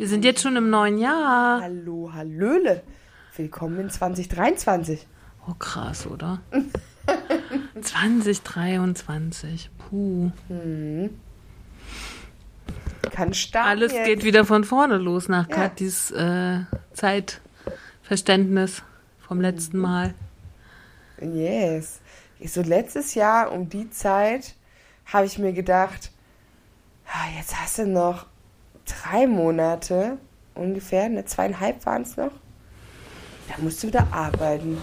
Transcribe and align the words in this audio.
Wir 0.00 0.08
sind 0.08 0.24
jetzt 0.24 0.40
schon 0.40 0.56
im 0.56 0.70
neuen 0.70 0.96
Jahr. 0.96 1.60
Hallo, 1.60 2.10
Hallöle. 2.14 2.82
Willkommen 3.36 3.80
in 3.80 3.90
2023. 3.90 5.06
Oh, 5.46 5.52
krass, 5.58 6.06
oder? 6.06 6.40
2023. 7.82 9.68
Puh. 9.76 10.30
Kann 13.12 13.34
starten 13.34 13.68
Alles 13.68 13.92
jetzt. 13.92 14.06
geht 14.06 14.24
wieder 14.24 14.46
von 14.46 14.64
vorne 14.64 14.96
los 14.96 15.28
nach 15.28 15.46
Ja. 15.50 15.54
Katis 15.54 16.10
äh, 16.12 16.60
Zeitverständnis 16.94 18.82
vom 19.18 19.42
letzten 19.42 19.76
Mhm. 19.76 19.82
Mal. 19.82 20.14
Yes. 21.20 22.00
So 22.42 22.62
letztes 22.62 23.14
Jahr 23.14 23.52
um 23.52 23.68
die 23.68 23.90
Zeit 23.90 24.54
habe 25.04 25.26
ich 25.26 25.38
mir 25.38 25.52
gedacht, 25.52 26.10
ah, 27.06 27.36
jetzt 27.36 27.54
hast 27.60 27.76
du 27.80 27.86
noch 27.86 28.24
drei 29.02 29.26
Monate 29.26 30.18
ungefähr, 30.54 31.08
ne, 31.08 31.24
zweieinhalb 31.24 31.84
waren 31.86 32.02
es 32.02 32.16
noch. 32.16 32.32
Da 33.48 33.54
musst 33.62 33.82
du 33.82 33.88
wieder 33.88 34.06
arbeiten. 34.12 34.78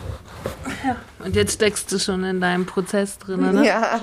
Und 1.19 1.35
jetzt 1.35 1.53
steckst 1.53 1.89
du 1.91 1.99
schon 1.99 2.25
in 2.25 2.41
deinem 2.41 2.65
Prozess 2.65 3.17
drin, 3.17 3.53
ne? 3.53 3.65
Ja. 3.65 3.95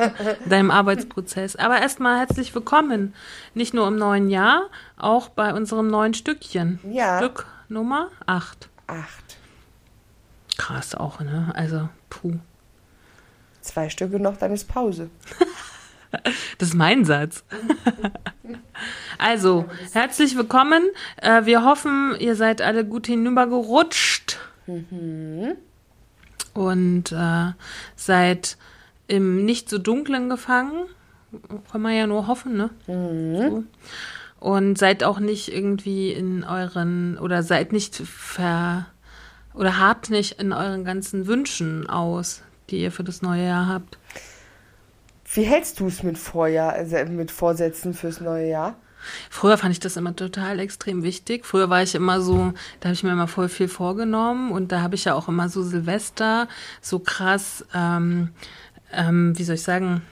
In 0.45 0.49
deinem 0.51 0.71
Arbeitsprozess. 0.71 1.57
Aber 1.57 1.79
erstmal 1.79 2.19
herzlich 2.19 2.55
willkommen. 2.55 3.15
Nicht 3.53 3.75
nur 3.75 3.87
im 3.87 3.97
neuen 3.97 4.31
Jahr, 4.31 4.71
auch 4.97 5.29
bei 5.29 5.53
unserem 5.53 5.89
neuen 5.89 6.15
Stückchen. 6.15 6.81
Ja. 6.91 7.19
Stück 7.19 7.47
Nummer 7.69 8.09
8. 8.25 8.71
Acht. 8.87 9.37
Krass 10.57 10.95
auch, 10.95 11.21
ne? 11.21 11.53
Also, 11.55 11.91
puh. 12.09 12.39
Zwei 13.61 13.91
Stücke 13.91 14.19
noch, 14.19 14.39
dann 14.39 14.53
ist 14.53 14.67
Pause. 14.67 15.11
Das 16.59 16.69
ist 16.69 16.75
mein 16.75 17.05
Satz. 17.05 17.45
also, 19.19 19.67
herzlich 19.93 20.37
willkommen. 20.37 20.83
Äh, 21.17 21.45
wir 21.47 21.65
hoffen, 21.65 22.15
ihr 22.19 22.37
seid 22.37 22.63
alle 22.63 22.85
gut 22.85 23.07
hinübergerutscht. 23.07 24.39
Und 26.55 27.13
äh, 27.13 27.53
seid 27.97 28.57
im 29.09 29.45
nicht 29.45 29.69
so 29.69 29.79
dunklen 29.79 30.29
gefangen. 30.29 30.85
Kann 31.71 31.83
man 31.83 31.95
ja 31.95 32.07
nur 32.07 32.27
hoffen, 32.27 32.57
ne? 32.57 32.71
So. 32.87 33.65
Und 34.41 34.79
seid 34.79 35.05
auch 35.05 35.19
nicht 35.19 35.53
irgendwie 35.53 36.13
in 36.13 36.45
euren, 36.45 37.19
oder 37.19 37.43
seid 37.43 37.73
nicht 37.73 37.97
ver, 37.97 38.87
oder 39.53 39.79
hart 39.79 40.11
nicht 40.11 40.39
in 40.41 40.53
euren 40.53 40.85
ganzen 40.85 41.27
Wünschen 41.27 41.89
aus, 41.89 42.43
die 42.71 42.81
ihr 42.81 42.93
für 42.93 43.05
das 43.05 43.23
neue 43.23 43.47
Jahr 43.47 43.67
habt. 43.67 43.99
Wie 45.35 45.43
hältst 45.43 45.81
du 45.81 45.89
es 45.89 46.05
mit 46.05 46.17
Vorjahr, 46.17 46.73
also 46.73 46.97
mit 47.11 47.33
Vorsätzen 47.33 47.93
fürs 47.93 48.21
neue 48.21 48.49
Jahr? 48.49 48.77
Früher 49.31 49.59
fand 49.59 49.73
ich 49.73 49.81
das 49.81 49.97
immer 49.97 50.15
total 50.15 50.61
extrem 50.61 51.03
wichtig. 51.03 51.45
Früher 51.45 51.69
war 51.69 51.83
ich 51.83 51.97
immer 51.97 52.21
so, 52.21 52.53
da 52.79 52.89
habe 52.89 52.95
ich 52.95 53.03
mir 53.03 53.11
immer 53.11 53.27
voll 53.27 53.49
viel 53.49 53.67
vorgenommen 53.67 54.53
und 54.53 54.71
da 54.71 54.81
habe 54.81 54.95
ich 54.95 55.07
ja 55.07 55.15
auch 55.15 55.29
immer 55.29 55.49
so 55.49 55.63
Silvester 55.65 56.49
so 56.81 57.01
krass, 57.01 57.67
ähm, 57.75 58.31
ähm, 58.93 59.37
wie 59.37 59.43
soll 59.43 59.57
ich 59.57 59.63
sagen, 59.63 60.03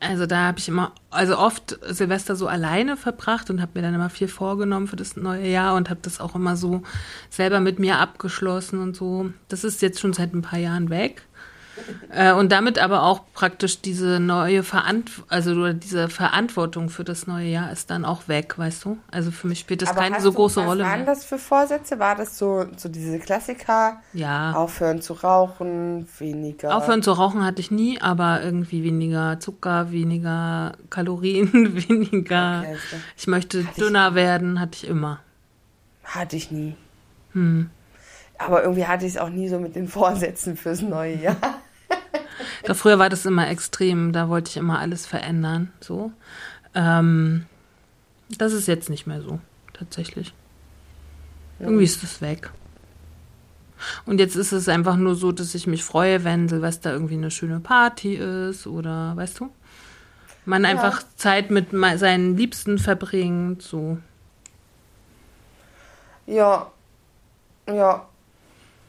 also 0.00 0.26
da 0.26 0.46
habe 0.46 0.60
ich 0.60 0.68
immer, 0.68 0.92
also 1.10 1.36
oft 1.36 1.76
Silvester 1.82 2.36
so 2.36 2.46
alleine 2.46 2.96
verbracht 2.96 3.50
und 3.50 3.60
habe 3.60 3.72
mir 3.74 3.82
dann 3.82 3.94
immer 3.94 4.10
viel 4.10 4.28
vorgenommen 4.28 4.86
für 4.86 4.94
das 4.94 5.16
neue 5.16 5.48
Jahr 5.48 5.74
und 5.74 5.90
habe 5.90 6.00
das 6.02 6.20
auch 6.20 6.36
immer 6.36 6.56
so 6.56 6.82
selber 7.28 7.58
mit 7.58 7.80
mir 7.80 7.98
abgeschlossen 7.98 8.78
und 8.78 8.94
so. 8.94 9.30
Das 9.48 9.64
ist 9.64 9.82
jetzt 9.82 9.98
schon 9.98 10.12
seit 10.12 10.32
ein 10.32 10.42
paar 10.42 10.60
Jahren 10.60 10.90
weg. 10.90 11.22
Äh, 12.10 12.32
und 12.32 12.50
damit 12.52 12.78
aber 12.78 13.02
auch 13.02 13.20
praktisch 13.34 13.80
diese 13.80 14.20
neue 14.20 14.62
Verantwortung, 14.62 15.24
also 15.30 15.72
diese 15.72 16.08
Verantwortung 16.08 16.88
für 16.88 17.04
das 17.04 17.26
neue 17.26 17.46
Jahr 17.48 17.70
ist 17.72 17.90
dann 17.90 18.04
auch 18.04 18.28
weg, 18.28 18.58
weißt 18.58 18.84
du? 18.84 18.98
Also 19.10 19.30
für 19.30 19.46
mich 19.46 19.60
spielt 19.60 19.82
das 19.82 19.90
Aber 19.90 20.00
keine 20.00 20.20
so 20.20 20.30
du- 20.30 20.36
große 20.36 20.60
was 20.60 20.66
Rolle 20.66 20.84
waren 20.84 20.98
mehr. 21.04 21.06
das 21.06 21.24
für 21.24 21.38
Vorsätze? 21.38 21.98
War 21.98 22.14
das 22.16 22.38
so, 22.38 22.66
so 22.76 22.88
diese 22.88 23.18
Klassiker? 23.18 24.00
Ja. 24.12 24.52
Aufhören 24.52 25.00
zu 25.02 25.12
rauchen, 25.14 26.08
weniger. 26.18 26.76
Aufhören 26.76 27.02
zu 27.02 27.12
rauchen 27.12 27.44
hatte 27.44 27.60
ich 27.60 27.70
nie, 27.70 28.00
aber 28.00 28.42
irgendwie 28.42 28.82
weniger 28.84 29.38
Zucker, 29.40 29.92
weniger 29.92 30.72
Kalorien, 30.90 31.52
weniger. 31.88 32.60
Okay, 32.60 32.68
also 32.72 32.96
ich 33.16 33.26
möchte 33.26 33.58
Hatte 33.66 33.68
ich- 33.76 33.84
dünner 33.84 34.14
werden, 34.14 34.60
hatte 34.60 34.76
ich 34.82 34.88
immer. 34.88 35.20
Hatte 36.04 36.36
ich 36.36 36.50
nie. 36.50 36.74
Hm. 37.32 37.68
Aber 38.38 38.62
irgendwie 38.62 38.86
hatte 38.86 39.04
ich 39.04 39.12
es 39.14 39.18
auch 39.18 39.30
nie 39.30 39.48
so 39.48 39.58
mit 39.58 39.74
den 39.74 39.88
Vorsätzen 39.88 40.56
fürs 40.56 40.80
neue 40.80 41.16
Jahr. 41.16 41.36
Da 42.64 42.74
früher 42.74 42.98
war 42.98 43.08
das 43.08 43.26
immer 43.26 43.48
extrem, 43.48 44.12
da 44.12 44.28
wollte 44.28 44.50
ich 44.50 44.56
immer 44.56 44.78
alles 44.78 45.06
verändern, 45.06 45.72
so. 45.80 46.12
Ähm, 46.74 47.46
das 48.36 48.52
ist 48.52 48.68
jetzt 48.68 48.90
nicht 48.90 49.06
mehr 49.06 49.22
so, 49.22 49.40
tatsächlich. 49.72 50.34
Irgendwie 51.60 51.84
ist 51.84 52.02
es 52.02 52.20
weg. 52.20 52.50
Und 54.06 54.18
jetzt 54.18 54.36
ist 54.36 54.52
es 54.52 54.68
einfach 54.68 54.96
nur 54.96 55.14
so, 55.14 55.32
dass 55.32 55.54
ich 55.54 55.66
mich 55.66 55.84
freue, 55.84 56.24
wenn 56.24 56.48
Silvester 56.48 56.92
irgendwie 56.92 57.14
eine 57.14 57.30
schöne 57.30 57.60
Party 57.60 58.14
ist 58.14 58.66
oder, 58.66 59.16
weißt 59.16 59.40
du? 59.40 59.50
Man 60.44 60.64
einfach 60.64 61.02
Zeit 61.16 61.50
mit 61.50 61.68
seinen 61.96 62.36
Liebsten 62.36 62.78
verbringt, 62.78 63.62
so. 63.62 63.98
Ja. 66.26 66.70
Ja. 67.68 68.06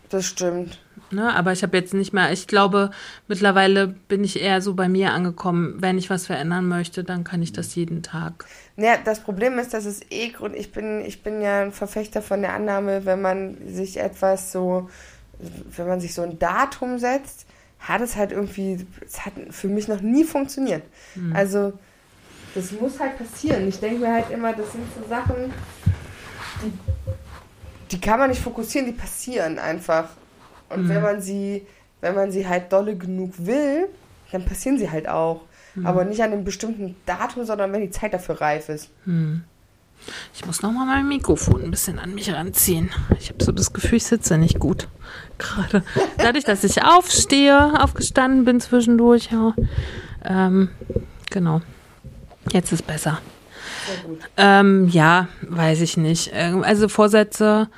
Das 0.09 0.25
stimmt. 0.25 0.79
Ne? 1.11 1.35
Aber 1.35 1.51
ich 1.51 1.63
habe 1.63 1.77
jetzt 1.77 1.93
nicht 1.93 2.13
mehr, 2.13 2.31
ich 2.31 2.47
glaube, 2.47 2.91
mittlerweile 3.27 3.87
bin 3.87 4.23
ich 4.23 4.41
eher 4.41 4.61
so 4.61 4.73
bei 4.73 4.89
mir 4.89 5.13
angekommen, 5.13 5.75
wenn 5.79 5.97
ich 5.97 6.09
was 6.09 6.27
verändern 6.27 6.67
möchte, 6.67 7.03
dann 7.03 7.23
kann 7.23 7.41
ich 7.41 7.53
das 7.53 7.75
jeden 7.75 8.03
Tag. 8.03 8.45
Ja, 8.77 8.97
das 9.03 9.21
Problem 9.21 9.59
ist, 9.59 9.73
dass 9.73 9.85
es 9.85 10.01
eh 10.09 10.29
Grund. 10.29 10.55
Ich 10.55 10.71
bin, 10.71 11.03
ich 11.05 11.23
bin 11.23 11.41
ja 11.41 11.61
ein 11.61 11.71
Verfechter 11.71 12.21
von 12.21 12.41
der 12.41 12.53
Annahme, 12.53 13.05
wenn 13.05 13.21
man 13.21 13.57
sich 13.67 13.99
etwas 13.99 14.51
so, 14.51 14.89
wenn 15.75 15.87
man 15.87 15.99
sich 15.99 16.13
so 16.13 16.21
ein 16.21 16.39
Datum 16.39 16.99
setzt, 16.99 17.45
hat 17.79 18.01
es 18.01 18.15
halt 18.15 18.31
irgendwie, 18.31 18.85
es 19.05 19.25
hat 19.25 19.33
für 19.51 19.67
mich 19.67 19.87
noch 19.87 20.01
nie 20.01 20.25
funktioniert. 20.25 20.83
Also, 21.33 21.73
das 22.55 22.71
muss 22.73 22.99
halt 22.99 23.17
passieren. 23.17 23.67
Ich 23.67 23.79
denke 23.79 23.99
mir 23.99 24.13
halt 24.13 24.31
immer, 24.31 24.53
das 24.53 24.71
sind 24.71 24.83
so 24.99 25.07
Sachen, 25.07 25.53
die, 26.61 26.73
die 27.91 28.01
kann 28.01 28.19
man 28.19 28.29
nicht 28.29 28.41
fokussieren, 28.41 28.87
die 28.87 28.93
passieren 28.93 29.59
einfach. 29.59 30.09
Und 30.69 30.87
wenn 30.89 31.01
man 31.01 31.21
sie, 31.21 31.65
wenn 32.01 32.15
man 32.15 32.31
sie 32.31 32.47
halt 32.47 32.71
dolle 32.71 32.95
genug 32.95 33.33
will, 33.37 33.87
dann 34.31 34.45
passieren 34.45 34.77
sie 34.77 34.89
halt 34.89 35.07
auch. 35.07 35.41
Aber 35.83 36.03
nicht 36.03 36.21
an 36.21 36.31
einem 36.33 36.43
bestimmten 36.43 36.95
Datum, 37.05 37.45
sondern 37.45 37.71
wenn 37.71 37.81
die 37.81 37.91
Zeit 37.91 38.13
dafür 38.13 38.41
reif 38.41 38.69
ist. 38.69 38.89
Ich 40.33 40.45
muss 40.45 40.61
nochmal 40.61 40.85
mein 40.85 41.07
Mikrofon 41.07 41.63
ein 41.63 41.71
bisschen 41.71 41.99
an 41.99 42.15
mich 42.15 42.33
ranziehen. 42.33 42.89
Ich 43.19 43.29
habe 43.29 43.43
so 43.43 43.51
das 43.51 43.71
Gefühl, 43.73 43.97
ich 43.97 44.05
sitze 44.05 44.37
nicht 44.37 44.59
gut. 44.59 44.87
Gerade. 45.37 45.83
Dadurch, 46.17 46.43
dass 46.43 46.63
ich 46.63 46.83
aufstehe, 46.83 47.81
aufgestanden 47.81 48.45
bin 48.45 48.59
zwischendurch, 48.59 49.29
ja. 49.31 49.53
Ähm, 50.25 50.69
genau. 51.29 51.61
Jetzt 52.51 52.71
ist 52.73 52.85
besser. 52.87 53.19
Sehr 53.87 54.03
gut. 54.09 54.19
Ähm, 54.37 54.89
ja, 54.89 55.27
weiß 55.41 55.81
ich 55.81 55.97
nicht. 55.97 56.31
Ähm, 56.33 56.63
Also 56.63 56.89
Vorsätze 56.89 57.69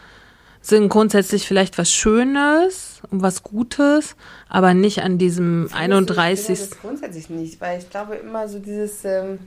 sind 0.61 0.89
grundsätzlich 0.89 1.47
vielleicht 1.47 1.77
was 1.77 1.91
Schönes 1.91 3.01
und 3.09 3.21
was 3.21 3.43
Gutes, 3.43 4.15
aber 4.47 4.73
nicht 4.73 5.01
an 5.01 5.17
diesem 5.17 5.65
Ich 5.65 5.71
finde 5.71 5.95
31. 5.95 6.59
das 6.59 6.79
grundsätzlich 6.79 7.29
nicht, 7.29 7.59
weil 7.61 7.79
ich 7.79 7.89
glaube 7.89 8.15
immer 8.15 8.47
so 8.47 8.59
dieses, 8.59 9.03
ähm, 9.03 9.39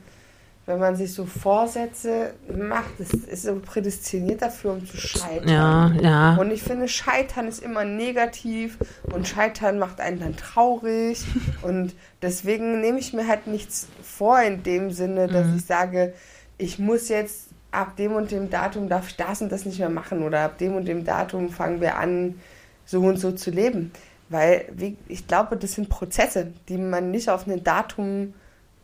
wenn 0.65 0.79
man 0.79 0.95
sich 0.95 1.13
so 1.13 1.25
Vorsätze 1.25 2.33
macht, 2.51 2.89
das 2.97 3.11
ist 3.11 3.43
so 3.43 3.55
prädestiniert 3.63 4.41
dafür, 4.41 4.73
um 4.73 4.85
zu 4.85 4.97
scheitern. 4.97 5.47
Ja, 5.47 5.91
ja. 6.01 6.35
Und 6.37 6.51
ich 6.51 6.63
finde, 6.63 6.87
Scheitern 6.87 7.47
ist 7.47 7.61
immer 7.63 7.85
negativ 7.85 8.77
und 9.03 9.27
Scheitern 9.27 9.77
macht 9.79 9.99
einen 10.01 10.19
dann 10.19 10.35
traurig. 10.35 11.23
und 11.61 11.93
deswegen 12.23 12.81
nehme 12.81 12.99
ich 12.99 13.13
mir 13.13 13.27
halt 13.27 13.45
nichts 13.47 13.87
vor 14.03 14.41
in 14.41 14.63
dem 14.63 14.91
Sinne, 14.91 15.27
dass 15.27 15.45
Mhm. 15.47 15.55
ich 15.57 15.65
sage, 15.65 16.13
ich 16.57 16.79
muss 16.79 17.09
jetzt 17.09 17.49
ab 17.75 17.95
dem 17.97 18.13
und 18.13 18.31
dem 18.31 18.49
Datum 18.49 18.89
darf 18.89 19.09
ich 19.09 19.17
das 19.17 19.41
und 19.41 19.51
das 19.51 19.65
nicht 19.65 19.79
mehr 19.79 19.89
machen 19.89 20.23
oder 20.23 20.41
ab 20.41 20.57
dem 20.57 20.75
und 20.75 20.85
dem 20.85 21.05
Datum 21.05 21.49
fangen 21.49 21.81
wir 21.81 21.97
an, 21.97 22.39
so 22.85 23.01
und 23.01 23.17
so 23.17 23.31
zu 23.31 23.51
leben. 23.51 23.91
Weil 24.29 24.65
ich 25.07 25.27
glaube, 25.27 25.57
das 25.57 25.73
sind 25.73 25.89
Prozesse, 25.89 26.51
die 26.67 26.77
man 26.77 27.11
nicht 27.11 27.29
auf 27.29 27.47
ein 27.47 27.63
Datum 27.63 28.33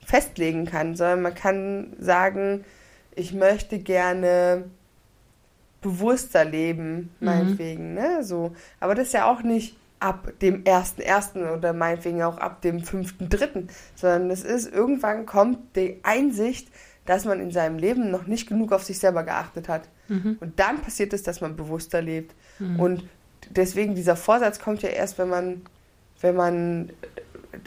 festlegen 0.06 0.66
kann, 0.66 0.96
sondern 0.96 1.22
man 1.22 1.36
kann 1.36 1.94
sagen, 2.00 2.64
ich 3.16 3.34
möchte 3.34 3.80
gerne 3.80 4.66
bewusster 5.82 6.46
leben, 6.46 7.10
Mhm. 7.20 7.26
meinetwegen, 7.26 7.94
ne? 7.96 8.24
So. 8.24 8.52
Aber 8.80 8.94
das 8.96 9.08
ist 9.08 9.14
ja 9.14 9.32
auch 9.32 9.42
nicht 9.42 9.76
ab 10.00 10.32
dem 10.42 10.66
ersten 10.66 11.02
ersten 11.02 11.48
oder 11.48 11.74
meinetwegen 11.74 12.24
auch 12.24 12.38
ab 12.38 12.62
dem 12.62 12.82
fünften 12.82 13.30
dritten, 13.30 13.68
sondern 13.96 14.32
es 14.32 14.44
ist 14.44 14.72
irgendwann 14.72 15.26
kommt 15.26 15.76
die 15.76 16.00
Einsicht, 16.04 16.70
dass 17.06 17.26
man 17.26 17.40
in 17.40 17.52
seinem 17.52 17.78
Leben 17.78 18.12
noch 18.12 18.28
nicht 18.28 18.48
genug 18.48 18.72
auf 18.72 18.84
sich 18.84 19.00
selber 19.00 19.24
geachtet 19.24 19.68
hat. 19.68 19.84
Mhm. 20.08 20.38
Und 20.40 20.60
dann 20.60 20.82
passiert 20.82 21.14
es, 21.14 21.24
dass 21.24 21.42
man 21.42 21.56
bewusster 21.56 22.02
lebt. 22.02 22.34
Und 22.78 23.04
deswegen 23.50 23.96
dieser 23.96 24.16
Vorsatz 24.16 24.60
kommt 24.60 24.84
ja 24.84 24.90
erst, 24.90 25.18
wenn 25.18 25.30
man, 25.30 25.62
wenn 26.22 26.36
man 26.36 26.90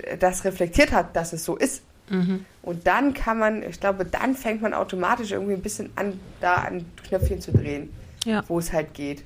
äh, 0.04 0.16
das 0.16 0.44
reflektiert 0.44 0.92
hat, 0.92 1.16
dass 1.16 1.32
es 1.32 1.44
so 1.44 1.56
ist. 1.56 1.82
Mhm. 2.10 2.44
Und 2.62 2.86
dann 2.86 3.12
kann 3.14 3.38
man, 3.38 3.62
ich 3.62 3.80
glaube, 3.80 4.04
dann 4.04 4.34
fängt 4.36 4.62
man 4.62 4.72
automatisch 4.72 5.32
irgendwie 5.32 5.54
ein 5.54 5.62
bisschen 5.62 5.90
an, 5.96 6.20
da 6.40 6.54
an 6.54 6.84
Knöpfchen 7.08 7.40
zu 7.40 7.50
drehen, 7.50 7.90
Ja. 8.24 8.44
wo 8.46 8.58
es 8.58 8.72
halt 8.72 8.94
geht. 8.94 9.24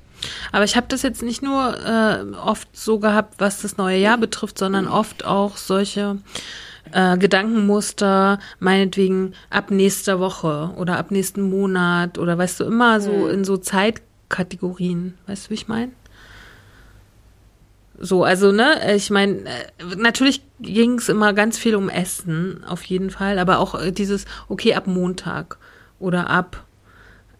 Aber 0.52 0.64
ich 0.64 0.76
habe 0.76 0.86
das 0.88 1.02
jetzt 1.02 1.22
nicht 1.22 1.42
nur 1.42 1.76
äh, 1.84 2.34
oft 2.36 2.68
so 2.76 2.98
gehabt, 2.98 3.34
was 3.38 3.62
das 3.62 3.76
neue 3.76 3.98
Jahr 3.98 4.16
betrifft, 4.18 4.58
sondern 4.58 4.88
oft 4.88 5.24
auch 5.24 5.56
solche 5.56 6.18
äh, 6.92 7.16
Gedankenmuster, 7.18 8.38
meinetwegen 8.58 9.34
ab 9.50 9.70
nächster 9.70 10.20
Woche 10.20 10.72
oder 10.76 10.98
ab 10.98 11.10
nächsten 11.10 11.42
Monat 11.42 12.18
oder 12.18 12.38
weißt 12.38 12.60
du, 12.60 12.64
immer 12.64 13.00
so 13.00 13.28
in 13.28 13.44
so 13.44 13.56
Zeitkategorien. 13.56 15.14
Weißt 15.26 15.46
du, 15.46 15.50
wie 15.50 15.54
ich 15.54 15.68
meine? 15.68 15.92
So, 18.00 18.22
also, 18.22 18.52
ne, 18.52 18.94
ich 18.94 19.10
meine, 19.10 19.38
äh, 19.40 19.96
natürlich 19.96 20.42
ging 20.60 20.98
es 20.98 21.08
immer 21.08 21.32
ganz 21.32 21.58
viel 21.58 21.74
um 21.74 21.88
Essen, 21.88 22.62
auf 22.64 22.84
jeden 22.84 23.10
Fall, 23.10 23.40
aber 23.40 23.58
auch 23.58 23.80
äh, 23.80 23.90
dieses, 23.90 24.24
okay, 24.48 24.74
ab 24.74 24.86
Montag 24.86 25.58
oder 25.98 26.30
ab 26.30 26.64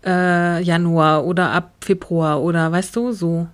äh, 0.05 0.61
Januar 0.61 1.25
oder 1.25 1.53
ab 1.53 1.73
Februar 1.81 2.43
oder 2.43 2.73
weißt 2.73 2.97
du, 2.97 3.13
so. 3.13 3.47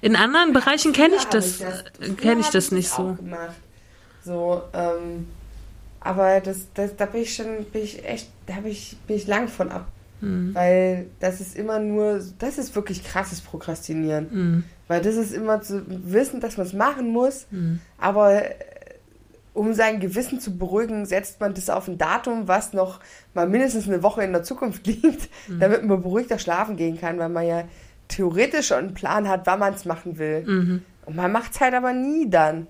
In 0.00 0.16
anderen 0.16 0.52
Bereichen 0.52 0.92
kenne 0.92 1.14
ich 1.16 1.24
das, 1.26 1.60
äh, 1.60 2.10
kenne 2.16 2.40
ich 2.40 2.48
das 2.48 2.72
nicht 2.72 2.88
so. 2.88 3.14
Gemacht. 3.14 3.54
So, 4.26 4.62
ähm, 4.74 5.28
aber 6.00 6.40
das, 6.40 6.66
das, 6.74 6.96
da 6.96 7.06
bin 7.06 7.22
ich 7.22 7.34
schon, 7.34 7.64
bin 7.72 7.82
ich 7.82 8.04
echt, 8.04 8.28
da 8.46 8.56
hab 8.56 8.66
ich, 8.66 8.96
bin 9.06 9.16
ich 9.16 9.26
lang 9.26 9.46
von 9.48 9.70
ab. 9.70 9.86
Hm. 10.20 10.50
Weil 10.54 11.06
das 11.20 11.40
ist 11.40 11.54
immer 11.56 11.78
nur, 11.78 12.20
das 12.38 12.58
ist 12.58 12.74
wirklich 12.74 13.04
krasses 13.04 13.40
Prokrastinieren. 13.40 14.30
Hm. 14.30 14.64
Weil 14.88 15.00
das 15.00 15.14
ist 15.14 15.32
immer 15.32 15.60
zu 15.62 15.82
wissen, 15.86 16.40
dass 16.40 16.56
man 16.56 16.66
es 16.66 16.72
machen 16.72 17.12
muss, 17.12 17.46
Hm. 17.50 17.80
aber 17.98 18.44
äh, 18.46 18.54
um 19.54 19.72
sein 19.74 20.00
Gewissen 20.00 20.40
zu 20.40 20.56
beruhigen, 20.58 21.06
setzt 21.06 21.40
man 21.40 21.54
das 21.54 21.70
auf 21.70 21.86
ein 21.88 21.96
Datum, 21.96 22.46
was 22.48 22.72
noch 22.72 23.00
mal 23.32 23.48
mindestens 23.48 23.86
eine 23.88 24.02
Woche 24.02 24.22
in 24.24 24.32
der 24.32 24.42
Zukunft 24.42 24.86
liegt, 24.88 25.28
Hm. 25.46 25.60
damit 25.60 25.84
man 25.84 26.02
beruhigter 26.02 26.38
schlafen 26.38 26.76
gehen 26.76 26.98
kann, 26.98 27.18
weil 27.18 27.28
man 27.28 27.46
ja 27.46 27.64
theoretisch 28.08 28.68
schon 28.68 28.78
einen 28.78 28.94
Plan 28.94 29.28
hat, 29.28 29.46
wann 29.46 29.60
man 29.60 29.74
es 29.74 29.84
machen 29.84 30.18
will. 30.18 30.44
Mhm. 30.46 30.82
Und 31.06 31.16
man 31.16 31.32
macht 31.32 31.52
es 31.52 31.60
halt 31.60 31.74
aber 31.74 31.92
nie 31.92 32.28
dann. 32.30 32.66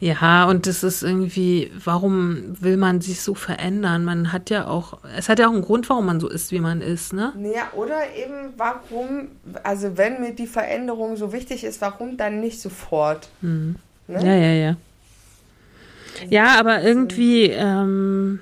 Ja, 0.00 0.44
und 0.46 0.66
das 0.66 0.82
ist 0.82 1.02
irgendwie, 1.02 1.70
warum 1.84 2.56
will 2.60 2.76
man 2.76 3.00
sich 3.00 3.20
so 3.20 3.34
verändern? 3.34 4.04
Man 4.04 4.32
hat 4.32 4.50
ja 4.50 4.66
auch, 4.66 4.98
es 5.16 5.28
hat 5.28 5.38
ja 5.38 5.48
auch 5.48 5.52
einen 5.52 5.62
Grund, 5.62 5.88
warum 5.88 6.06
man 6.06 6.20
so 6.20 6.28
ist, 6.28 6.52
wie 6.52 6.60
man 6.60 6.80
ist, 6.80 7.12
ne? 7.12 7.32
Naja, 7.36 7.68
oder 7.74 8.14
eben 8.14 8.52
warum, 8.56 9.28
also 9.62 9.96
wenn 9.96 10.20
mir 10.20 10.34
die 10.34 10.46
Veränderung 10.46 11.16
so 11.16 11.32
wichtig 11.32 11.64
ist, 11.64 11.80
warum 11.80 12.16
dann 12.16 12.40
nicht 12.40 12.60
sofort? 12.60 13.28
Ne? 13.40 13.74
Ja, 14.08 14.34
ja, 14.34 14.52
ja. 14.52 14.76
Ja, 16.30 16.58
aber 16.58 16.82
irgendwie, 16.82 17.44
ähm, 17.50 18.40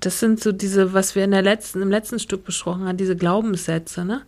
das 0.00 0.20
sind 0.20 0.40
so 0.40 0.52
diese, 0.52 0.92
was 0.92 1.14
wir 1.14 1.24
in 1.24 1.30
der 1.30 1.42
letzten, 1.42 1.82
im 1.82 1.90
letzten 1.90 2.18
Stück 2.18 2.44
besprochen 2.44 2.86
haben, 2.86 2.96
diese 2.96 3.16
Glaubenssätze, 3.16 4.04
ne? 4.04 4.22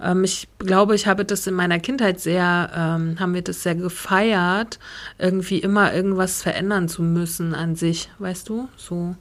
Ähm, 0.00 0.24
ich 0.24 0.48
glaube, 0.58 0.94
ich 0.94 1.06
habe 1.06 1.24
das 1.24 1.46
in 1.46 1.54
meiner 1.54 1.78
Kindheit 1.78 2.20
sehr, 2.20 2.70
ähm, 2.74 3.18
haben 3.20 3.34
wir 3.34 3.42
das 3.42 3.62
sehr 3.62 3.74
gefeiert, 3.74 4.78
irgendwie 5.18 5.58
immer 5.58 5.92
irgendwas 5.92 6.42
verändern 6.42 6.88
zu 6.88 7.02
müssen 7.02 7.54
an 7.54 7.76
sich, 7.76 8.10
weißt 8.18 8.48
du? 8.48 8.68
So. 8.76 9.16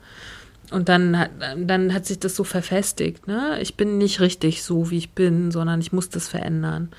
Und 0.71 0.89
dann 0.89 1.19
hat, 1.19 1.31
dann 1.57 1.93
hat 1.93 2.05
sich 2.05 2.19
das 2.19 2.35
so 2.35 2.43
verfestigt, 2.43 3.27
ne? 3.27 3.59
Ich 3.61 3.75
bin 3.75 3.97
nicht 3.97 4.21
richtig 4.21 4.63
so, 4.63 4.89
wie 4.89 4.97
ich 4.97 5.11
bin, 5.11 5.51
sondern 5.51 5.81
ich 5.81 5.91
muss 5.91 6.09
das 6.09 6.27
verändern. 6.27 6.89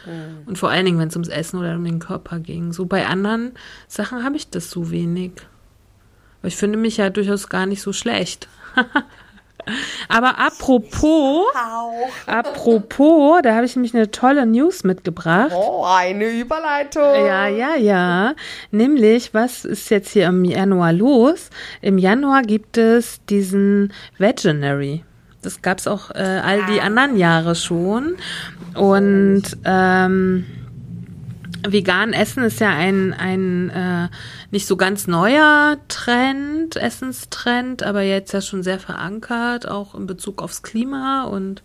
Und 0.46 0.58
vor 0.58 0.70
allen 0.70 0.84
Dingen, 0.84 0.98
wenn 0.98 1.08
es 1.08 1.16
ums 1.16 1.28
Essen 1.28 1.58
oder 1.58 1.74
um 1.74 1.84
den 1.84 1.98
Körper 1.98 2.38
ging. 2.38 2.72
So 2.72 2.84
bei 2.84 3.06
anderen 3.06 3.52
Sachen 3.88 4.22
habe 4.22 4.36
ich 4.36 4.50
das 4.50 4.70
so 4.70 4.90
wenig. 4.90 5.32
Aber 6.40 6.48
ich 6.48 6.56
finde 6.56 6.78
mich 6.78 6.98
ja 6.98 7.10
durchaus 7.10 7.48
gar 7.48 7.66
nicht 7.66 7.82
so 7.82 7.92
schlecht. 7.92 8.48
Aber 10.08 10.38
apropos, 10.38 11.46
apropos, 12.26 13.40
da 13.42 13.54
habe 13.54 13.66
ich 13.66 13.76
nämlich 13.76 13.94
eine 13.94 14.10
tolle 14.10 14.46
News 14.46 14.84
mitgebracht. 14.84 15.52
Oh, 15.54 15.84
eine 15.84 16.28
Überleitung. 16.28 17.02
Ja, 17.26 17.46
ja, 17.46 17.76
ja. 17.76 18.34
Nämlich, 18.70 19.34
was 19.34 19.64
ist 19.64 19.90
jetzt 19.90 20.10
hier 20.10 20.26
im 20.26 20.44
Januar 20.44 20.92
los? 20.92 21.50
Im 21.80 21.98
Januar 21.98 22.42
gibt 22.42 22.76
es 22.78 23.24
diesen 23.26 23.92
Veganary. 24.18 25.04
Das 25.42 25.60
gab 25.60 25.78
es 25.78 25.86
auch 25.86 26.10
äh, 26.10 26.40
all 26.42 26.64
die 26.66 26.80
anderen 26.80 27.16
Jahre 27.16 27.54
schon. 27.54 28.16
Und 28.74 29.42
ähm, 29.64 30.46
vegan 31.66 32.12
essen 32.12 32.44
ist 32.44 32.60
ja 32.60 32.70
ein, 32.70 33.12
ein 33.12 33.70
äh, 33.70 34.08
nicht 34.50 34.66
so 34.66 34.76
ganz 34.76 35.06
neuer 35.06 35.78
Trend, 35.88 36.76
Essenstrend, 36.76 37.82
aber 37.82 38.02
jetzt 38.02 38.32
ja 38.32 38.40
schon 38.40 38.62
sehr 38.62 38.78
verankert, 38.78 39.68
auch 39.68 39.94
in 39.94 40.06
Bezug 40.06 40.42
aufs 40.42 40.62
Klima 40.62 41.24
und, 41.24 41.62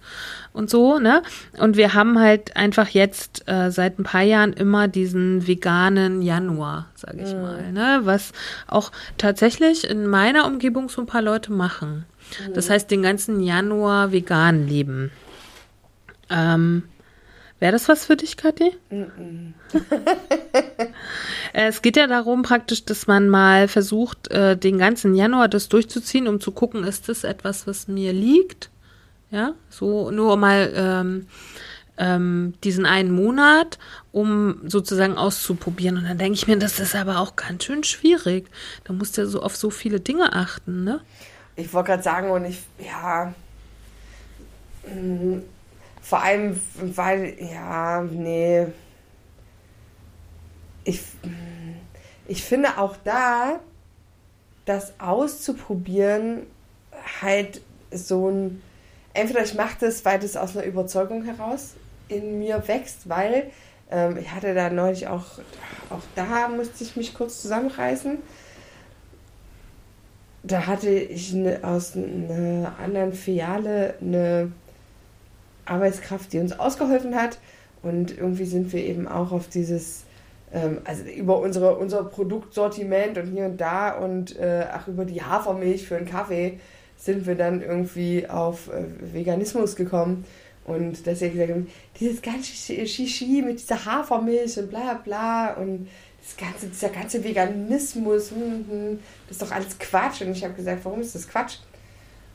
und 0.54 0.70
so, 0.70 1.00
ne? 1.00 1.22
Und 1.58 1.78
wir 1.78 1.94
haben 1.94 2.20
halt 2.20 2.56
einfach 2.56 2.90
jetzt 2.90 3.48
äh, 3.48 3.72
seit 3.72 4.00
ein 4.00 4.04
paar 4.04 4.24
Jahren 4.24 4.54
immer 4.54 4.88
diesen 4.88 5.48
veganen 5.48 6.22
Januar, 6.22 6.88
sage 6.96 7.22
ich 7.24 7.34
mal, 7.34 7.72
ne? 7.72 8.02
Was 8.04 8.32
auch 8.68 8.92
tatsächlich 9.18 9.90
in 9.90 10.08
meiner 10.08 10.46
Umgebung 10.46 10.90
so 10.90 11.02
ein 11.02 11.08
paar 11.08 11.22
Leute 11.22 11.52
machen. 11.52 12.06
Das 12.54 12.70
heißt, 12.70 12.92
den 12.92 13.02
ganzen 13.02 13.40
Januar 13.40 14.12
vegan 14.12 14.68
leben. 14.68 15.12
Ähm, 16.30 16.84
Wäre 17.60 17.74
das 17.74 17.90
was 17.90 18.06
für 18.06 18.16
dich, 18.16 18.38
Kathi? 18.38 18.72
Äh, 21.52 21.70
es 21.70 21.82
geht 21.82 21.98
ja 21.98 22.06
darum 22.06 22.44
praktisch, 22.44 22.86
dass 22.86 23.08
man 23.08 23.28
mal 23.28 23.68
versucht, 23.68 24.30
äh, 24.30 24.56
den 24.56 24.78
ganzen 24.78 25.16
Januar 25.16 25.48
das 25.48 25.68
durchzuziehen, 25.68 26.28
um 26.28 26.40
zu 26.40 26.52
gucken, 26.52 26.84
ist 26.84 27.10
das 27.10 27.24
etwas, 27.24 27.66
was 27.66 27.88
mir 27.88 28.14
liegt? 28.14 28.70
Ja, 29.32 29.54
so 29.70 30.12
nur 30.12 30.38
mal 30.38 30.72
ähm, 30.76 31.28
ähm, 31.98 32.54
diesen 32.64 32.86
einen 32.86 33.12
Monat, 33.12 33.80
um 34.12 34.62
sozusagen 34.68 35.18
auszuprobieren. 35.18 35.98
Und 35.98 36.04
dann 36.04 36.20
denke 36.20 36.36
ich 36.36 36.48
mir, 36.48 36.58
das 36.58 36.80
ist 36.80 36.96
aber 36.96 37.20
auch 37.20 37.36
ganz 37.36 37.64
schön 37.64 37.84
schwierig. 37.84 38.48
Da 38.84 38.94
musst 38.94 39.18
du 39.18 39.22
ja 39.22 39.28
so 39.28 39.42
auf 39.42 39.56
so 39.56 39.70
viele 39.70 40.00
Dinge 40.00 40.34
achten, 40.34 40.84
ne? 40.84 41.02
Ich 41.56 41.74
wollte 41.74 41.88
gerade 41.90 42.04
sagen, 42.04 42.30
und 42.30 42.46
ich, 42.46 42.64
ja. 42.80 43.34
mm, 44.88 45.40
Vor 46.10 46.24
allem, 46.24 46.60
weil, 46.74 47.36
ja, 47.40 48.02
nee. 48.02 48.66
Ich, 50.84 51.02
ich 52.28 52.44
finde 52.44 52.80
auch 52.80 52.96
da, 53.04 53.60
das 54.66 55.00
auszuprobieren, 55.00 56.48
halt 57.22 57.62
so 57.92 58.30
ein. 58.30 58.64
Entweder 59.14 59.44
ich 59.44 59.54
mache 59.54 59.78
das, 59.82 60.04
weil 60.04 60.18
das 60.18 60.36
aus 60.36 60.58
einer 60.58 60.66
Überzeugung 60.66 61.24
heraus 61.26 61.76
in 62.08 62.40
mir 62.40 62.68
wächst, 62.68 63.08
weil 63.08 63.52
ähm, 63.92 64.18
ich 64.18 64.32
hatte 64.32 64.56
da 64.56 64.72
neulich 64.72 65.08
auch, 65.08 65.26
auch 65.92 66.02
da 66.16 66.48
musste 66.48 66.84
ich 66.84 66.96
mich 66.96 67.14
kurz 67.14 67.42
zusammenreißen 67.42 68.18
da 70.42 70.66
hatte 70.68 70.90
ich 70.90 71.34
ne, 71.34 71.60
aus 71.62 71.96
einer 71.96 72.74
anderen 72.80 73.14
Filiale 73.14 73.96
eine 74.02 74.52
Arbeitskraft, 75.70 76.34
die 76.34 76.40
uns 76.40 76.58
ausgeholfen 76.58 77.16
hat. 77.16 77.40
Und 77.82 78.18
irgendwie 78.18 78.46
sind 78.46 78.74
wir 78.74 78.84
eben 78.84 79.08
auch 79.08 79.32
auf 79.32 79.48
dieses, 79.48 80.04
ähm, 80.54 80.80
also 80.84 81.04
über 81.04 81.40
unsere, 81.40 81.78
unser 81.78 82.04
Produktsortiment 82.04 83.18
und 83.18 83.28
hier 83.28 83.46
und 83.46 83.62
da 83.62 83.92
und 83.92 84.38
äh, 84.38 84.66
auch 84.74 84.88
über 84.88 85.06
die 85.06 85.22
Hafermilch 85.22 85.88
für 85.88 85.98
einen 85.98 86.08
Kaffee 86.08 86.60
sind 86.98 87.26
wir 87.26 87.36
dann 87.36 87.62
irgendwie 87.62 88.28
auf 88.28 88.68
äh, 88.68 89.14
Veganismus 89.14 89.76
gekommen. 89.76 90.26
Und 90.66 91.08
dass 91.08 91.22
wir 91.22 91.30
gesagt 91.30 91.50
haben, 91.50 91.68
dieses 92.00 92.22
ganze 92.22 92.52
Shishi 92.86 93.42
mit 93.44 93.60
dieser 93.60 93.86
Hafermilch 93.86 94.60
und 94.60 94.70
bla 94.70 94.94
bla 94.94 95.54
und 95.54 95.88
das 96.22 96.38
ganze, 96.38 96.68
dieser 96.68 96.90
ganze 96.90 97.24
Veganismus, 97.24 98.32
hm, 98.32 98.66
hm, 98.70 99.00
das 99.28 99.38
ist 99.38 99.42
doch 99.42 99.52
alles 99.52 99.80
Quatsch. 99.80 100.22
Und 100.22 100.32
ich 100.32 100.44
habe 100.44 100.54
gesagt, 100.54 100.84
warum 100.84 101.02
ist 101.02 101.16
das 101.16 101.28
Quatsch? 101.28 101.58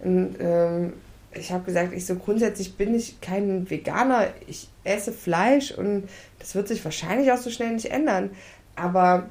Und 0.01 0.37
ähm, 0.41 0.95
ich 1.37 1.53
habe 1.53 1.65
gesagt, 1.65 1.93
ich 1.93 2.07
so 2.07 2.17
grundsätzlich 2.17 2.77
bin 2.77 2.95
ich 2.95 3.21
kein 3.21 3.69
Veganer, 3.69 4.29
ich 4.47 4.69
esse 4.85 5.13
Fleisch 5.13 5.73
und 5.73 6.09
das 6.39 6.55
wird 6.55 6.69
sich 6.69 6.85
wahrscheinlich 6.85 7.33
auch 7.33 7.39
so 7.39 7.51
schnell 7.51 7.73
nicht 7.73 7.91
ändern. 7.91 8.31
Aber 8.77 9.29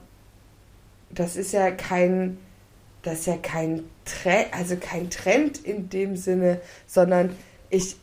das 1.12 1.36
ist 1.36 1.54
ja 1.54 1.72
kein 1.72 2.38
das 3.04 3.20
ist 3.20 3.28
ja 3.28 3.38
kein 3.38 3.84
Trend, 4.06 4.48
also 4.52 4.78
kein 4.78 5.10
Trend 5.10 5.64
in 5.64 5.90
dem 5.90 6.16
Sinne, 6.16 6.62
sondern 6.88 7.36
ich, 7.70 7.98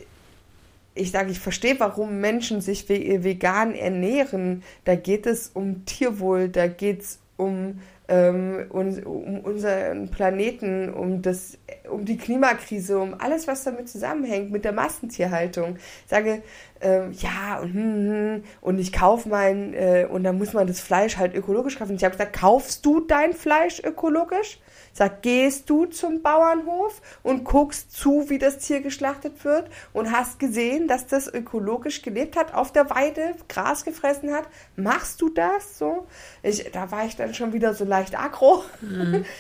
ich 0.95 1.11
sage, 1.11 1.31
ich 1.31 1.41
verstehe, 1.41 1.81
warum 1.81 2.21
Menschen 2.21 2.61
sich 2.61 2.89
vegan 2.89 3.75
ernähren. 3.75 4.63
Da 4.85 4.95
geht 4.95 5.27
es 5.27 5.51
um 5.53 5.87
Tierwohl, 5.87 6.49
da 6.49 6.67
geht 6.67 7.01
es 7.01 7.19
um, 7.37 7.81
ähm, 8.11 8.67
um, 8.71 8.99
um 9.05 9.41
unseren 9.41 10.09
Planeten, 10.11 10.93
um, 10.93 11.23
das, 11.23 11.57
um 11.89 12.05
die 12.05 12.17
Klimakrise, 12.17 12.99
um 12.99 13.15
alles, 13.19 13.47
was 13.47 13.63
damit 13.63 13.89
zusammenhängt, 13.89 14.51
mit 14.51 14.65
der 14.65 14.73
Massentierhaltung. 14.73 15.77
Sage, 16.07 16.43
ähm, 16.81 17.13
ja, 17.13 17.61
und, 17.61 17.73
hm, 17.73 18.11
hm, 18.11 18.45
und 18.61 18.81
ich 18.81 18.93
kaufe 18.93 19.29
mein, 19.29 19.75
äh, 19.75 20.09
und 20.11 20.25
dann 20.25 20.39
muss 20.39 20.53
man 20.53 20.67
das 20.67 20.81
Fleisch 20.81 21.19
halt 21.19 21.35
ökologisch 21.37 21.79
kaufen. 21.79 21.95
Ich 21.95 22.03
habe 22.03 22.13
gesagt, 22.13 22.37
kaufst 22.37 22.85
du 22.85 23.01
dein 23.01 23.33
Fleisch 23.33 23.81
ökologisch? 23.85 24.59
Sag, 25.01 25.23
gehst 25.23 25.71
du 25.71 25.87
zum 25.87 26.21
Bauernhof 26.21 27.01
und 27.23 27.45
guckst 27.45 27.91
zu, 27.91 28.29
wie 28.29 28.37
das 28.37 28.59
Tier 28.59 28.83
geschlachtet 28.83 29.47
wird 29.47 29.71
und 29.95 30.13
hast 30.13 30.39
gesehen, 30.39 30.89
dass 30.89 31.07
das 31.07 31.27
ökologisch 31.27 32.03
gelebt 32.03 32.37
hat, 32.37 32.53
auf 32.53 32.71
der 32.71 32.91
Weide 32.91 33.35
Gras 33.49 33.85
gefressen 33.85 34.31
hat? 34.31 34.45
Machst 34.77 35.23
du 35.23 35.31
das 35.31 35.79
so? 35.79 36.07
Ich, 36.43 36.71
da 36.73 36.91
war 36.91 37.07
ich 37.07 37.17
dann 37.17 37.33
schon 37.33 37.55
wieder 37.55 37.73
so 37.73 37.87
leicht 37.87 38.19
aggro. 38.21 38.63
Mhm. 38.83 39.25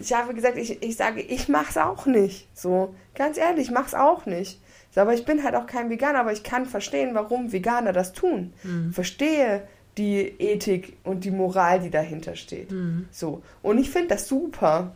Ich 0.00 0.14
habe 0.14 0.32
gesagt, 0.32 0.56
ich, 0.56 0.82
ich 0.82 0.96
sage, 0.96 1.20
ich 1.20 1.48
mach's 1.48 1.76
auch 1.76 2.06
nicht. 2.06 2.48
So, 2.54 2.94
ganz 3.14 3.36
ehrlich, 3.36 3.66
ich 3.66 3.70
mach's 3.70 3.94
auch 3.94 4.24
nicht. 4.24 4.60
Aber 4.94 5.12
ich 5.12 5.26
bin 5.26 5.44
halt 5.44 5.56
auch 5.56 5.66
kein 5.66 5.90
Veganer, 5.90 6.20
aber 6.20 6.32
ich 6.32 6.42
kann 6.42 6.64
verstehen, 6.64 7.14
warum 7.14 7.52
Veganer 7.52 7.92
das 7.92 8.14
tun. 8.14 8.54
Mhm. 8.62 8.94
Verstehe, 8.94 9.68
die 9.98 10.20
Ethik 10.38 10.96
und 11.04 11.24
die 11.24 11.30
Moral, 11.30 11.80
die 11.80 11.90
dahinter 11.90 12.34
steht. 12.34 12.70
Mhm. 12.70 13.08
So. 13.10 13.42
Und 13.62 13.76
ich 13.78 13.90
finde 13.90 14.08
das 14.08 14.26
super. 14.26 14.92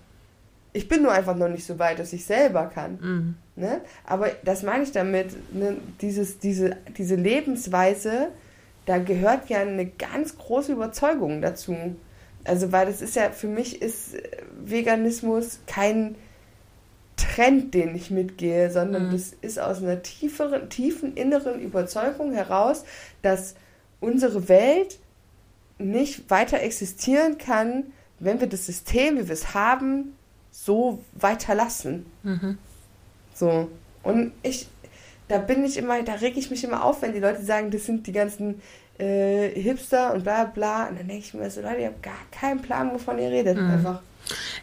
Ich 0.76 0.88
bin 0.88 1.02
nur 1.02 1.12
einfach 1.12 1.34
noch 1.34 1.48
nicht 1.48 1.64
so 1.64 1.78
weit, 1.78 1.98
dass 1.98 2.12
ich 2.12 2.24
selber 2.24 2.66
kann. 2.66 2.98
Mhm. 3.00 3.34
Ne? 3.56 3.80
Aber 4.04 4.28
das 4.44 4.62
meine 4.62 4.82
ich 4.82 4.92
damit, 4.92 5.54
ne? 5.54 5.76
Dieses, 6.02 6.38
diese, 6.38 6.76
diese 6.98 7.14
Lebensweise, 7.14 8.28
da 8.84 8.98
gehört 8.98 9.48
ja 9.48 9.60
eine 9.60 9.86
ganz 9.86 10.36
große 10.36 10.72
Überzeugung 10.72 11.40
dazu. 11.40 11.74
Also, 12.44 12.72
weil 12.72 12.86
das 12.86 13.00
ist 13.00 13.16
ja, 13.16 13.30
für 13.30 13.48
mich 13.48 13.80
ist 13.80 14.16
Veganismus 14.62 15.60
kein 15.66 16.16
Trend, 17.16 17.72
den 17.72 17.94
ich 17.94 18.10
mitgehe, 18.10 18.70
sondern 18.70 19.08
mhm. 19.08 19.12
das 19.12 19.32
ist 19.40 19.58
aus 19.58 19.82
einer 19.82 20.02
tieferen, 20.02 20.68
tiefen 20.68 21.14
inneren 21.14 21.60
Überzeugung 21.60 22.32
heraus, 22.32 22.84
dass 23.22 23.54
unsere 24.00 24.48
Welt 24.50 24.98
nicht 25.78 26.30
weiter 26.30 26.60
existieren 26.60 27.38
kann, 27.38 27.84
wenn 28.18 28.40
wir 28.40 28.46
das 28.46 28.66
System, 28.66 29.18
wie 29.18 29.28
wir 29.28 29.32
es 29.32 29.54
haben, 29.54 30.15
so 30.66 31.02
weiterlassen. 31.14 32.04
Mhm. 32.22 32.58
So. 33.34 33.70
Und 34.02 34.32
ich, 34.42 34.66
da 35.28 35.38
bin 35.38 35.64
ich 35.64 35.76
immer, 35.76 36.02
da 36.02 36.14
reg 36.14 36.36
ich 36.36 36.50
mich 36.50 36.64
immer 36.64 36.84
auf, 36.84 37.02
wenn 37.02 37.12
die 37.12 37.20
Leute 37.20 37.42
sagen, 37.42 37.70
das 37.70 37.86
sind 37.86 38.06
die 38.06 38.12
ganzen 38.12 38.60
äh, 38.98 39.48
Hipster 39.50 40.12
und 40.12 40.24
bla 40.24 40.44
bla. 40.44 40.88
Und 40.88 40.98
dann 40.98 41.08
denke 41.08 41.24
ich 41.24 41.34
mir 41.34 41.50
so, 41.50 41.62
Leute, 41.62 41.80
ihr 41.80 41.86
habt 41.86 42.02
gar 42.02 42.14
keinen 42.30 42.60
Plan, 42.60 42.92
wovon 42.92 43.18
ihr 43.18 43.30
redet. 43.30 43.56
Mhm. 43.56 43.70
Einfach. 43.70 44.00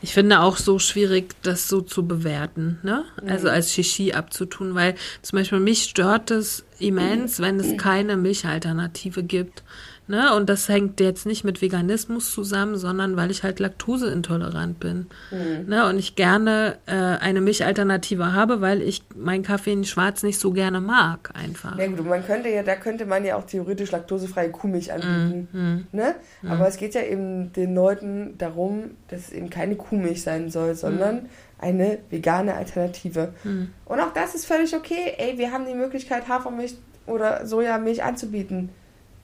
Ich 0.02 0.14
finde 0.14 0.42
auch 0.42 0.58
so 0.58 0.78
schwierig, 0.78 1.36
das 1.42 1.70
so 1.70 1.80
zu 1.80 2.06
bewerten, 2.06 2.80
ne? 2.84 3.06
Also 3.16 3.24
mhm. 3.24 3.32
Also 3.32 3.50
als 3.50 3.74
Shishi 3.74 4.12
abzutun, 4.12 4.76
weil 4.76 4.96
zum 5.22 5.40
Beispiel 5.40 5.60
mich 5.62 5.84
stört 5.84 6.32
es 6.32 6.66
immens, 6.80 7.40
wenn 7.40 7.60
es 7.62 7.78
keine 7.78 8.18
Milchalternative 8.18 9.24
gibt. 9.24 9.64
Ne? 10.08 10.36
Und 10.36 10.50
das 10.50 10.68
hängt 10.68 11.00
jetzt 11.00 11.26
nicht 11.26 11.46
mit 11.46 11.62
Veganismus 11.62 12.32
zusammen, 12.32 12.76
sondern 12.76 13.16
weil 13.16 13.32
ich 13.32 13.44
halt 13.44 13.60
laktoseintolerant 13.60 14.80
bin. 14.80 15.08
Mhm. 15.32 15.70
Ne? 15.70 15.88
Und 15.88 15.98
ich 15.98 16.16
gerne 16.16 16.78
äh, 16.88 16.94
eine 16.94 17.40
Milchalternative 17.40 18.34
habe, 18.34 18.60
weil 18.60 18.82
ich 18.82 19.04
meinen 19.16 19.44
Kaffee 19.44 19.72
in 19.72 19.86
Schwarz 19.86 20.22
nicht 20.24 20.40
so 20.40 20.52
gerne 20.52 20.82
mag, 20.82 21.32
einfach. 21.34 21.78
Ja, 21.80 21.88
gut, 21.88 22.06
man 22.06 22.26
könnte 22.26 22.50
ja, 22.50 22.64
da 22.64 22.76
könnte 22.76 23.06
man 23.06 23.24
ja 23.24 23.38
auch 23.38 23.46
theoretisch 23.46 23.92
laktosefreie 23.92 24.52
Kuhmilch 24.52 24.92
anbieten. 24.92 25.48
Mhm. 25.54 25.88
Ne? 25.94 26.16
Mhm. 26.42 26.52
Aber 26.52 26.68
es 26.68 26.76
geht 26.76 26.96
ja 26.96 27.02
eben 27.02 27.54
den 27.54 27.74
Leuten 27.74 28.38
darum, 28.38 28.92
dass 29.08 29.22
es 29.22 29.32
eben 29.32 29.50
keine 29.50 29.76
Kuhmilch 29.76 30.22
sein 30.22 30.50
soll, 30.50 30.76
sondern 30.76 31.16
mhm. 31.16 31.30
eine 31.60 32.00
vegane 32.10 32.56
Alternative. 32.56 33.34
Mhm. 33.46 33.70
Und 33.86 34.00
auch 34.02 34.14
das 34.14 34.36
ist 34.36 34.46
völlig 34.46 34.76
okay. 34.76 35.14
Ey, 35.18 35.38
wir 35.38 35.52
haben 35.52 35.66
die 35.66 35.76
Möglichkeit, 35.76 36.28
Hafermilch 36.28 36.76
oder 37.06 37.46
Sojamilch 37.46 38.04
anzubieten. 38.04 38.70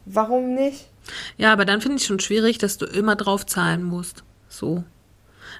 Warum 0.06 0.53
nicht? 0.56 0.88
Ja, 1.38 1.53
aber 1.53 1.65
dann 1.65 1.82
finde 1.82 1.98
ich 1.98 2.06
schon 2.06 2.20
schwierig, 2.20 2.58
dass 2.58 2.77
du 2.77 2.86
immer 2.86 3.15
drauf 3.15 3.46
zahlen 3.46 3.84
musst. 3.84 4.24
So. 4.48 4.84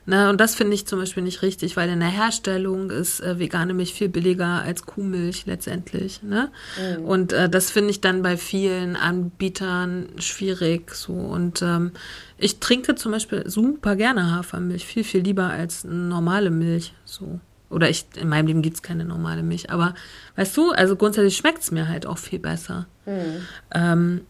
Ne, 0.06 0.30
und 0.30 0.40
das 0.40 0.56
finde 0.56 0.74
ich 0.74 0.88
zum 0.88 1.00
Beispiel 1.00 1.24
nicht 1.24 1.42
richtig, 1.42 1.78
weil 1.78 1.90
in 1.90 2.00
der 2.00 2.10
Herstellung 2.10 2.90
ist 2.90 3.20
äh, 3.20 3.38
vegane 3.38 3.74
Milch 3.74 3.94
viel 3.94 4.10
billiger 4.10 4.62
als 4.64 4.86
Kuhmilch 4.86 5.46
letztendlich. 5.46 6.24
Ne? 6.24 6.52
Mhm. 6.98 7.06
Und 7.06 7.34
äh, 7.34 7.50
das 7.50 7.70
finde 7.70 7.92
ich 7.92 8.02
dann 8.02 8.22
bei 8.22 8.38
vielen 8.38 8.96
Anbietern 8.96 10.10
schwierig. 10.18 10.96
So. 10.96 11.14
Und 11.14 11.62
ähm, 11.62 11.92
ich 12.38 12.60
trinke 12.60 12.96
zum 12.96 13.12
Beispiel 13.12 13.48
super 13.50 13.96
gerne 13.96 14.36
Hafermilch, 14.36 14.86
viel, 14.86 15.04
viel 15.04 15.22
lieber 15.22 15.50
als 15.50 15.84
normale 15.84 16.50
Milch. 16.50 16.94
So. 17.06 17.40
Oder 17.70 17.90
ich, 17.90 18.06
in 18.16 18.30
meinem 18.30 18.48
Leben 18.48 18.62
gibt 18.62 18.78
es 18.78 18.82
keine 18.82 19.06
normale 19.06 19.44
Milch. 19.44 19.70
Aber 19.70 19.94
weißt 20.36 20.56
du, 20.58 20.72
also 20.72 20.96
grundsätzlich 20.96 21.38
schmeckt 21.38 21.62
es 21.62 21.72
mir 21.72 21.88
halt 21.88 22.06
auch 22.06 22.18
viel 22.18 22.40
besser. 22.40 22.88
Mhm. 23.06 23.46
Ähm, 23.74 24.22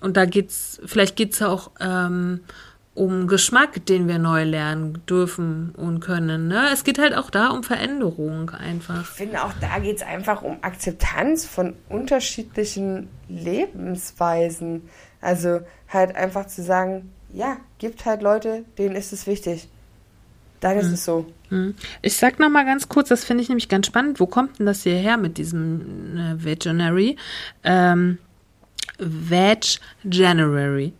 und 0.00 0.16
da 0.16 0.24
geht's, 0.24 0.80
vielleicht 0.84 1.16
geht's 1.16 1.38
ja 1.38 1.48
auch 1.48 1.70
ähm, 1.80 2.40
um 2.94 3.28
Geschmack, 3.28 3.84
den 3.84 4.08
wir 4.08 4.18
neu 4.18 4.44
lernen 4.44 5.02
dürfen 5.08 5.72
und 5.76 6.00
können. 6.00 6.48
Ne? 6.48 6.68
Es 6.72 6.82
geht 6.82 6.98
halt 6.98 7.14
auch 7.14 7.30
da 7.30 7.48
um 7.48 7.62
Veränderung 7.62 8.50
einfach. 8.50 9.02
Ich 9.02 9.08
finde 9.08 9.44
auch 9.44 9.52
da 9.60 9.78
geht 9.78 9.96
es 9.96 10.02
einfach 10.02 10.42
um 10.42 10.58
Akzeptanz 10.62 11.46
von 11.46 11.74
unterschiedlichen 11.88 13.08
Lebensweisen. 13.28 14.88
Also 15.20 15.60
halt 15.88 16.16
einfach 16.16 16.46
zu 16.46 16.62
sagen, 16.62 17.12
ja, 17.32 17.58
gibt 17.78 18.06
halt 18.06 18.22
Leute, 18.22 18.64
denen 18.78 18.96
ist 18.96 19.12
es 19.12 19.26
wichtig. 19.26 19.68
Ist 20.72 20.86
hm. 20.86 20.94
es 20.94 21.04
so. 21.04 21.26
Hm. 21.48 21.74
Ich 22.02 22.16
sag 22.16 22.38
noch 22.38 22.50
mal 22.50 22.64
ganz 22.64 22.88
kurz, 22.88 23.08
das 23.08 23.24
finde 23.24 23.42
ich 23.42 23.48
nämlich 23.48 23.68
ganz 23.68 23.86
spannend. 23.86 24.20
Wo 24.20 24.26
kommt 24.26 24.58
denn 24.58 24.66
das 24.66 24.82
hierher 24.82 25.16
mit 25.16 25.38
diesem 25.38 26.16
äh, 26.16 26.44
Veganary? 26.44 27.16
Ähm, 27.62 28.18
Veg 28.98 29.78
January. 30.04 30.92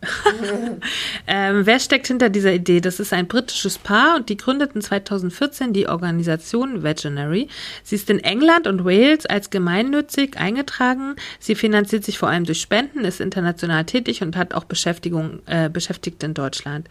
ähm, 1.26 1.64
wer 1.64 1.80
steckt 1.80 2.08
hinter 2.08 2.28
dieser 2.28 2.52
Idee? 2.52 2.80
Das 2.80 3.00
ist 3.00 3.12
ein 3.12 3.26
britisches 3.26 3.78
Paar 3.78 4.16
und 4.16 4.28
die 4.28 4.36
gründeten 4.36 4.82
2014 4.82 5.72
die 5.72 5.88
Organisation 5.88 6.82
Veganary. 6.82 7.48
Sie 7.82 7.94
ist 7.94 8.10
in 8.10 8.18
England 8.18 8.66
und 8.66 8.84
Wales 8.84 9.26
als 9.26 9.50
gemeinnützig 9.50 10.36
eingetragen. 10.36 11.16
Sie 11.38 11.54
finanziert 11.54 12.04
sich 12.04 12.18
vor 12.18 12.28
allem 12.28 12.44
durch 12.44 12.60
Spenden, 12.60 13.04
ist 13.04 13.20
international 13.20 13.84
tätig 13.84 14.22
und 14.22 14.36
hat 14.36 14.54
auch 14.54 14.64
Beschäftigung, 14.64 15.40
äh, 15.46 15.70
Beschäftigte 15.70 16.26
in 16.26 16.34
Deutschland. 16.34 16.88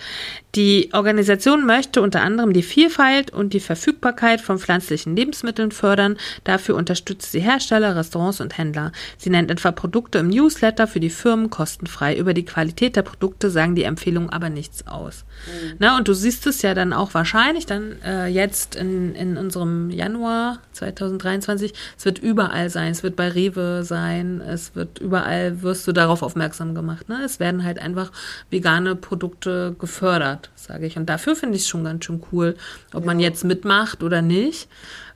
Die 0.55 0.89
Organisation 0.93 1.65
möchte 1.65 2.01
unter 2.01 2.21
anderem 2.21 2.53
die 2.53 2.63
Vielfalt 2.63 3.31
und 3.31 3.53
die 3.53 3.59
Verfügbarkeit 3.59 4.41
von 4.41 4.57
pflanzlichen 4.57 5.15
Lebensmitteln 5.15 5.71
fördern. 5.71 6.17
Dafür 6.43 6.75
unterstützt 6.75 7.31
sie 7.31 7.41
Hersteller, 7.41 7.95
Restaurants 7.95 8.41
und 8.41 8.57
Händler. 8.57 8.91
Sie 9.17 9.29
nennt 9.29 9.51
etwa 9.51 9.71
Produkte 9.71 10.19
im 10.19 10.29
Newsletter 10.29 10.88
für 10.95 11.01
die 11.01 11.09
Firmen 11.09 11.49
kostenfrei. 11.49 12.15
Über 12.15 12.33
die 12.33 12.45
Qualität 12.45 12.95
der 12.95 13.01
Produkte 13.01 13.49
sagen 13.49 13.75
die 13.75 13.83
Empfehlungen 13.83 14.29
aber 14.29 14.49
nichts 14.49 14.87
aus. 14.87 15.25
Mhm. 15.45 15.73
Na, 15.77 15.97
und 15.97 16.07
du 16.07 16.13
siehst 16.13 16.47
es 16.47 16.61
ja 16.61 16.73
dann 16.73 16.93
auch 16.93 17.13
wahrscheinlich 17.13 17.65
dann 17.65 18.01
äh, 18.01 18.27
jetzt 18.27 18.77
in, 18.77 19.13
in 19.13 19.35
unserem 19.35 19.89
Januar 19.89 20.59
2023. 20.71 21.73
Es 21.97 22.05
wird 22.05 22.19
überall 22.19 22.69
sein. 22.69 22.93
Es 22.93 23.03
wird 23.03 23.17
bei 23.17 23.27
Rewe 23.27 23.83
sein. 23.83 24.39
Es 24.39 24.73
wird 24.73 24.99
überall, 24.99 25.61
wirst 25.63 25.85
du 25.85 25.91
darauf 25.91 26.23
aufmerksam 26.23 26.73
gemacht. 26.75 27.09
Ne? 27.09 27.19
Es 27.25 27.41
werden 27.41 27.65
halt 27.65 27.79
einfach 27.79 28.13
vegane 28.49 28.95
Produkte 28.95 29.75
gefördert, 29.77 30.49
sage 30.55 30.85
ich. 30.85 30.95
Und 30.95 31.09
dafür 31.09 31.35
finde 31.35 31.57
ich 31.57 31.63
es 31.63 31.67
schon 31.67 31.83
ganz 31.83 32.05
schön 32.05 32.23
cool, 32.31 32.55
ob 32.93 33.01
ja. 33.01 33.07
man 33.07 33.19
jetzt 33.19 33.43
mitmacht 33.43 34.01
oder 34.01 34.21
nicht. 34.21 34.69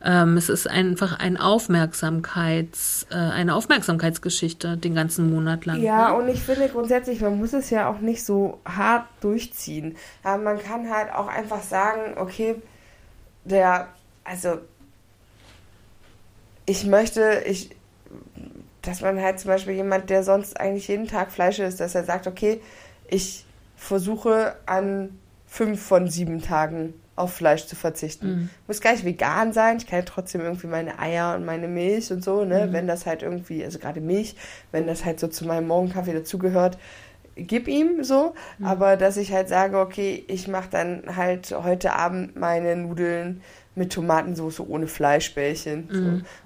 Ähm, 0.03 0.38
es 0.38 0.48
ist 0.48 0.70
einfach 0.70 1.20
ein 1.20 1.36
Aufmerksamkeits, 1.36 3.08
äh, 3.12 3.15
eine 3.15 3.56
Aufmerksamkeitsgeschichte 3.56 4.77
den 4.77 4.96
ganzen 4.96 5.29
Monat 5.29 5.65
lang. 5.65 5.82
Ja, 5.82 6.10
ne? 6.10 6.15
und 6.18 6.29
ich 6.29 6.41
finde 6.41 6.70
grundsätzlich, 6.70 7.20
man 7.20 7.38
muss 7.38 7.51
es 7.51 7.70
ja 7.70 7.89
auch 7.89 8.00
nicht 8.00 8.24
so 8.24 8.60
hart 8.65 9.06
durchziehen. 9.20 9.98
Aber 10.24 10.41
man 10.41 10.60
kann 10.60 10.89
halt 10.89 11.13
auch 11.13 11.27
einfach 11.27 11.62
sagen, 11.62 12.18
okay, 12.18 12.56
der, 13.44 13.89
also 14.24 14.60
ich 16.65 16.86
möchte, 16.86 17.44
ich, 17.46 17.72
dass 18.82 19.01
man 19.01 19.20
halt 19.20 19.39
zum 19.39 19.50
Beispiel 19.50 19.74
jemand, 19.74 20.10
der 20.10 20.24
sonst 20.24 20.60
eigentlich 20.60 20.88
jeden 20.88 21.08
Tag 21.08 21.32
Fleisch 21.32 21.60
isst, 21.60 21.82
dass 21.82 21.96
er 21.96 22.06
sagt, 22.06 22.25
okay, 22.25 22.62
ich 23.10 23.46
versuche 23.75 24.56
an 24.65 25.18
fünf 25.48 25.82
von 25.82 26.08
sieben 26.08 26.41
Tagen 26.41 26.94
auf 27.19 27.33
Fleisch 27.33 27.65
zu 27.65 27.75
verzichten. 27.75 28.27
Mhm. 28.27 28.49
Muss 28.67 28.81
gar 28.81 28.93
nicht 28.93 29.05
vegan 29.05 29.53
sein, 29.53 29.77
ich 29.77 29.88
kann 29.88 29.99
ja 29.99 30.05
trotzdem 30.05 30.41
irgendwie 30.41 30.67
meine 30.67 30.99
Eier 30.99 31.35
und 31.35 31.45
meine 31.45 31.67
Milch 31.67 32.11
und 32.11 32.23
so, 32.23 32.45
ne, 32.45 32.67
mhm. 32.67 32.73
wenn 32.73 32.88
das 32.88 33.05
halt 33.05 33.23
irgendwie, 33.23 33.63
also 33.63 33.79
gerade 33.79 34.01
Milch, 34.01 34.35
wenn 34.71 34.88
das 34.88 35.05
halt 35.05 35.19
so 35.19 35.27
zu 35.27 35.45
meinem 35.45 35.67
Morgenkaffee 35.67 36.13
dazugehört, 36.13 36.77
gib 37.35 37.67
ihm 37.67 38.03
so, 38.03 38.33
mhm. 38.57 38.65
aber 38.65 38.97
dass 38.97 39.17
ich 39.17 39.31
halt 39.31 39.49
sage, 39.49 39.79
okay, 39.79 40.23
ich 40.27 40.47
mache 40.47 40.69
dann 40.69 41.15
halt 41.15 41.51
heute 41.51 41.93
Abend 41.93 42.35
meine 42.35 42.75
Nudeln 42.75 43.41
mit 43.75 43.93
Tomatensauce 43.93 44.59
ohne 44.59 44.88
Fleischbällchen, 44.88 45.88
so. 45.91 45.99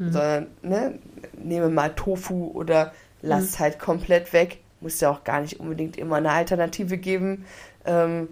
mhm. 0.03 0.11
sondern 0.11 0.47
ne, 0.61 0.99
nehme 1.41 1.69
mal 1.69 1.89
Tofu 1.89 2.51
oder 2.53 2.93
lass 3.21 3.57
mhm. 3.57 3.63
halt 3.63 3.79
komplett 3.79 4.33
weg. 4.33 4.59
Muss 4.81 4.99
ja 4.99 5.09
auch 5.09 5.23
gar 5.23 5.41
nicht 5.41 5.59
unbedingt 5.59 5.97
immer 5.97 6.17
eine 6.17 6.31
Alternative 6.31 6.97
geben. 6.97 7.45
Ähm, 7.85 8.27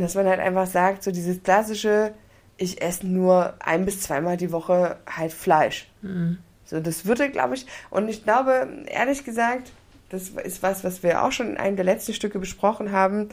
dass 0.00 0.14
man 0.14 0.26
halt 0.26 0.40
einfach 0.40 0.66
sagt, 0.66 1.02
so 1.02 1.10
dieses 1.10 1.42
klassische, 1.42 2.12
ich 2.56 2.82
esse 2.82 3.06
nur 3.06 3.54
ein 3.60 3.84
bis 3.84 4.00
zweimal 4.00 4.36
die 4.36 4.52
Woche 4.52 4.96
halt 5.06 5.32
Fleisch. 5.32 5.88
Mhm. 6.02 6.38
So, 6.64 6.80
das 6.80 7.06
würde, 7.06 7.30
glaube 7.30 7.54
ich, 7.54 7.66
und 7.90 8.08
ich 8.08 8.24
glaube, 8.24 8.68
ehrlich 8.86 9.24
gesagt, 9.24 9.72
das 10.08 10.30
ist 10.30 10.62
was, 10.62 10.84
was 10.84 11.02
wir 11.02 11.22
auch 11.22 11.32
schon 11.32 11.50
in 11.50 11.56
einem 11.56 11.76
der 11.76 11.84
letzten 11.84 12.14
Stücke 12.14 12.38
besprochen 12.38 12.92
haben. 12.92 13.28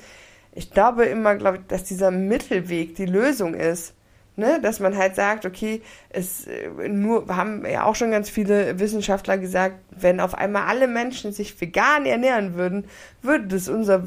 Ich 0.53 0.71
glaube 0.71 1.05
immer, 1.05 1.35
glaube 1.35 1.57
ich, 1.57 1.63
dass 1.67 1.83
dieser 1.83 2.11
Mittelweg 2.11 2.95
die 2.95 3.05
Lösung 3.05 3.53
ist. 3.53 3.93
Ne, 4.35 4.59
dass 4.59 4.79
man 4.79 4.97
halt 4.97 5.15
sagt, 5.15 5.45
okay, 5.45 5.83
es 6.09 6.47
äh, 6.47 6.89
nur 6.89 7.27
haben 7.27 7.63
ja 7.67 7.83
auch 7.83 7.93
schon 7.93 8.09
ganz 8.09 8.31
viele 8.31 8.79
Wissenschaftler 8.79 9.37
gesagt, 9.37 9.75
wenn 9.91 10.19
auf 10.19 10.33
einmal 10.33 10.63
alle 10.63 10.87
Menschen 10.87 11.31
sich 11.31 11.61
vegan 11.61 12.07
ernähren 12.07 12.55
würden, 12.55 12.85
würde 13.21 13.45
das 13.45 13.69
unser 13.69 14.03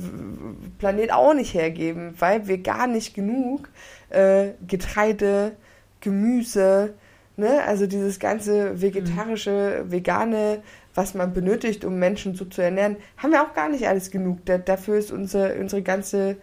Planet 0.81 1.13
auch 1.13 1.33
nicht 1.33 1.55
hergeben, 1.55 2.13
weil 2.19 2.49
wir 2.49 2.59
gar 2.59 2.89
nicht 2.89 3.15
genug 3.15 3.69
äh, 4.11 4.49
Getreide, 4.67 5.53
Gemüse, 6.01 6.95
ne, 7.37 7.63
also 7.65 7.87
dieses 7.87 8.19
ganze 8.19 8.83
vegetarische, 8.83 9.85
vegane, 9.89 10.61
was 10.93 11.15
man 11.15 11.35
benötigt, 11.35 11.85
um 11.85 12.01
Menschen 12.01 12.35
so 12.35 12.47
zu 12.47 12.63
ernähren, 12.63 12.97
haben 13.17 13.31
wir 13.31 13.43
auch 13.43 13.55
gar 13.55 13.69
nicht 13.69 13.87
alles 13.87 14.11
genug. 14.11 14.45
Da, 14.45 14.59
dafür 14.59 14.99
ist 14.99 15.13
unsere, 15.13 15.55
unsere 15.55 15.83
ganze 15.83 16.37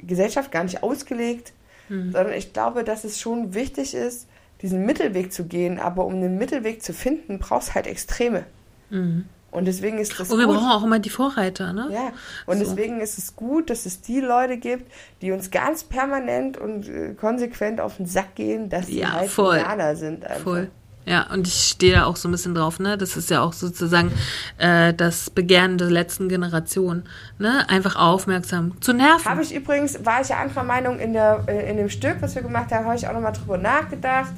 Gesellschaft 0.00 0.52
gar 0.52 0.64
nicht 0.64 0.82
ausgelegt 0.82 1.54
Mhm. 1.92 2.12
Sondern 2.12 2.32
ich 2.32 2.52
glaube, 2.52 2.84
dass 2.84 3.04
es 3.04 3.20
schon 3.20 3.54
wichtig 3.54 3.94
ist, 3.94 4.26
diesen 4.62 4.86
Mittelweg 4.86 5.32
zu 5.32 5.44
gehen. 5.44 5.78
Aber 5.78 6.06
um 6.06 6.20
den 6.20 6.38
Mittelweg 6.38 6.82
zu 6.82 6.92
finden, 6.94 7.38
brauchst 7.38 7.74
halt 7.74 7.86
Extreme. 7.86 8.44
Mhm. 8.90 9.26
Und 9.50 9.66
deswegen 9.66 9.98
ist 9.98 10.18
das. 10.18 10.30
Und 10.30 10.38
wir 10.38 10.46
gut. 10.46 10.56
brauchen 10.56 10.70
auch 10.70 10.82
immer 10.82 10.98
die 10.98 11.10
Vorreiter, 11.10 11.74
ne? 11.74 11.90
Ja. 11.92 12.12
Und 12.46 12.58
so. 12.58 12.64
deswegen 12.64 13.02
ist 13.02 13.18
es 13.18 13.36
gut, 13.36 13.68
dass 13.68 13.84
es 13.84 14.00
die 14.00 14.20
Leute 14.20 14.56
gibt, 14.56 14.90
die 15.20 15.30
uns 15.30 15.50
ganz 15.50 15.84
permanent 15.84 16.56
und 16.56 16.88
äh, 16.88 17.12
konsequent 17.12 17.78
auf 17.78 17.98
den 17.98 18.06
Sack 18.06 18.34
gehen, 18.34 18.70
dass 18.70 18.86
sie 18.86 19.00
ja, 19.00 19.12
halt 19.12 19.30
voll. 19.30 19.56
Veganer 19.56 19.94
sind. 19.94 20.24
Einfach. 20.24 20.42
Voll. 20.42 20.70
Ja, 21.04 21.26
und 21.32 21.48
ich 21.48 21.54
stehe 21.54 21.94
da 21.94 22.04
auch 22.04 22.16
so 22.16 22.28
ein 22.28 22.32
bisschen 22.32 22.54
drauf, 22.54 22.78
ne? 22.78 22.96
Das 22.96 23.16
ist 23.16 23.28
ja 23.28 23.42
auch 23.42 23.52
sozusagen 23.52 24.12
äh, 24.58 24.94
das 24.94 25.30
Begehren 25.30 25.76
der 25.76 25.90
letzten 25.90 26.28
Generation, 26.28 27.02
ne? 27.38 27.68
Einfach 27.68 27.96
aufmerksam 27.96 28.80
zu 28.80 28.92
nerven. 28.92 29.24
Habe 29.24 29.42
ich 29.42 29.52
übrigens, 29.52 30.04
war 30.04 30.20
ich 30.20 30.28
ja 30.28 30.38
anderer 30.38 30.62
Meinung 30.62 31.00
in, 31.00 31.12
der, 31.12 31.44
äh, 31.48 31.70
in 31.70 31.76
dem 31.76 31.90
Stück, 31.90 32.16
was 32.20 32.36
wir 32.36 32.42
gemacht 32.42 32.70
haben, 32.70 32.84
habe 32.84 32.94
ich 32.94 33.08
auch 33.08 33.12
nochmal 33.12 33.32
drüber 33.32 33.58
nachgedacht, 33.58 34.32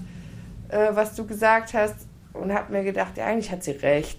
äh, 0.69 0.89
was 0.93 1.15
du 1.15 1.27
gesagt 1.27 1.75
hast 1.75 1.97
und 2.33 2.53
habe 2.53 2.73
mir 2.73 2.83
gedacht, 2.83 3.17
ja, 3.17 3.27
eigentlich 3.27 3.51
hat 3.51 3.63
sie 3.63 3.73
recht. 3.73 4.19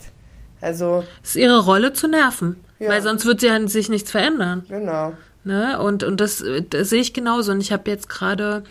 Also. 0.61 1.03
Es 1.23 1.31
ist 1.31 1.35
ihre 1.37 1.63
Rolle 1.63 1.93
zu 1.93 2.07
nerven, 2.07 2.57
ja. 2.77 2.89
weil 2.89 3.01
sonst 3.01 3.25
wird 3.25 3.41
sie 3.41 3.47
ja 3.47 3.67
sich 3.67 3.89
nichts 3.89 4.11
verändern. 4.11 4.65
Genau. 4.69 5.13
Ne? 5.43 5.79
Und, 5.79 6.03
und 6.03 6.19
das, 6.19 6.43
das 6.69 6.89
sehe 6.89 7.01
ich 7.01 7.13
genauso. 7.13 7.51
Und 7.51 7.61
ich 7.61 7.71
habe 7.71 7.89
jetzt 7.89 8.09
gerade 8.09 8.63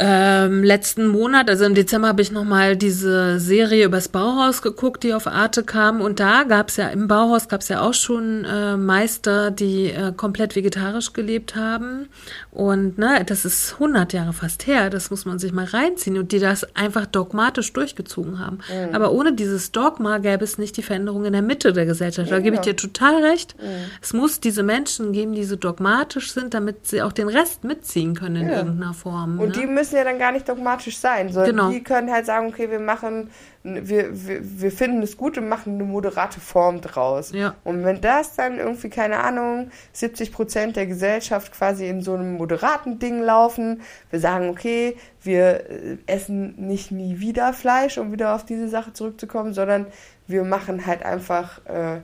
ähm, 0.00 0.62
letzten 0.62 1.08
Monat, 1.08 1.50
also 1.50 1.64
im 1.64 1.74
Dezember, 1.74 2.06
habe 2.06 2.22
ich 2.22 2.30
nochmal 2.30 2.76
diese 2.76 3.40
Serie 3.40 3.84
übers 3.84 4.08
Bauhaus 4.08 4.62
geguckt, 4.62 5.02
die 5.02 5.12
auf 5.12 5.26
Arte 5.26 5.64
kam. 5.64 6.00
Und 6.00 6.20
da 6.20 6.44
gab 6.44 6.68
es 6.68 6.76
ja, 6.76 6.88
im 6.88 7.08
Bauhaus 7.08 7.48
gab 7.48 7.62
es 7.62 7.68
ja 7.68 7.80
auch 7.80 7.94
schon 7.94 8.44
äh, 8.44 8.76
Meister, 8.76 9.50
die 9.50 9.86
äh, 9.86 10.12
komplett 10.16 10.54
vegetarisch 10.54 11.12
gelebt 11.12 11.56
haben. 11.56 12.08
Und 12.52 12.98
ne, 12.98 13.24
das 13.26 13.44
ist 13.44 13.74
100 13.74 14.12
Jahre 14.12 14.32
fast 14.32 14.68
her, 14.68 14.88
das 14.88 15.10
muss 15.10 15.24
man 15.24 15.40
sich 15.40 15.52
mal 15.52 15.64
reinziehen. 15.64 16.16
Und 16.16 16.30
die 16.30 16.38
das 16.38 16.76
einfach 16.76 17.06
dogmatisch 17.06 17.72
durchgezogen 17.72 18.38
haben. 18.38 18.58
Mhm. 18.68 18.94
Aber 18.94 19.10
ohne 19.10 19.32
dieses 19.32 19.72
Dogma 19.72 20.18
gäbe 20.18 20.44
es 20.44 20.58
nicht 20.58 20.76
die 20.76 20.82
Veränderung 20.82 21.24
in 21.24 21.32
der 21.32 21.42
Mitte 21.42 21.72
der 21.72 21.86
Gesellschaft. 21.86 22.30
Da 22.30 22.38
gebe 22.38 22.54
ich 22.54 22.62
dir 22.62 22.76
total 22.76 23.24
recht. 23.24 23.56
Mhm. 23.60 23.66
Es 24.00 24.12
muss 24.12 24.38
diese 24.38 24.62
Menschen 24.62 25.12
geben, 25.12 25.32
die 25.32 25.44
so 25.44 25.56
dogmatisch 25.56 26.32
sind, 26.32 26.54
damit 26.54 26.86
sie 26.86 27.02
auch 27.02 27.12
den 27.12 27.28
Rest 27.28 27.64
mitziehen 27.64 28.14
können 28.14 28.36
in 28.36 28.48
ja. 28.48 28.58
irgendeiner 28.58 28.94
Form. 28.94 29.40
Und 29.40 29.56
ne? 29.56 29.62
die 29.62 29.66
müssen 29.66 29.87
müssen 29.88 29.96
ja 29.96 30.04
dann 30.04 30.18
gar 30.18 30.32
nicht 30.32 30.48
dogmatisch 30.48 30.98
sein, 30.98 31.32
sondern 31.32 31.56
genau. 31.56 31.70
die 31.70 31.82
können 31.82 32.10
halt 32.10 32.26
sagen, 32.26 32.48
okay, 32.48 32.70
wir 32.70 32.78
machen, 32.78 33.30
wir, 33.62 34.10
wir, 34.12 34.40
wir 34.42 34.70
finden 34.70 35.02
es 35.02 35.16
gut 35.16 35.38
und 35.38 35.48
machen 35.48 35.74
eine 35.74 35.84
moderate 35.84 36.40
Form 36.40 36.80
draus. 36.80 37.32
Ja. 37.32 37.54
Und 37.64 37.84
wenn 37.84 38.00
das 38.00 38.36
dann 38.36 38.58
irgendwie, 38.58 38.90
keine 38.90 39.20
Ahnung, 39.20 39.70
70 39.92 40.32
Prozent 40.32 40.76
der 40.76 40.86
Gesellschaft 40.86 41.52
quasi 41.52 41.88
in 41.88 42.02
so 42.02 42.14
einem 42.14 42.36
moderaten 42.36 42.98
Ding 42.98 43.22
laufen, 43.22 43.80
wir 44.10 44.20
sagen, 44.20 44.50
okay, 44.50 44.96
wir 45.22 45.70
äh, 45.70 45.98
essen 46.06 46.54
nicht 46.56 46.92
nie 46.92 47.20
wieder 47.20 47.52
Fleisch, 47.54 47.96
um 47.96 48.12
wieder 48.12 48.34
auf 48.34 48.44
diese 48.44 48.68
Sache 48.68 48.92
zurückzukommen, 48.92 49.54
sondern 49.54 49.86
wir 50.26 50.44
machen 50.44 50.84
halt 50.86 51.02
einfach 51.02 51.64
äh, 51.64 52.00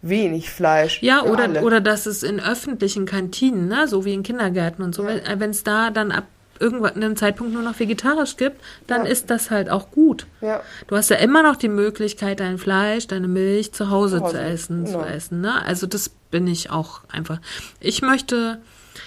wenig 0.00 0.50
Fleisch. 0.50 1.02
Ja, 1.02 1.22
oder, 1.22 1.62
oder 1.62 1.80
dass 1.82 2.06
es 2.06 2.22
in 2.22 2.40
öffentlichen 2.40 3.04
Kantinen, 3.04 3.68
ne, 3.68 3.86
so 3.88 4.06
wie 4.06 4.14
in 4.14 4.22
Kindergärten 4.22 4.82
und 4.82 4.94
so, 4.94 5.06
ja. 5.06 5.38
wenn 5.38 5.50
es 5.50 5.62
da 5.64 5.90
dann 5.90 6.12
ab 6.12 6.24
irgendwann 6.60 6.94
einem 6.94 7.16
Zeitpunkt 7.16 7.52
nur 7.52 7.62
noch 7.62 7.78
vegetarisch 7.78 8.36
gibt, 8.36 8.60
dann 8.86 9.04
ja. 9.04 9.10
ist 9.10 9.30
das 9.30 9.50
halt 9.50 9.70
auch 9.70 9.90
gut. 9.90 10.26
Ja. 10.40 10.62
Du 10.86 10.96
hast 10.96 11.10
ja 11.10 11.16
immer 11.16 11.42
noch 11.42 11.56
die 11.56 11.68
Möglichkeit, 11.68 12.40
dein 12.40 12.58
Fleisch, 12.58 13.06
deine 13.06 13.28
Milch 13.28 13.72
zu 13.72 13.90
Hause, 13.90 14.18
zu, 14.18 14.24
Hause. 14.24 14.36
zu 14.36 14.42
essen, 14.42 14.84
genau. 14.84 15.02
zu 15.02 15.08
essen. 15.08 15.40
Ne? 15.40 15.64
Also 15.64 15.86
das 15.86 16.10
bin 16.30 16.46
ich 16.46 16.70
auch 16.70 17.00
einfach. 17.08 17.40
Ich 17.80 18.02
möchte, 18.02 18.58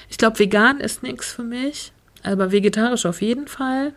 ich 0.09 0.17
glaube, 0.17 0.39
vegan 0.39 0.79
ist 0.79 1.03
nichts 1.03 1.31
für 1.31 1.43
mich, 1.43 1.91
aber 2.23 2.51
vegetarisch 2.51 3.05
auf 3.05 3.21
jeden 3.21 3.47
Fall. 3.47 3.93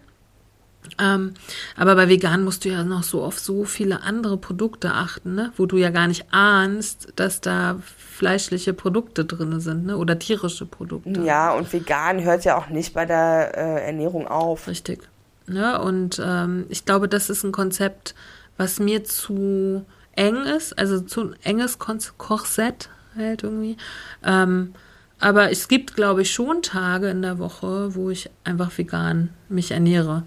Ähm, 1.01 1.35
aber 1.77 1.95
bei 1.95 2.09
vegan 2.09 2.45
musst 2.45 2.65
du 2.65 2.69
ja 2.69 2.85
noch 2.85 3.03
so 3.03 3.23
auf 3.23 3.39
so 3.39 3.65
viele 3.65 4.03
andere 4.03 4.37
Produkte 4.37 4.93
achten, 4.93 5.35
ne? 5.35 5.53
wo 5.57 5.67
du 5.67 5.77
ja 5.77 5.91
gar 5.91 6.09
nicht 6.09 6.27
ahnst, 6.33 7.13
dass 7.17 7.41
da 7.41 7.79
fleischliche 7.87 8.73
Produkte 8.73 9.25
drin 9.25 9.61
sind 9.61 9.87
ne? 9.87 9.97
oder 9.97 10.19
tierische 10.19 10.67
Produkte. 10.67 11.23
Ja, 11.23 11.53
und 11.53 11.73
vegan 11.73 12.23
hört 12.23 12.45
ja 12.45 12.57
auch 12.57 12.69
nicht 12.69 12.95
bei 12.95 13.07
der 13.07 13.53
äh, 13.57 13.87
Ernährung 13.87 14.27
auf. 14.27 14.69
Richtig. 14.69 15.09
Ne? 15.47 15.81
Und 15.81 16.21
ähm, 16.25 16.67
ich 16.69 16.85
glaube, 16.85 17.09
das 17.09 17.31
ist 17.31 17.45
ein 17.45 17.53
Konzept, 17.53 18.15
was 18.57 18.79
mir 18.79 19.05
zu 19.05 19.85
eng 20.15 20.37
ist, 20.37 20.79
also 20.79 21.01
zu 21.01 21.33
enges 21.43 21.79
Korsett 21.79 22.91
halt 23.17 23.43
irgendwie. 23.43 23.77
Ähm, 24.25 24.75
aber 25.19 25.51
es 25.51 25.69
gibt, 25.69 25.95
glaube 25.95 26.23
ich, 26.23 26.33
schon 26.33 26.63
Tage 26.63 27.09
in 27.09 27.23
der 27.23 27.39
Woche, 27.39 27.95
wo 27.95 28.11
ich 28.11 28.31
einfach 28.45 28.77
vegan 28.77 29.31
mich 29.49 29.71
ernähre. 29.71 30.25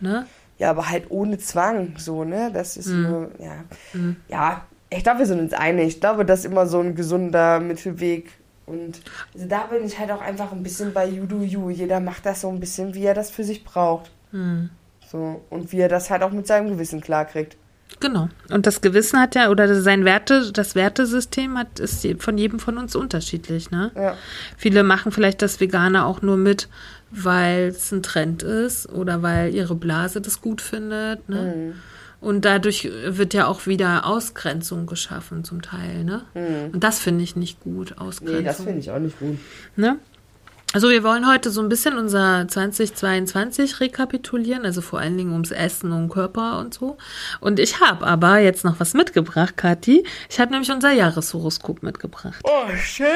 Ne? 0.00 0.26
Ja, 0.58 0.70
aber 0.70 0.88
halt 0.88 1.04
ohne 1.10 1.38
Zwang, 1.38 1.94
so, 1.98 2.24
ne? 2.24 2.50
Das 2.52 2.76
ist 2.76 2.88
mhm. 2.88 3.02
nur, 3.02 3.30
ja. 3.38 3.64
Mhm. 3.92 4.16
Ja, 4.28 4.66
ich 4.90 5.02
glaube, 5.02 5.20
wir 5.20 5.26
sind 5.26 5.40
uns 5.40 5.52
einig. 5.52 5.88
Ich 5.88 6.00
glaube, 6.00 6.24
das 6.24 6.40
ist 6.40 6.44
immer 6.46 6.66
so 6.66 6.80
ein 6.80 6.94
gesunder 6.94 7.60
Mittelweg. 7.60 8.32
Und 8.66 9.00
also 9.34 9.46
da 9.46 9.66
bin 9.66 9.84
ich 9.84 9.98
halt 9.98 10.10
auch 10.10 10.20
einfach 10.20 10.52
ein 10.52 10.62
bisschen 10.62 10.92
bei 10.92 11.06
You 11.06 11.26
Do 11.26 11.42
You. 11.42 11.70
Jeder 11.70 12.00
macht 12.00 12.26
das 12.26 12.42
so 12.42 12.48
ein 12.48 12.60
bisschen, 12.60 12.94
wie 12.94 13.04
er 13.04 13.14
das 13.14 13.30
für 13.30 13.44
sich 13.44 13.64
braucht. 13.64 14.10
Mhm. 14.32 14.70
So. 15.10 15.42
Und 15.50 15.72
wie 15.72 15.80
er 15.80 15.88
das 15.88 16.10
halt 16.10 16.22
auch 16.22 16.32
mit 16.32 16.46
seinem 16.46 16.68
Gewissen 16.68 17.00
klarkriegt. 17.00 17.56
Genau. 18.00 18.28
Und 18.50 18.66
das 18.66 18.80
Gewissen 18.80 19.18
hat 19.18 19.34
ja, 19.34 19.50
oder 19.50 19.80
sein 19.80 20.04
Werte, 20.04 20.52
das 20.52 20.74
Wertesystem 20.74 21.58
hat, 21.58 21.80
ist 21.80 22.06
von 22.18 22.38
jedem 22.38 22.58
von 22.60 22.78
uns 22.78 22.94
unterschiedlich, 22.94 23.70
ne? 23.70 23.90
Ja. 23.94 24.14
Viele 24.56 24.82
machen 24.84 25.10
vielleicht 25.10 25.42
das 25.42 25.58
Vegane 25.60 26.04
auch 26.04 26.22
nur 26.22 26.36
mit, 26.36 26.68
weil 27.10 27.68
es 27.68 27.92
ein 27.92 28.02
Trend 28.02 28.42
ist 28.42 28.88
oder 28.88 29.22
weil 29.22 29.54
ihre 29.54 29.74
Blase 29.74 30.20
das 30.20 30.40
gut 30.40 30.60
findet. 30.60 31.28
Ne? 31.28 31.54
Mhm. 31.56 31.74
Und 32.20 32.44
dadurch 32.44 32.88
wird 33.06 33.32
ja 33.32 33.46
auch 33.46 33.66
wieder 33.66 34.04
Ausgrenzung 34.06 34.86
geschaffen 34.86 35.44
zum 35.44 35.62
Teil. 35.62 36.04
Ne? 36.04 36.22
Mhm. 36.34 36.74
Und 36.74 36.84
das 36.84 36.98
finde 36.98 37.22
ich 37.22 37.36
nicht 37.36 37.60
gut, 37.60 37.98
Ausgrenzung. 37.98 38.38
Nee, 38.38 38.44
das 38.44 38.56
finde 38.56 38.78
ich 38.78 38.90
auch 38.90 38.98
nicht 38.98 39.18
gut. 39.18 39.38
Ne? 39.76 39.98
Also 40.74 40.90
wir 40.90 41.02
wollen 41.02 41.26
heute 41.26 41.50
so 41.50 41.62
ein 41.62 41.70
bisschen 41.70 41.96
unser 41.96 42.46
2022 42.46 43.80
rekapitulieren, 43.80 44.66
also 44.66 44.82
vor 44.82 44.98
allen 44.98 45.16
Dingen 45.16 45.32
ums 45.32 45.50
Essen, 45.50 45.92
um 45.92 46.10
Körper 46.10 46.58
und 46.58 46.74
so. 46.74 46.98
Und 47.40 47.58
ich 47.58 47.80
habe 47.80 48.06
aber 48.06 48.38
jetzt 48.38 48.66
noch 48.66 48.78
was 48.78 48.92
mitgebracht, 48.92 49.56
Kathi. 49.56 50.04
Ich 50.28 50.38
habe 50.38 50.50
nämlich 50.50 50.70
unser 50.70 50.92
Jahreshoroskop 50.92 51.82
mitgebracht. 51.82 52.40
Oh, 52.44 52.68
schön. 52.76 53.06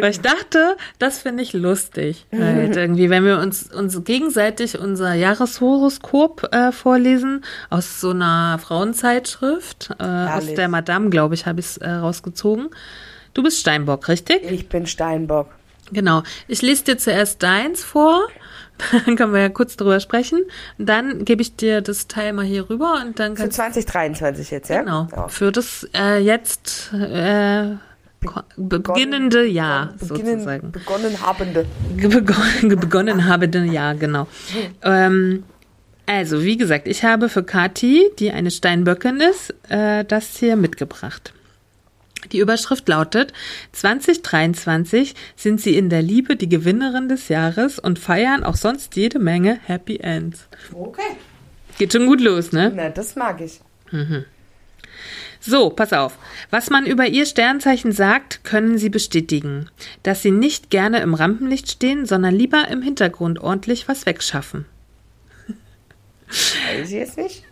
Weil 0.00 0.10
ich 0.10 0.22
dachte, 0.22 0.78
das 0.98 1.18
finde 1.18 1.42
ich 1.42 1.52
lustig. 1.52 2.26
Halt 2.32 2.76
irgendwie, 2.76 3.10
wenn 3.10 3.26
wir 3.26 3.40
uns, 3.40 3.70
uns 3.70 4.02
gegenseitig 4.04 4.78
unser 4.78 5.12
Jahreshoroskop 5.12 6.48
äh, 6.50 6.72
vorlesen 6.72 7.44
aus 7.68 8.00
so 8.00 8.10
einer 8.10 8.58
Frauenzeitschrift, 8.58 9.90
äh, 9.98 10.02
aus 10.02 10.46
der 10.54 10.68
Madame, 10.68 11.10
glaube 11.10 11.34
ich, 11.34 11.44
habe 11.44 11.60
ich 11.60 11.66
es 11.66 11.76
äh, 11.76 11.90
rausgezogen. 11.90 12.70
Du 13.34 13.42
bist 13.42 13.60
Steinbock, 13.60 14.08
richtig? 14.08 14.50
Ich 14.50 14.70
bin 14.70 14.86
Steinbock. 14.86 15.48
Genau. 15.92 16.22
Ich 16.48 16.62
lese 16.62 16.84
dir 16.84 16.98
zuerst 16.98 17.42
deins 17.42 17.82
vor. 17.84 18.28
Dann 19.06 19.16
können 19.16 19.32
wir 19.32 19.40
ja 19.40 19.48
kurz 19.48 19.76
drüber 19.76 20.00
sprechen. 20.00 20.40
Dann 20.78 21.24
gebe 21.24 21.42
ich 21.42 21.56
dir 21.56 21.80
das 21.82 22.08
Teil 22.08 22.32
mal 22.32 22.44
hier 22.44 22.68
rüber 22.68 23.00
und 23.04 23.18
dann 23.18 23.34
kannst 23.34 23.56
Für 23.56 23.62
2023 23.62 24.50
jetzt, 24.50 24.70
ja? 24.70 24.80
Genau. 24.80 25.08
Ja. 25.14 25.28
Für 25.28 25.52
das 25.52 25.86
äh, 25.94 26.18
jetzt 26.18 26.92
äh, 26.92 27.76
beginnende 28.56 29.44
Jahr, 29.44 29.94
beginnen, 29.98 30.40
sozusagen. 30.40 30.72
Begonnen 30.72 31.20
habende. 31.20 31.66
Begonnen, 31.96 32.80
begonnen 32.80 33.28
habende 33.28 33.64
Jahr, 33.64 33.94
genau. 33.94 34.26
Ähm, 34.82 35.44
also, 36.06 36.42
wie 36.42 36.56
gesagt, 36.56 36.88
ich 36.88 37.04
habe 37.04 37.28
für 37.28 37.44
Kati, 37.44 38.10
die 38.18 38.32
eine 38.32 38.50
Steinböckin 38.50 39.20
ist, 39.20 39.54
äh, 39.68 40.04
das 40.04 40.36
hier 40.36 40.56
mitgebracht. 40.56 41.32
Die 42.30 42.38
Überschrift 42.38 42.88
lautet 42.88 43.32
2023 43.72 45.14
sind 45.34 45.60
sie 45.60 45.76
in 45.76 45.90
der 45.90 46.02
Liebe 46.02 46.36
die 46.36 46.48
Gewinnerin 46.48 47.08
des 47.08 47.28
Jahres 47.28 47.78
und 47.78 47.98
feiern 47.98 48.44
auch 48.44 48.56
sonst 48.56 48.96
jede 48.96 49.18
Menge 49.18 49.58
Happy 49.64 49.96
Ends. 49.96 50.48
Okay. 50.72 51.02
Geht 51.78 51.92
schon 51.92 52.06
gut 52.06 52.20
los, 52.20 52.52
ne? 52.52 52.72
Na, 52.74 52.90
das 52.90 53.16
mag 53.16 53.40
ich. 53.40 53.60
So, 55.40 55.70
pass 55.70 55.92
auf. 55.92 56.18
Was 56.50 56.70
man 56.70 56.86
über 56.86 57.06
ihr 57.08 57.26
Sternzeichen 57.26 57.92
sagt, 57.92 58.44
können 58.44 58.78
sie 58.78 58.90
bestätigen. 58.90 59.68
Dass 60.04 60.22
sie 60.22 60.30
nicht 60.30 60.70
gerne 60.70 61.00
im 61.00 61.14
Rampenlicht 61.14 61.70
stehen, 61.70 62.06
sondern 62.06 62.34
lieber 62.34 62.68
im 62.68 62.82
Hintergrund 62.82 63.40
ordentlich 63.40 63.88
was 63.88 64.06
wegschaffen. 64.06 64.66
Weiß 66.28 66.88
ich 66.88 66.94
jetzt 66.94 67.16
nicht. 67.18 67.44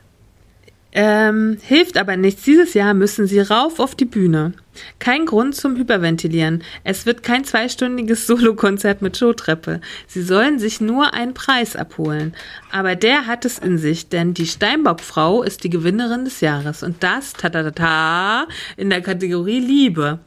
Ähm, 0.92 1.58
hilft 1.62 1.96
aber 1.96 2.16
nichts. 2.16 2.42
Dieses 2.42 2.74
Jahr 2.74 2.94
müssen 2.94 3.26
sie 3.26 3.40
rauf 3.40 3.78
auf 3.78 3.94
die 3.94 4.04
Bühne. 4.06 4.54
Kein 4.98 5.24
Grund 5.24 5.54
zum 5.54 5.76
Hyperventilieren. 5.76 6.64
Es 6.82 7.06
wird 7.06 7.22
kein 7.22 7.44
zweistündiges 7.44 8.26
Solokonzert 8.26 9.00
mit 9.00 9.16
Showtreppe. 9.16 9.80
Sie 10.08 10.22
sollen 10.22 10.58
sich 10.58 10.80
nur 10.80 11.14
einen 11.14 11.34
Preis 11.34 11.76
abholen. 11.76 12.34
Aber 12.72 12.96
der 12.96 13.26
hat 13.26 13.44
es 13.44 13.58
in 13.58 13.78
sich, 13.78 14.08
denn 14.08 14.34
die 14.34 14.46
Steinbockfrau 14.46 15.42
ist 15.44 15.62
die 15.62 15.70
Gewinnerin 15.70 16.24
des 16.24 16.40
Jahres. 16.40 16.82
Und 16.82 17.02
das, 17.04 17.34
ta 17.34 17.50
ta 17.50 17.62
ta 17.62 17.70
ta, 17.70 18.48
in 18.76 18.90
der 18.90 19.00
Kategorie 19.00 19.60
Liebe. 19.60 20.18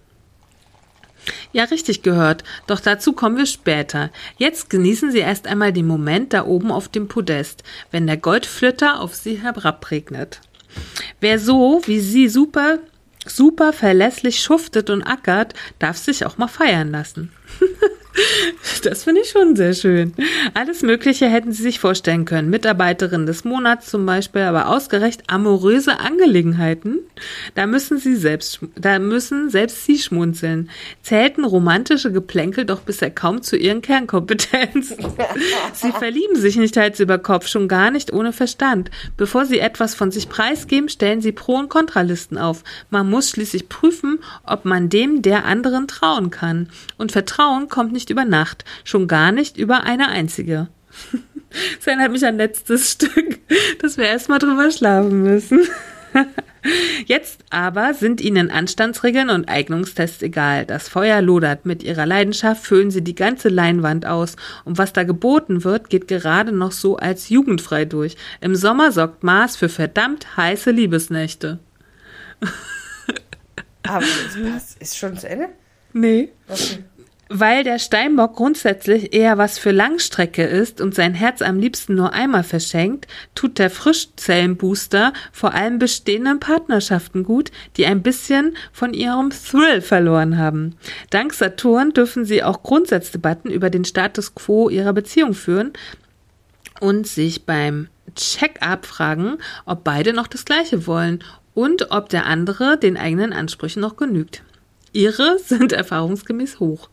Ja, 1.51 1.65
richtig 1.65 2.03
gehört. 2.03 2.43
Doch 2.67 2.79
dazu 2.79 3.13
kommen 3.13 3.37
wir 3.37 3.45
später. 3.45 4.11
Jetzt 4.37 4.69
genießen 4.69 5.11
Sie 5.11 5.19
erst 5.19 5.47
einmal 5.47 5.73
den 5.73 5.87
Moment 5.87 6.33
da 6.33 6.45
oben 6.45 6.71
auf 6.71 6.87
dem 6.87 7.07
Podest, 7.07 7.63
wenn 7.91 8.07
der 8.07 8.17
Goldflitter 8.17 8.99
auf 8.99 9.15
Sie 9.15 9.41
herabregnet. 9.41 10.41
Wer 11.19 11.39
so 11.39 11.81
wie 11.85 11.99
Sie 11.99 12.27
super, 12.27 12.79
super 13.25 13.73
verlässlich 13.73 14.41
schuftet 14.41 14.89
und 14.89 15.03
ackert, 15.03 15.53
darf 15.79 15.97
sich 15.97 16.25
auch 16.25 16.37
mal 16.37 16.47
feiern 16.47 16.91
lassen. 16.91 17.31
Das 18.83 19.03
finde 19.05 19.21
ich 19.21 19.29
schon 19.29 19.55
sehr 19.55 19.73
schön. 19.73 20.13
Alles 20.53 20.81
Mögliche 20.81 21.27
hätten 21.27 21.51
Sie 21.51 21.63
sich 21.63 21.79
vorstellen 21.79 22.25
können. 22.25 22.49
Mitarbeiterin 22.49 23.25
des 23.25 23.43
Monats 23.43 23.89
zum 23.89 24.05
Beispiel, 24.05 24.41
aber 24.41 24.67
ausgerecht 24.67 25.23
amoröse 25.27 25.99
Angelegenheiten. 25.99 26.99
Da 27.55 27.65
müssen 27.65 27.97
Sie 27.97 28.15
selbst, 28.15 28.59
da 28.75 28.99
müssen 28.99 29.49
selbst 29.49 29.85
Sie 29.85 29.97
schmunzeln. 29.97 30.69
Zählten 31.01 31.45
romantische 31.45 32.11
Geplänkel 32.11 32.65
doch 32.65 32.81
bisher 32.81 33.09
kaum 33.09 33.41
zu 33.41 33.55
Ihren 33.55 33.81
Kernkompetenzen. 33.81 34.97
Sie 35.73 35.91
verlieben 35.91 36.35
sich 36.35 36.57
nicht 36.57 36.77
Hals 36.77 36.99
über 36.99 37.17
Kopf, 37.17 37.47
schon 37.47 37.67
gar 37.67 37.89
nicht 37.89 38.11
ohne 38.13 38.33
Verstand. 38.33 38.91
Bevor 39.17 39.45
Sie 39.45 39.59
etwas 39.59 39.95
von 39.95 40.11
sich 40.11 40.29
preisgeben, 40.29 40.89
stellen 40.89 41.21
Sie 41.21 41.31
Pro- 41.31 41.57
und 41.57 41.69
Kontralisten 41.69 42.37
auf. 42.37 42.63
Man 42.89 43.09
muss 43.09 43.29
schließlich 43.29 43.69
prüfen, 43.69 44.19
ob 44.45 44.65
man 44.65 44.89
dem 44.89 45.21
der 45.21 45.45
anderen 45.45 45.87
trauen 45.87 46.29
kann. 46.29 46.69
Und 46.97 47.11
Vertrauen 47.11 47.69
kommt 47.69 47.93
nicht 47.93 48.02
über 48.09 48.25
Nacht, 48.25 48.65
schon 48.83 49.07
gar 49.07 49.31
nicht 49.31 49.57
über 49.57 49.83
eine 49.83 50.09
einzige. 50.09 50.67
Das 51.77 51.85
erinnert 51.85 52.11
mich 52.11 52.25
an 52.25 52.37
letztes 52.37 52.93
Stück, 52.93 53.39
dass 53.79 53.97
wir 53.97 54.05
erstmal 54.05 54.39
drüber 54.39 54.71
schlafen 54.71 55.21
müssen. 55.21 55.61
Jetzt 57.05 57.43
aber 57.49 57.93
sind 57.93 58.21
ihnen 58.21 58.49
Anstandsregeln 58.49 59.29
und 59.29 59.49
Eignungstests 59.49 60.21
egal. 60.21 60.65
Das 60.65 60.87
Feuer 60.87 61.21
lodert. 61.21 61.65
Mit 61.65 61.83
ihrer 61.83 62.05
Leidenschaft 62.05 62.65
füllen 62.65 62.89
sie 62.89 63.03
die 63.03 63.15
ganze 63.15 63.49
Leinwand 63.49 64.05
aus. 64.05 64.35
Und 64.63 64.77
was 64.77 64.93
da 64.93 65.03
geboten 65.03 65.63
wird, 65.63 65.89
geht 65.89 66.07
gerade 66.07 66.51
noch 66.51 66.71
so 66.71 66.97
als 66.97 67.29
jugendfrei 67.29 67.85
durch. 67.85 68.15
Im 68.41 68.55
Sommer 68.55 68.91
sorgt 68.91 69.23
Mars 69.23 69.55
für 69.55 69.69
verdammt 69.69 70.37
heiße 70.37 70.71
Liebesnächte. 70.71 71.59
Aber 73.83 74.05
das 74.05 74.51
passt. 74.51 74.81
Ist 74.81 74.97
schon 74.97 75.17
zu 75.17 75.27
Ende? 75.27 75.49
Nee. 75.91 76.29
Okay. 76.47 76.83
Weil 77.35 77.63
der 77.63 77.79
Steinbock 77.79 78.35
grundsätzlich 78.35 79.11
eher 79.11 79.39
was 79.39 79.57
für 79.57 79.71
Langstrecke 79.71 80.43
ist 80.43 80.79
und 80.79 80.93
sein 80.93 81.15
Herz 81.15 81.41
am 81.41 81.57
liebsten 81.57 81.95
nur 81.95 82.13
einmal 82.13 82.43
verschenkt, 82.43 83.07
tut 83.33 83.57
der 83.57 83.71
Frischzellenbooster 83.71 85.13
vor 85.31 85.55
allem 85.55 85.79
bestehenden 85.79 86.39
Partnerschaften 86.39 87.23
gut, 87.23 87.49
die 87.75 87.87
ein 87.87 88.03
bisschen 88.03 88.55
von 88.71 88.93
ihrem 88.93 89.31
Thrill 89.31 89.81
verloren 89.81 90.37
haben. 90.37 90.75
Dank 91.09 91.33
Saturn 91.33 91.91
dürfen 91.91 92.23
sie 92.23 92.43
auch 92.43 92.61
Grundsatzdebatten 92.61 93.49
über 93.49 93.71
den 93.71 93.83
Status 93.83 94.35
quo 94.35 94.69
ihrer 94.69 94.93
Beziehung 94.93 95.33
führen 95.33 95.73
und 96.81 97.07
sich 97.07 97.47
beim 97.47 97.87
Check-up 98.13 98.85
fragen, 98.85 99.39
ob 99.65 99.83
beide 99.83 100.13
noch 100.13 100.27
das 100.27 100.45
Gleiche 100.45 100.85
wollen 100.85 101.23
und 101.55 101.89
ob 101.89 102.09
der 102.09 102.27
andere 102.27 102.77
den 102.77 102.95
eigenen 102.95 103.33
Ansprüchen 103.33 103.79
noch 103.79 103.95
genügt. 103.97 104.43
Ihre 104.91 105.39
sind 105.39 105.71
erfahrungsgemäß 105.71 106.59
hoch. 106.59 106.89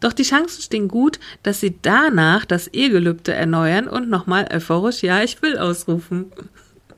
Doch 0.00 0.12
die 0.12 0.22
Chancen 0.22 0.62
stehen 0.62 0.88
gut, 0.88 1.18
dass 1.42 1.60
sie 1.60 1.78
danach 1.80 2.44
das 2.44 2.68
Ehegelübde 2.68 3.32
erneuern 3.32 3.88
und 3.88 4.08
nochmal 4.08 4.48
euphorisch 4.52 5.02
Ja, 5.02 5.22
ich 5.22 5.40
will 5.42 5.58
ausrufen. 5.58 6.32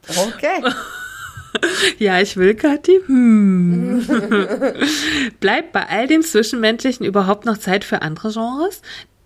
Okay. 0.09 0.63
Ja, 1.99 2.21
ich 2.21 2.37
will, 2.37 2.55
Kathi. 2.55 3.01
Hm. 3.07 4.07
Bleibt 5.41 5.73
bei 5.73 5.89
all 5.89 6.07
dem 6.07 6.23
Zwischenmenschlichen 6.23 7.07
überhaupt 7.07 7.47
noch 7.47 7.57
Zeit 7.59 7.85
für 7.85 8.03
andere 8.03 8.33
Genres? 8.33 8.83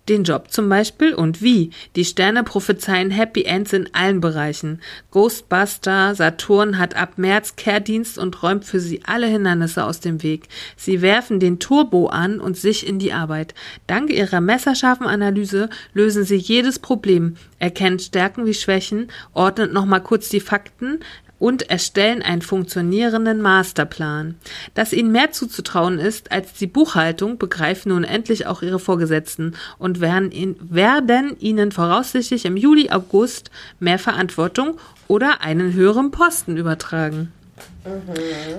Den 0.09 0.25
Job 0.25 0.51
zum 0.51 0.67
Beispiel 0.67 1.13
und 1.13 1.41
wie. 1.41 1.69
Die 1.95 2.03
Sterne 2.03 2.43
prophezeien 2.43 3.09
Happy 3.09 3.43
Ends 3.43 3.71
in 3.71 3.89
allen 3.93 4.19
Bereichen. 4.19 4.81
Ghostbuster, 5.11 6.13
Saturn 6.13 6.77
hat 6.77 6.97
ab 6.97 7.17
März 7.17 7.55
Kehrdienst 7.55 8.17
und 8.17 8.43
räumt 8.43 8.65
für 8.65 8.81
sie 8.81 9.01
alle 9.05 9.27
Hindernisse 9.27 9.85
aus 9.85 10.01
dem 10.01 10.21
Weg. 10.21 10.49
Sie 10.75 11.01
werfen 11.01 11.39
den 11.39 11.59
Turbo 11.59 12.07
an 12.07 12.41
und 12.41 12.57
sich 12.57 12.85
in 12.85 12.99
die 12.99 13.13
Arbeit. 13.13 13.53
Dank 13.87 14.09
ihrer 14.09 14.41
messerscharfen 14.41 15.07
Analyse 15.07 15.69
lösen 15.93 16.25
sie 16.25 16.35
jedes 16.35 16.79
Problem, 16.79 17.37
erkennen 17.59 17.99
Stärken 17.99 18.45
wie 18.45 18.53
Schwächen, 18.53 19.09
ordnet 19.33 19.71
nochmal 19.71 20.03
kurz 20.03 20.27
die 20.27 20.41
Fakten, 20.41 20.99
und 21.43 21.69
erstellen 21.69 22.21
einen 22.21 22.41
funktionierenden 22.41 23.41
Masterplan. 23.41 24.35
Dass 24.75 24.93
ihnen 24.93 25.11
mehr 25.11 25.33
zuzutrauen 25.33 25.99
ist 25.99 26.31
als 26.31 26.53
die 26.53 26.67
Buchhaltung, 26.67 27.37
begreifen 27.37 27.89
nun 27.89 28.05
endlich 28.05 28.47
auch 28.47 28.61
ihre 28.61 28.79
Vorgesetzten 28.79 29.53
und 29.77 29.99
werden, 29.99 30.31
ihn, 30.31 30.55
werden 30.61 31.35
ihnen 31.41 31.73
voraussichtlich 31.73 32.45
im 32.45 32.55
Juli, 32.55 32.91
August 32.91 33.51
mehr 33.81 33.99
Verantwortung 33.99 34.77
oder 35.09 35.41
einen 35.41 35.73
höheren 35.73 36.11
Posten 36.11 36.55
übertragen. 36.55 37.33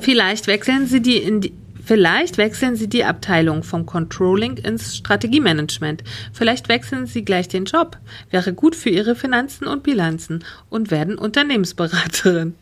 Vielleicht 0.03 0.47
wechseln 0.47 0.87
sie 0.87 1.01
die 1.01 1.17
in 1.17 1.41
die 1.41 1.55
Vielleicht 1.87 2.39
wechseln 2.39 2.77
Sie 2.77 2.89
die 2.89 3.05
Abteilung 3.05 3.63
vom 3.63 3.85
Controlling 3.85 4.57
ins 4.57 4.97
Strategiemanagement. 4.97 6.03
Vielleicht 6.33 6.71
wechseln 6.71 7.05
Sie 7.05 7.27
gleich 7.27 7.47
den 7.47 7.67
Job. 7.67 7.99
Wäre 8.31 8.55
gut 8.55 8.75
für 8.75 8.89
Ihre 8.89 9.15
Finanzen 9.15 9.67
und 9.67 9.83
Bilanzen 9.83 10.45
und 10.71 10.91
werden 10.91 11.19
Unternehmensberaterin. 11.19 12.55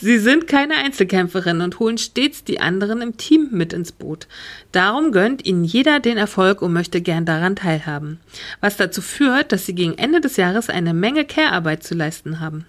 Sie 0.00 0.18
sind 0.18 0.46
keine 0.46 0.74
Einzelkämpferin 0.76 1.60
und 1.60 1.78
holen 1.78 1.98
stets 1.98 2.44
die 2.44 2.60
anderen 2.60 3.00
im 3.00 3.16
Team 3.16 3.48
mit 3.52 3.72
ins 3.72 3.92
Boot. 3.92 4.26
Darum 4.72 5.12
gönnt 5.12 5.46
ihnen 5.46 5.64
jeder 5.64 6.00
den 6.00 6.16
Erfolg 6.16 6.62
und 6.62 6.72
möchte 6.72 7.00
gern 7.00 7.24
daran 7.24 7.56
teilhaben. 7.56 8.20
Was 8.60 8.76
dazu 8.76 9.00
führt, 9.00 9.52
dass 9.52 9.66
sie 9.66 9.74
gegen 9.74 9.96
Ende 9.96 10.20
des 10.20 10.36
Jahres 10.36 10.70
eine 10.70 10.94
Menge 10.94 11.24
Care-Arbeit 11.24 11.84
zu 11.84 11.94
leisten 11.94 12.40
haben. 12.40 12.66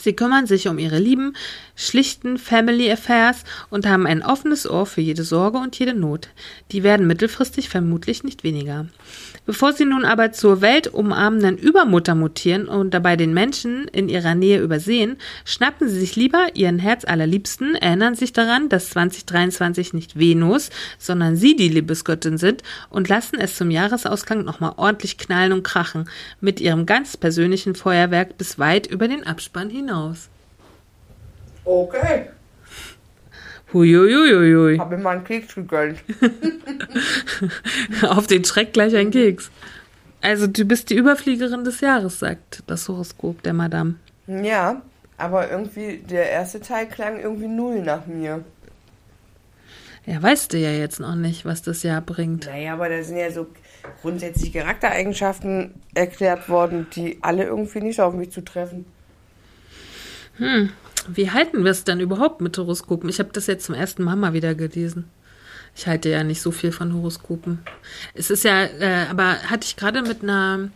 Sie 0.00 0.14
kümmern 0.14 0.46
sich 0.46 0.68
um 0.68 0.78
ihre 0.78 0.98
lieben, 0.98 1.34
schlichten 1.76 2.38
Family 2.38 2.90
Affairs 2.90 3.44
und 3.68 3.86
haben 3.86 4.06
ein 4.06 4.22
offenes 4.22 4.68
Ohr 4.68 4.86
für 4.86 5.02
jede 5.02 5.22
Sorge 5.22 5.58
und 5.58 5.78
jede 5.78 5.92
Not. 5.92 6.30
Die 6.70 6.82
werden 6.82 7.06
mittelfristig 7.06 7.68
vermutlich 7.68 8.24
nicht 8.24 8.42
weniger. 8.42 8.86
Bevor 9.52 9.74
sie 9.74 9.84
nun 9.84 10.06
aber 10.06 10.32
zur 10.32 10.62
weltumarmenden 10.62 11.58
Übermutter 11.58 12.14
mutieren 12.14 12.68
und 12.68 12.94
dabei 12.94 13.16
den 13.16 13.34
Menschen 13.34 13.86
in 13.88 14.08
ihrer 14.08 14.34
Nähe 14.34 14.62
übersehen, 14.62 15.18
schnappen 15.44 15.90
sie 15.90 16.00
sich 16.00 16.16
lieber 16.16 16.46
ihren 16.54 16.78
Herz 16.78 17.04
allerliebsten, 17.04 17.74
erinnern 17.74 18.14
sich 18.14 18.32
daran, 18.32 18.70
dass 18.70 18.88
2023 18.88 19.92
nicht 19.92 20.18
Venus, 20.18 20.70
sondern 20.98 21.36
sie 21.36 21.54
die 21.54 21.68
Liebesgöttin 21.68 22.38
sind 22.38 22.62
und 22.88 23.10
lassen 23.10 23.38
es 23.38 23.54
zum 23.54 23.70
Jahresausklang 23.70 24.42
nochmal 24.42 24.72
ordentlich 24.78 25.18
knallen 25.18 25.52
und 25.52 25.64
krachen, 25.64 26.08
mit 26.40 26.58
ihrem 26.58 26.86
ganz 26.86 27.18
persönlichen 27.18 27.74
Feuerwerk 27.74 28.38
bis 28.38 28.58
weit 28.58 28.86
über 28.86 29.06
den 29.06 29.26
Abspann 29.26 29.68
hinaus. 29.68 30.30
Okay. 31.66 32.30
Huiuiuiui. 33.72 34.78
Hab 34.78 34.90
mir 34.90 34.98
mal 34.98 35.16
einen 35.16 35.24
Keks 35.24 35.54
gegönnt. 35.54 35.98
Auf 38.08 38.26
den 38.26 38.44
Schreck 38.44 38.72
gleich 38.72 38.94
ein 38.96 39.10
Keks. 39.10 39.50
Also 40.20 40.46
du 40.46 40.64
bist 40.64 40.90
die 40.90 40.94
Überfliegerin 40.94 41.64
des 41.64 41.80
Jahres, 41.80 42.20
sagt 42.20 42.62
das 42.66 42.88
Horoskop 42.88 43.42
der 43.42 43.54
Madame. 43.54 43.96
Ja, 44.26 44.82
aber 45.18 45.50
irgendwie 45.50 45.98
der 45.98 46.30
erste 46.30 46.60
Teil 46.60 46.86
klang 46.86 47.20
irgendwie 47.20 47.48
null 47.48 47.82
nach 47.82 48.06
mir. 48.06 48.44
Ja, 50.06 50.20
weißt 50.20 50.52
du 50.52 50.58
ja 50.58 50.70
jetzt 50.70 51.00
noch 51.00 51.14
nicht, 51.14 51.44
was 51.44 51.62
das 51.62 51.82
Jahr 51.82 52.00
bringt. 52.00 52.46
Naja, 52.46 52.72
aber 52.72 52.88
da 52.88 53.02
sind 53.02 53.18
ja 53.18 53.30
so 53.30 53.46
grundsätzlich 54.00 54.52
Charaktereigenschaften 54.52 55.74
erklärt 55.94 56.48
worden, 56.48 56.88
die 56.94 57.18
alle 57.22 57.44
irgendwie 57.44 57.80
nicht 57.80 58.00
auf 58.00 58.14
mich 58.14 58.30
zutreffen. 58.30 58.84
Hm, 60.38 60.70
wie 61.08 61.30
halten 61.30 61.64
wir 61.64 61.70
es 61.70 61.84
denn 61.84 62.00
überhaupt 62.00 62.40
mit 62.40 62.56
Horoskopen? 62.58 63.08
Ich 63.08 63.18
habe 63.18 63.30
das 63.32 63.46
jetzt 63.46 63.66
zum 63.66 63.74
ersten 63.74 64.02
Mal 64.02 64.16
mal 64.16 64.32
wieder 64.32 64.54
gelesen. 64.54 65.04
Ich 65.74 65.86
halte 65.86 66.10
ja 66.10 66.22
nicht 66.22 66.42
so 66.42 66.50
viel 66.50 66.72
von 66.72 66.92
Horoskopen. 66.92 67.60
Es 68.14 68.30
ist 68.30 68.44
ja, 68.44 68.64
äh, 68.64 69.06
aber 69.10 69.38
hatte 69.42 69.64
ich 69.64 69.76
gerade 69.76 70.02
mit 70.02 70.22
einer 70.22 70.70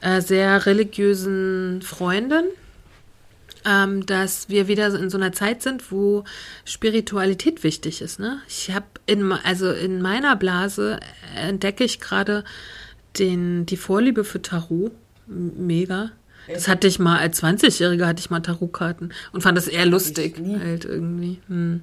äh, 0.00 0.20
sehr 0.20 0.66
religiösen 0.66 1.82
Freundin, 1.82 2.44
ähm, 3.64 4.06
dass 4.06 4.48
wir 4.48 4.68
wieder 4.68 4.94
in 4.94 5.10
so 5.10 5.18
einer 5.18 5.32
Zeit 5.32 5.62
sind, 5.62 5.90
wo 5.90 6.24
Spiritualität 6.64 7.64
wichtig 7.64 8.00
ist. 8.02 8.20
Ne? 8.20 8.40
Ich 8.46 8.70
habe 8.70 8.86
in, 9.06 9.32
also 9.32 9.70
in 9.72 10.00
meiner 10.00 10.36
Blase 10.36 11.00
entdecke 11.34 11.82
ich 11.82 12.00
gerade 12.00 12.44
den, 13.18 13.66
die 13.66 13.76
Vorliebe 13.76 14.22
für 14.22 14.40
Tarot. 14.40 14.92
Mega. 15.26 16.12
Das 16.52 16.68
hatte 16.68 16.86
ich 16.86 16.98
mal 16.98 17.18
als 17.18 17.42
20-Jährige 17.42 18.06
hatte 18.06 18.20
ich 18.20 18.30
mal 18.30 18.40
Tarotkarten 18.40 19.12
und 19.32 19.42
fand 19.42 19.56
das 19.58 19.68
eher 19.68 19.86
lustig 19.86 20.40
halt 20.60 20.84
irgendwie. 20.84 21.40
Hm. 21.48 21.82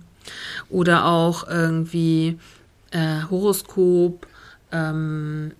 Oder 0.70 1.06
auch 1.06 1.48
irgendwie 1.48 2.40
äh, 2.92 3.24
Horoskop 3.30 4.28
ähm, 4.72 5.52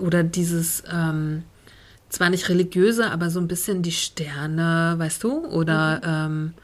oder 0.00 0.24
dieses 0.24 0.82
ähm, 0.92 1.44
zwar 2.08 2.30
nicht 2.30 2.48
religiöse, 2.48 3.10
aber 3.10 3.30
so 3.30 3.40
ein 3.40 3.48
bisschen 3.48 3.82
die 3.82 3.92
Sterne, 3.92 4.94
weißt 4.98 5.22
du? 5.22 5.46
Oder 5.46 5.96
mhm. 5.98 6.04
ähm, 6.04 6.54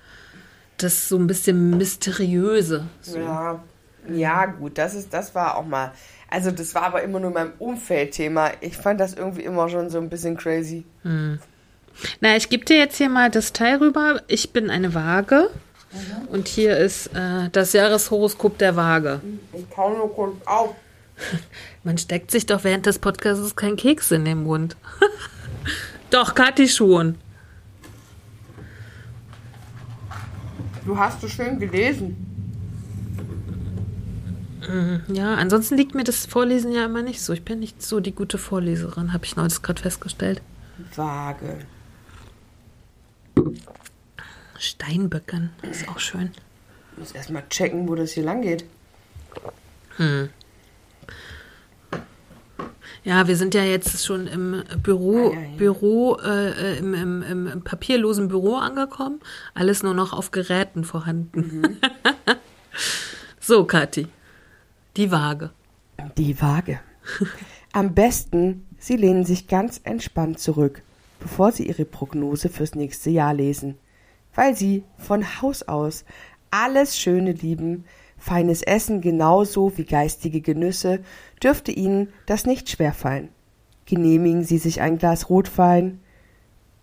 das 0.78 1.08
so 1.08 1.16
ein 1.16 1.26
bisschen 1.26 1.76
mysteriöse. 1.78 2.84
So. 3.00 3.18
Ja, 3.18 3.62
ja, 4.08 4.46
gut, 4.46 4.78
das 4.78 4.94
ist, 4.94 5.12
das 5.12 5.34
war 5.34 5.56
auch 5.56 5.64
mal. 5.64 5.92
Also 6.28 6.50
das 6.50 6.74
war 6.74 6.82
aber 6.82 7.02
immer 7.02 7.20
nur 7.20 7.30
mein 7.30 7.52
Umfeldthema. 7.58 8.50
Ich 8.60 8.76
fand 8.76 9.00
das 9.00 9.14
irgendwie 9.14 9.42
immer 9.42 9.68
schon 9.68 9.88
so 9.88 9.98
ein 9.98 10.08
bisschen 10.08 10.36
crazy. 10.36 10.84
Hm. 11.02 11.38
Na, 12.20 12.36
ich 12.36 12.48
gebe 12.48 12.64
dir 12.64 12.76
jetzt 12.76 12.98
hier 12.98 13.08
mal 13.08 13.30
das 13.30 13.52
Teil 13.52 13.76
rüber. 13.78 14.22
Ich 14.28 14.52
bin 14.52 14.70
eine 14.70 14.94
Waage. 14.94 15.50
Mhm. 15.92 16.28
Und 16.28 16.48
hier 16.48 16.76
ist 16.76 17.08
äh, 17.14 17.48
das 17.52 17.72
Jahreshoroskop 17.72 18.58
der 18.58 18.76
Waage. 18.76 19.20
Ich 19.52 19.68
kann 19.70 19.92
nur 19.96 20.12
kurz 20.14 20.34
auf. 20.46 20.74
Man 21.84 21.98
steckt 21.98 22.30
sich 22.30 22.46
doch 22.46 22.64
während 22.64 22.86
des 22.86 22.98
Podcasts 22.98 23.56
kein 23.56 23.76
Keks 23.76 24.10
in 24.10 24.24
den 24.24 24.42
Mund. 24.42 24.76
Doch, 26.10 26.34
Kathi 26.34 26.68
schon. 26.68 27.16
Du 30.84 30.96
hast 30.96 31.20
so 31.20 31.28
schön 31.28 31.58
gelesen. 31.58 32.16
Mhm, 34.68 35.02
ja, 35.14 35.34
ansonsten 35.34 35.76
liegt 35.76 35.94
mir 35.94 36.04
das 36.04 36.26
Vorlesen 36.26 36.72
ja 36.72 36.84
immer 36.84 37.02
nicht 37.02 37.20
so. 37.20 37.32
Ich 37.32 37.44
bin 37.44 37.58
nicht 37.58 37.82
so 37.82 38.00
die 38.00 38.14
gute 38.14 38.38
Vorleserin, 38.38 39.12
habe 39.12 39.24
ich 39.24 39.36
neulich 39.36 39.62
gerade 39.62 39.82
festgestellt. 39.82 40.42
Waage. 40.94 41.58
Steinböcken, 44.58 45.50
ist 45.62 45.88
auch 45.88 45.98
schön. 45.98 46.30
Ich 46.92 46.98
muss 46.98 47.12
erstmal 47.12 47.46
checken, 47.48 47.88
wo 47.88 47.94
das 47.94 48.12
hier 48.12 48.24
lang 48.24 48.42
geht. 48.42 48.64
Hm. 49.96 50.30
Ja, 53.04 53.28
wir 53.28 53.36
sind 53.36 53.54
ja 53.54 53.62
jetzt 53.62 54.04
schon 54.04 54.26
im 54.26 54.64
Büro, 54.82 55.30
ja, 55.32 55.40
ja, 55.40 55.46
ja. 55.46 55.56
Büro, 55.56 56.16
äh, 56.16 56.78
im, 56.78 56.92
im, 56.92 57.22
im, 57.22 57.62
papierlosen 57.62 58.26
Büro 58.26 58.56
angekommen. 58.56 59.20
Alles 59.54 59.84
nur 59.84 59.94
noch 59.94 60.12
auf 60.12 60.32
Geräten 60.32 60.82
vorhanden. 60.82 61.40
Mhm. 61.40 61.76
so, 63.40 63.64
Kathi. 63.64 64.08
Die 64.96 65.12
Waage. 65.12 65.50
Die 66.18 66.40
Waage. 66.40 66.80
Am 67.72 67.94
besten, 67.94 68.66
Sie 68.78 68.96
lehnen 68.96 69.24
sich 69.24 69.46
ganz 69.46 69.80
entspannt 69.84 70.40
zurück, 70.40 70.82
bevor 71.18 71.52
Sie 71.52 71.66
Ihre 71.66 71.84
Prognose 71.84 72.48
fürs 72.48 72.74
nächste 72.74 73.10
Jahr 73.10 73.34
lesen. 73.34 73.76
Weil 74.34 74.54
Sie 74.54 74.84
von 74.98 75.40
Haus 75.40 75.62
aus 75.62 76.04
alles 76.50 76.98
Schöne 76.98 77.32
lieben, 77.32 77.84
feines 78.18 78.62
Essen 78.62 79.00
genauso 79.00 79.76
wie 79.76 79.84
geistige 79.84 80.40
Genüsse 80.40 81.00
dürfte 81.42 81.72
Ihnen 81.72 82.12
das 82.26 82.46
nicht 82.46 82.70
schwerfallen. 82.70 83.28
Genehmigen 83.84 84.44
Sie 84.44 84.58
sich 84.58 84.80
ein 84.80 84.98
Glas 84.98 85.30
Rotwein, 85.30 86.00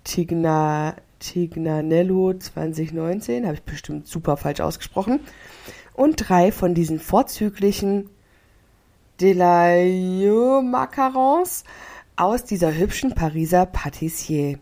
Tigna, 0.04 0.96
Tignanello 1.20 2.34
2019, 2.34 3.46
habe 3.46 3.56
ich 3.56 3.64
bestimmt 3.64 4.08
super 4.08 4.38
falsch 4.38 4.60
ausgesprochen, 4.60 5.20
und 5.94 6.16
drei 6.18 6.52
von 6.52 6.74
diesen 6.74 7.00
vorzüglichen 7.00 8.10
Delayo 9.22 10.62
Macarons 10.62 11.64
aus 12.16 12.44
dieser 12.44 12.76
hübschen 12.76 13.16
Pariser 13.16 13.66
Patissier. 13.66 14.60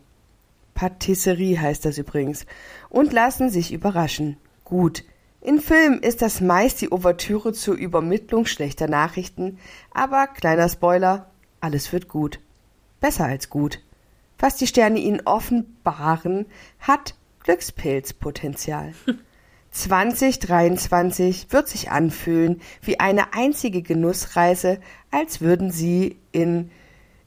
Patisserie 0.74 1.60
heißt 1.60 1.84
das 1.84 1.98
übrigens. 1.98 2.46
Und 2.88 3.12
lassen 3.12 3.50
sich 3.50 3.72
überraschen. 3.72 4.36
Gut, 4.64 5.04
in 5.40 5.60
Filmen 5.60 6.00
ist 6.00 6.22
das 6.22 6.40
meist 6.40 6.80
die 6.80 6.92
Ouvertüre 6.92 7.52
zur 7.52 7.74
Übermittlung 7.74 8.46
schlechter 8.46 8.86
Nachrichten, 8.86 9.58
aber 9.90 10.28
kleiner 10.28 10.68
Spoiler, 10.68 11.30
alles 11.60 11.92
wird 11.92 12.08
gut. 12.08 12.38
Besser 13.00 13.24
als 13.24 13.50
gut. 13.50 13.80
Was 14.38 14.56
die 14.56 14.68
Sterne 14.68 15.00
ihnen 15.00 15.22
offenbaren, 15.24 16.46
hat 16.78 17.16
Glückspilzpotenzial. 17.40 18.94
2023 19.72 21.46
wird 21.50 21.66
sich 21.66 21.90
anfühlen 21.90 22.60
wie 22.82 23.00
eine 23.00 23.34
einzige 23.34 23.82
Genussreise, 23.82 24.80
als 25.10 25.40
würden 25.40 25.70
sie 25.70 26.18
in 26.30 26.70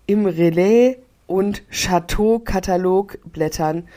im 0.06 0.26
Relais 0.26 0.98
und 1.28 1.64
Chateau-Katalog 1.70 3.18
blättern 3.26 3.88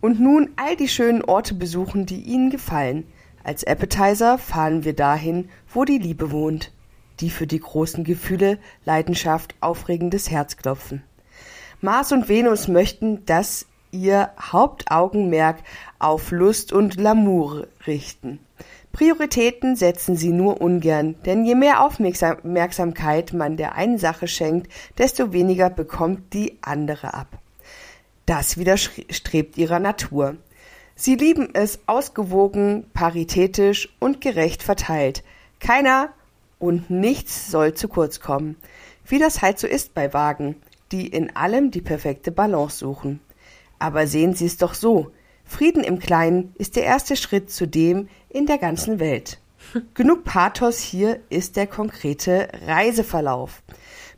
und 0.00 0.20
nun 0.20 0.50
all 0.56 0.76
die 0.76 0.88
schönen 0.88 1.22
Orte 1.22 1.54
besuchen, 1.54 2.06
die 2.06 2.20
ihnen 2.20 2.50
gefallen. 2.50 3.06
Als 3.42 3.64
Appetizer 3.64 4.38
fahren 4.38 4.84
wir 4.84 4.94
dahin, 4.94 5.48
wo 5.72 5.84
die 5.84 5.98
Liebe 5.98 6.30
wohnt, 6.30 6.72
die 7.20 7.30
für 7.30 7.46
die 7.46 7.60
großen 7.60 8.04
Gefühle, 8.04 8.58
Leidenschaft, 8.84 9.54
aufregendes 9.60 10.30
Herzklopfen. 10.30 11.02
Mars 11.80 12.12
und 12.12 12.28
Venus 12.28 12.68
möchten, 12.68 13.24
dass 13.26 13.66
ihr 13.92 14.30
Hauptaugenmerk 14.40 15.58
auf 15.98 16.30
Lust 16.30 16.72
und 16.72 16.96
Lamour 16.96 17.68
richten. 17.86 18.40
Prioritäten 18.94 19.74
setzen 19.74 20.16
sie 20.16 20.30
nur 20.30 20.60
ungern, 20.60 21.16
denn 21.26 21.44
je 21.44 21.56
mehr 21.56 21.82
Aufmerksamkeit 21.82 23.32
man 23.32 23.56
der 23.56 23.74
einen 23.74 23.98
Sache 23.98 24.28
schenkt, 24.28 24.70
desto 24.98 25.32
weniger 25.32 25.68
bekommt 25.68 26.32
die 26.32 26.58
andere 26.60 27.12
ab. 27.12 27.26
Das 28.24 28.56
widerstrebt 28.56 29.58
ihrer 29.58 29.80
Natur. 29.80 30.36
Sie 30.94 31.16
lieben 31.16 31.48
es 31.54 31.80
ausgewogen, 31.86 32.86
paritätisch 32.94 33.92
und 33.98 34.20
gerecht 34.20 34.62
verteilt. 34.62 35.24
Keiner 35.58 36.10
und 36.60 36.88
nichts 36.88 37.50
soll 37.50 37.74
zu 37.74 37.88
kurz 37.88 38.20
kommen. 38.20 38.54
Wie 39.04 39.18
das 39.18 39.42
halt 39.42 39.58
so 39.58 39.66
ist 39.66 39.94
bei 39.94 40.14
Wagen, 40.14 40.54
die 40.92 41.08
in 41.08 41.34
allem 41.34 41.72
die 41.72 41.82
perfekte 41.82 42.30
Balance 42.30 42.78
suchen. 42.78 43.18
Aber 43.80 44.06
sehen 44.06 44.34
Sie 44.34 44.46
es 44.46 44.56
doch 44.56 44.74
so. 44.74 45.10
Frieden 45.54 45.84
im 45.84 46.00
Kleinen 46.00 46.52
ist 46.58 46.74
der 46.74 46.82
erste 46.82 47.14
Schritt 47.14 47.48
zu 47.48 47.68
dem 47.68 48.08
in 48.28 48.46
der 48.46 48.58
ganzen 48.58 48.98
Welt. 48.98 49.38
Genug 49.94 50.24
Pathos 50.24 50.80
hier 50.80 51.20
ist 51.30 51.54
der 51.54 51.68
konkrete 51.68 52.48
Reiseverlauf. 52.66 53.62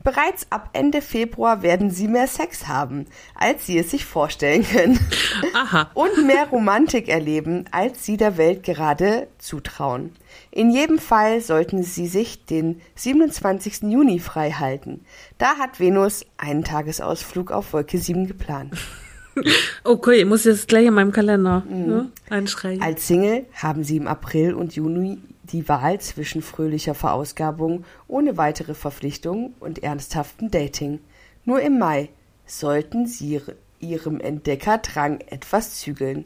Bereits 0.03 0.47
ab 0.49 0.71
Ende 0.73 1.03
Februar 1.03 1.61
werden 1.61 1.91
sie 1.91 2.09
mehr 2.09 2.27
Sex 2.27 2.69
haben, 2.69 3.05
als 3.35 3.67
sie 3.67 3.79
es 3.79 3.91
sich 3.91 4.07
vorstellen 4.07 4.65
können. 4.65 4.99
Aha. 5.55 5.91
Und 5.93 6.27
mehr 6.27 6.49
Romantik 6.49 7.07
erleben, 7.07 7.67
als 7.71 8.07
sie 8.07 8.17
der 8.17 8.39
Welt 8.39 8.63
gerade 8.63 9.29
zutrauen. 9.37 10.17
In 10.51 10.71
jedem 10.71 10.99
Fall 10.99 11.43
sollten 11.43 11.83
sie 11.83 12.07
sich 12.07 12.47
den 12.47 12.81
27. 12.95 13.83
Juni 13.83 14.21
frei 14.21 14.53
halten. 14.53 15.05
Da 15.37 15.59
hat 15.59 15.81
Venus 15.81 16.25
einen 16.39 16.65
Tagesausflug 16.65 17.51
auf 17.51 17.75
Wolke 17.75 17.99
7 17.99 18.27
geplant. 18.27 18.73
Okay, 19.85 20.25
muss 20.25 20.47
ich 20.47 20.53
das 20.53 20.67
gleich 20.67 20.87
in 20.87 20.95
meinem 20.95 21.13
Kalender 21.13 21.63
mhm. 21.69 21.87
ne, 21.87 22.11
einschreiben. 22.29 22.83
Als 22.83 23.07
Single 23.07 23.47
haben 23.55 23.85
sie 23.85 23.97
im 23.97 24.09
April 24.09 24.55
und 24.55 24.75
Juni 24.75 25.19
die 25.45 25.69
Wahl 25.69 26.01
zwischen 26.01 26.43
fröhlicher 26.43 26.95
Verausgabung 26.95 27.85
ohne 28.09 28.37
weitere 28.37 28.75
Verpflichtung 28.75 29.55
und 29.61 29.83
ernsthaftem 29.83 30.51
Dating. 30.51 31.01
Nur 31.45 31.61
im 31.61 31.79
Mai 31.79 32.09
sollten 32.47 33.07
sie 33.07 33.41
ihrem 33.79 34.21
Entdeckerdrang 34.21 35.21
etwas 35.29 35.79
zügeln. 35.79 36.25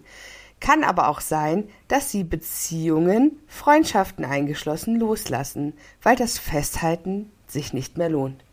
Kann 0.60 0.84
aber 0.84 1.08
auch 1.08 1.20
sein, 1.20 1.64
dass 1.88 2.10
sie 2.10 2.22
Beziehungen, 2.22 3.32
Freundschaften 3.46 4.24
eingeschlossen, 4.24 4.98
loslassen, 4.98 5.72
weil 6.02 6.16
das 6.16 6.38
Festhalten 6.38 7.30
sich 7.46 7.72
nicht 7.72 7.96
mehr 7.96 8.10
lohnt. 8.10 8.44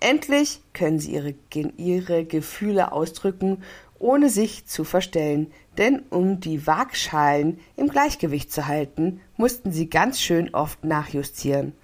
Endlich 0.00 0.60
können 0.72 0.98
sie 0.98 1.12
ihre, 1.12 1.34
ihre 1.76 2.24
Gefühle 2.24 2.92
ausdrücken, 2.92 3.62
ohne 3.98 4.30
sich 4.30 4.66
zu 4.66 4.84
verstellen, 4.84 5.52
denn 5.76 6.02
um 6.08 6.40
die 6.40 6.66
Waagschalen 6.66 7.60
im 7.76 7.88
Gleichgewicht 7.88 8.50
zu 8.50 8.66
halten, 8.66 9.20
mussten 9.36 9.72
sie 9.72 9.90
ganz 9.90 10.20
schön 10.20 10.54
oft 10.54 10.84
nachjustieren 10.84 11.74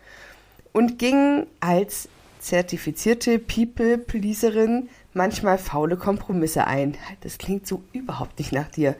und 0.72 0.98
gingen 0.98 1.46
als 1.60 2.08
zertifizierte 2.40 3.38
People-Pleaserin 3.38 4.88
manchmal 5.12 5.58
faule 5.58 5.96
Kompromisse 5.96 6.66
ein. 6.66 6.96
Das 7.22 7.38
klingt 7.38 7.66
so 7.66 7.82
überhaupt 7.92 8.38
nicht 8.38 8.52
nach 8.52 8.68
dir. 8.68 8.94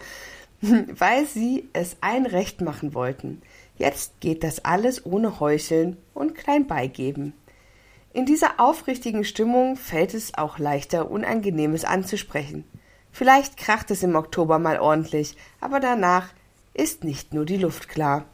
Weil 0.60 1.26
sie 1.26 1.68
es 1.72 1.96
ein 2.00 2.26
Recht 2.26 2.60
machen 2.60 2.94
wollten. 2.94 3.42
Jetzt 3.78 4.20
geht 4.20 4.42
das 4.42 4.64
alles 4.64 5.04
ohne 5.04 5.38
Heucheln 5.38 5.96
und 6.14 6.34
klein 6.34 6.66
beigeben. 6.66 7.34
In 8.16 8.24
dieser 8.24 8.58
aufrichtigen 8.60 9.24
Stimmung 9.24 9.76
fällt 9.76 10.14
es 10.14 10.32
auch 10.38 10.58
leichter, 10.58 11.10
Unangenehmes 11.10 11.84
anzusprechen. 11.84 12.64
Vielleicht 13.12 13.58
kracht 13.58 13.90
es 13.90 14.02
im 14.02 14.16
Oktober 14.16 14.58
mal 14.58 14.80
ordentlich, 14.80 15.36
aber 15.60 15.80
danach 15.80 16.30
ist 16.72 17.04
nicht 17.04 17.34
nur 17.34 17.44
die 17.44 17.58
Luft 17.58 17.90
klar. 17.90 18.24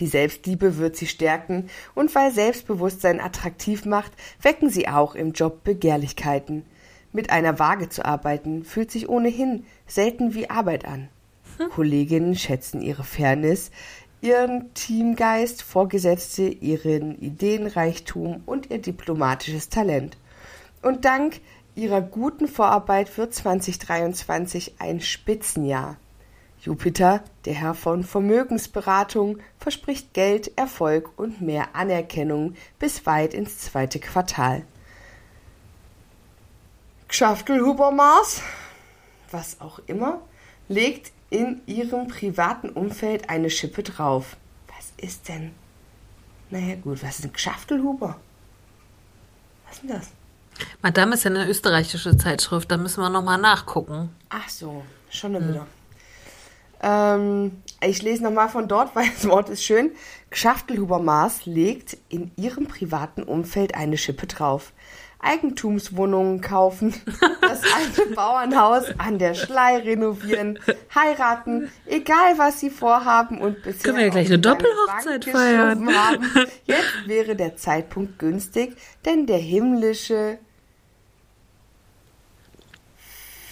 Die 0.00 0.06
Selbstliebe 0.06 0.76
wird 0.76 0.96
sie 0.96 1.06
stärken, 1.06 1.70
und 1.94 2.14
weil 2.14 2.30
Selbstbewusstsein 2.30 3.22
attraktiv 3.22 3.86
macht, 3.86 4.12
wecken 4.42 4.68
sie 4.68 4.86
auch 4.86 5.14
im 5.14 5.32
Job 5.32 5.64
Begehrlichkeiten. 5.64 6.66
Mit 7.10 7.30
einer 7.30 7.58
Waage 7.58 7.88
zu 7.88 8.04
arbeiten, 8.04 8.66
fühlt 8.66 8.90
sich 8.90 9.08
ohnehin 9.08 9.64
selten 9.86 10.34
wie 10.34 10.50
Arbeit 10.50 10.84
an. 10.84 11.08
Kolleginnen 11.70 12.36
schätzen 12.36 12.82
ihre 12.82 13.04
Fairness, 13.04 13.70
ihren 14.20 14.72
Teamgeist, 14.74 15.62
Vorgesetzte 15.62 16.44
ihren 16.44 17.18
Ideenreichtum 17.20 18.42
und 18.46 18.70
ihr 18.70 18.78
diplomatisches 18.78 19.68
Talent. 19.68 20.16
Und 20.82 21.04
dank 21.04 21.40
ihrer 21.74 22.00
guten 22.00 22.48
Vorarbeit 22.48 23.16
wird 23.16 23.34
2023 23.34 24.74
ein 24.78 25.00
Spitzenjahr. 25.00 25.96
Jupiter, 26.62 27.24
der 27.46 27.54
Herr 27.54 27.74
von 27.74 28.04
Vermögensberatung, 28.04 29.38
verspricht 29.58 30.12
Geld, 30.12 30.58
Erfolg 30.58 31.10
und 31.16 31.40
mehr 31.40 31.74
Anerkennung 31.74 32.54
bis 32.78 33.06
weit 33.06 33.32
ins 33.32 33.58
zweite 33.58 33.98
Quartal. 33.98 34.62
Gschaftelhubermaß, 37.08 38.42
was 39.30 39.60
auch 39.60 39.80
immer, 39.86 40.20
legt 40.68 41.12
in 41.30 41.62
ihrem 41.66 42.08
privaten 42.08 42.70
Umfeld 42.70 43.30
eine 43.30 43.50
Schippe 43.50 43.82
drauf. 43.82 44.36
Was 44.76 44.92
ist 44.96 45.28
denn? 45.28 45.52
Naja 46.50 46.74
gut, 46.74 47.02
was 47.02 47.20
ist 47.20 47.24
ein 47.24 47.32
Gschaftelhuber? 47.32 48.16
Was 49.66 49.76
ist 49.76 49.82
denn 49.82 49.90
das? 49.90 50.10
Madame 50.82 51.14
ist 51.14 51.24
ja 51.24 51.30
eine 51.30 51.48
österreichische 51.48 52.16
Zeitschrift, 52.16 52.70
da 52.70 52.76
müssen 52.76 53.00
wir 53.00 53.08
nochmal 53.08 53.38
nachgucken. 53.38 54.10
Ach 54.28 54.48
so, 54.48 54.82
schon 55.08 55.34
wieder. 55.34 55.60
Hm. 55.60 55.66
Ähm, 56.82 57.62
ich 57.80 58.02
lese 58.02 58.22
nochmal 58.24 58.48
von 58.48 58.68
dort, 58.68 58.94
weil 58.96 59.08
das 59.08 59.28
Wort 59.28 59.48
ist 59.48 59.62
schön. 59.62 59.92
Gschaftelhuber 60.30 60.98
Maas 60.98 61.46
legt 61.46 61.96
in 62.08 62.30
ihrem 62.36 62.66
privaten 62.66 63.22
Umfeld 63.22 63.74
eine 63.74 63.96
Schippe 63.96 64.26
drauf. 64.26 64.72
Eigentumswohnungen 65.22 66.40
kaufen, 66.40 66.94
das 67.40 67.62
alte 67.74 68.14
Bauernhaus 68.14 68.84
an 68.98 69.18
der 69.18 69.34
Schlei 69.34 69.78
renovieren, 69.78 70.58
heiraten, 70.94 71.70
egal 71.86 72.38
was 72.38 72.60
sie 72.60 72.70
vorhaben 72.70 73.40
und 73.40 73.62
bisher 73.62 73.82
können 73.82 73.98
wir 73.98 74.04
ja 74.06 74.10
gleich 74.10 74.28
eine 74.28 74.38
Doppelhochzeit 74.38 75.24
feiern. 75.26 75.94
Haben. 75.94 76.24
Jetzt 76.64 77.06
wäre 77.06 77.36
der 77.36 77.56
Zeitpunkt 77.56 78.18
günstig, 78.18 78.76
denn 79.04 79.26
der 79.26 79.38
himmlische 79.38 80.38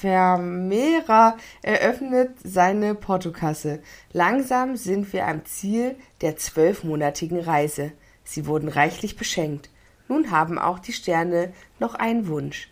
Vermehrer 0.00 1.36
eröffnet 1.60 2.36
seine 2.44 2.94
Portokasse. 2.94 3.80
Langsam 4.12 4.76
sind 4.76 5.12
wir 5.12 5.26
am 5.26 5.44
Ziel 5.44 5.96
der 6.20 6.36
zwölfmonatigen 6.36 7.40
Reise. 7.40 7.90
Sie 8.22 8.46
wurden 8.46 8.68
reichlich 8.68 9.16
beschenkt. 9.16 9.70
Nun 10.08 10.30
haben 10.30 10.58
auch 10.58 10.78
die 10.78 10.92
Sterne 10.92 11.52
noch 11.78 11.94
einen 11.94 12.26
Wunsch. 12.26 12.70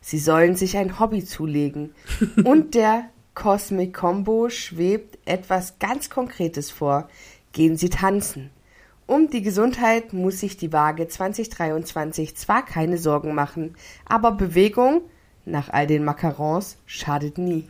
Sie 0.00 0.18
sollen 0.18 0.56
sich 0.56 0.76
ein 0.76 0.98
Hobby 0.98 1.24
zulegen. 1.24 1.94
Und 2.44 2.74
der 2.74 3.04
Cosmic 3.34 3.94
Combo 3.94 4.50
schwebt 4.50 5.18
etwas 5.24 5.78
ganz 5.78 6.10
Konkretes 6.10 6.70
vor. 6.70 7.08
Gehen 7.52 7.76
Sie 7.76 7.88
tanzen. 7.88 8.50
Um 9.06 9.28
die 9.28 9.42
Gesundheit 9.42 10.12
muss 10.12 10.40
sich 10.40 10.56
die 10.56 10.72
Waage 10.72 11.08
2023 11.08 12.36
zwar 12.36 12.64
keine 12.64 12.98
Sorgen 12.98 13.34
machen, 13.34 13.76
aber 14.04 14.32
Bewegung 14.32 15.02
nach 15.44 15.68
all 15.70 15.86
den 15.86 16.04
Macarons 16.04 16.78
schadet 16.86 17.36
nie. 17.36 17.68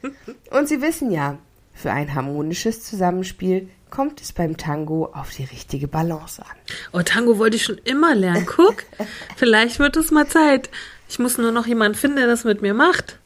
Und 0.50 0.68
Sie 0.68 0.82
wissen 0.82 1.10
ja, 1.10 1.38
für 1.74 1.92
ein 1.92 2.14
harmonisches 2.14 2.82
Zusammenspiel 2.82 3.68
kommt 3.90 4.20
es 4.20 4.32
beim 4.32 4.56
Tango 4.56 5.06
auf 5.12 5.30
die 5.30 5.44
richtige 5.44 5.86
Balance 5.86 6.42
an. 6.42 6.56
Oh, 6.92 7.02
Tango 7.02 7.38
wollte 7.38 7.56
ich 7.56 7.64
schon 7.64 7.78
immer 7.84 8.14
lernen. 8.14 8.46
Guck, 8.46 8.84
vielleicht 9.36 9.78
wird 9.78 9.96
es 9.96 10.10
mal 10.10 10.26
Zeit. 10.26 10.70
Ich 11.08 11.18
muss 11.18 11.38
nur 11.38 11.52
noch 11.52 11.66
jemanden 11.66 11.96
finden, 11.96 12.16
der 12.16 12.26
das 12.26 12.44
mit 12.44 12.62
mir 12.62 12.74
macht. 12.74 13.18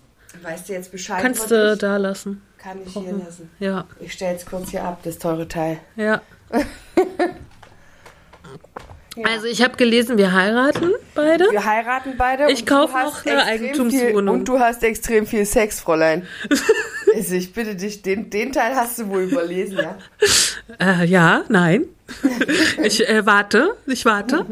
Weißt 0.42 0.68
du 0.68 0.72
jetzt 0.72 0.92
Bescheid? 0.92 1.22
Kannst 1.22 1.50
du 1.50 1.76
da 1.76 1.96
lassen. 1.96 2.42
Kann 2.58 2.78
ich 2.84 2.92
hier 2.92 3.12
lassen. 3.12 3.50
Ja. 3.60 3.86
Ich 4.00 4.12
stelle 4.12 4.36
es 4.36 4.44
kurz 4.44 4.70
hier 4.70 4.84
ab, 4.84 5.00
das 5.04 5.18
teure 5.18 5.46
Teil. 5.46 5.78
Ja. 5.96 6.20
Also 9.24 9.46
ich 9.46 9.62
habe 9.62 9.76
gelesen, 9.76 10.18
wir 10.18 10.32
heiraten 10.32 10.92
beide. 11.14 11.50
Wir 11.50 11.64
heiraten 11.64 12.14
beide. 12.16 12.50
Ich 12.50 12.66
kaufe 12.66 12.92
noch 12.92 13.24
eine 13.24 13.44
Eigentumswohnung. 13.44 14.12
Viel, 14.12 14.16
und 14.40 14.48
du 14.48 14.58
hast 14.58 14.82
extrem 14.82 15.26
viel 15.26 15.44
Sex, 15.44 15.80
Fräulein. 15.80 16.26
also 17.14 17.34
ich 17.34 17.52
bitte 17.52 17.74
dich, 17.74 18.02
den, 18.02 18.30
den 18.30 18.52
Teil 18.52 18.74
hast 18.76 18.98
du 18.98 19.08
wohl 19.08 19.22
überlesen, 19.22 19.78
ja? 19.78 19.98
Äh, 20.80 21.04
ja, 21.06 21.44
nein. 21.48 21.86
ich 22.82 23.06
äh, 23.08 23.26
warte, 23.26 23.76
ich 23.86 24.04
warte. 24.04 24.46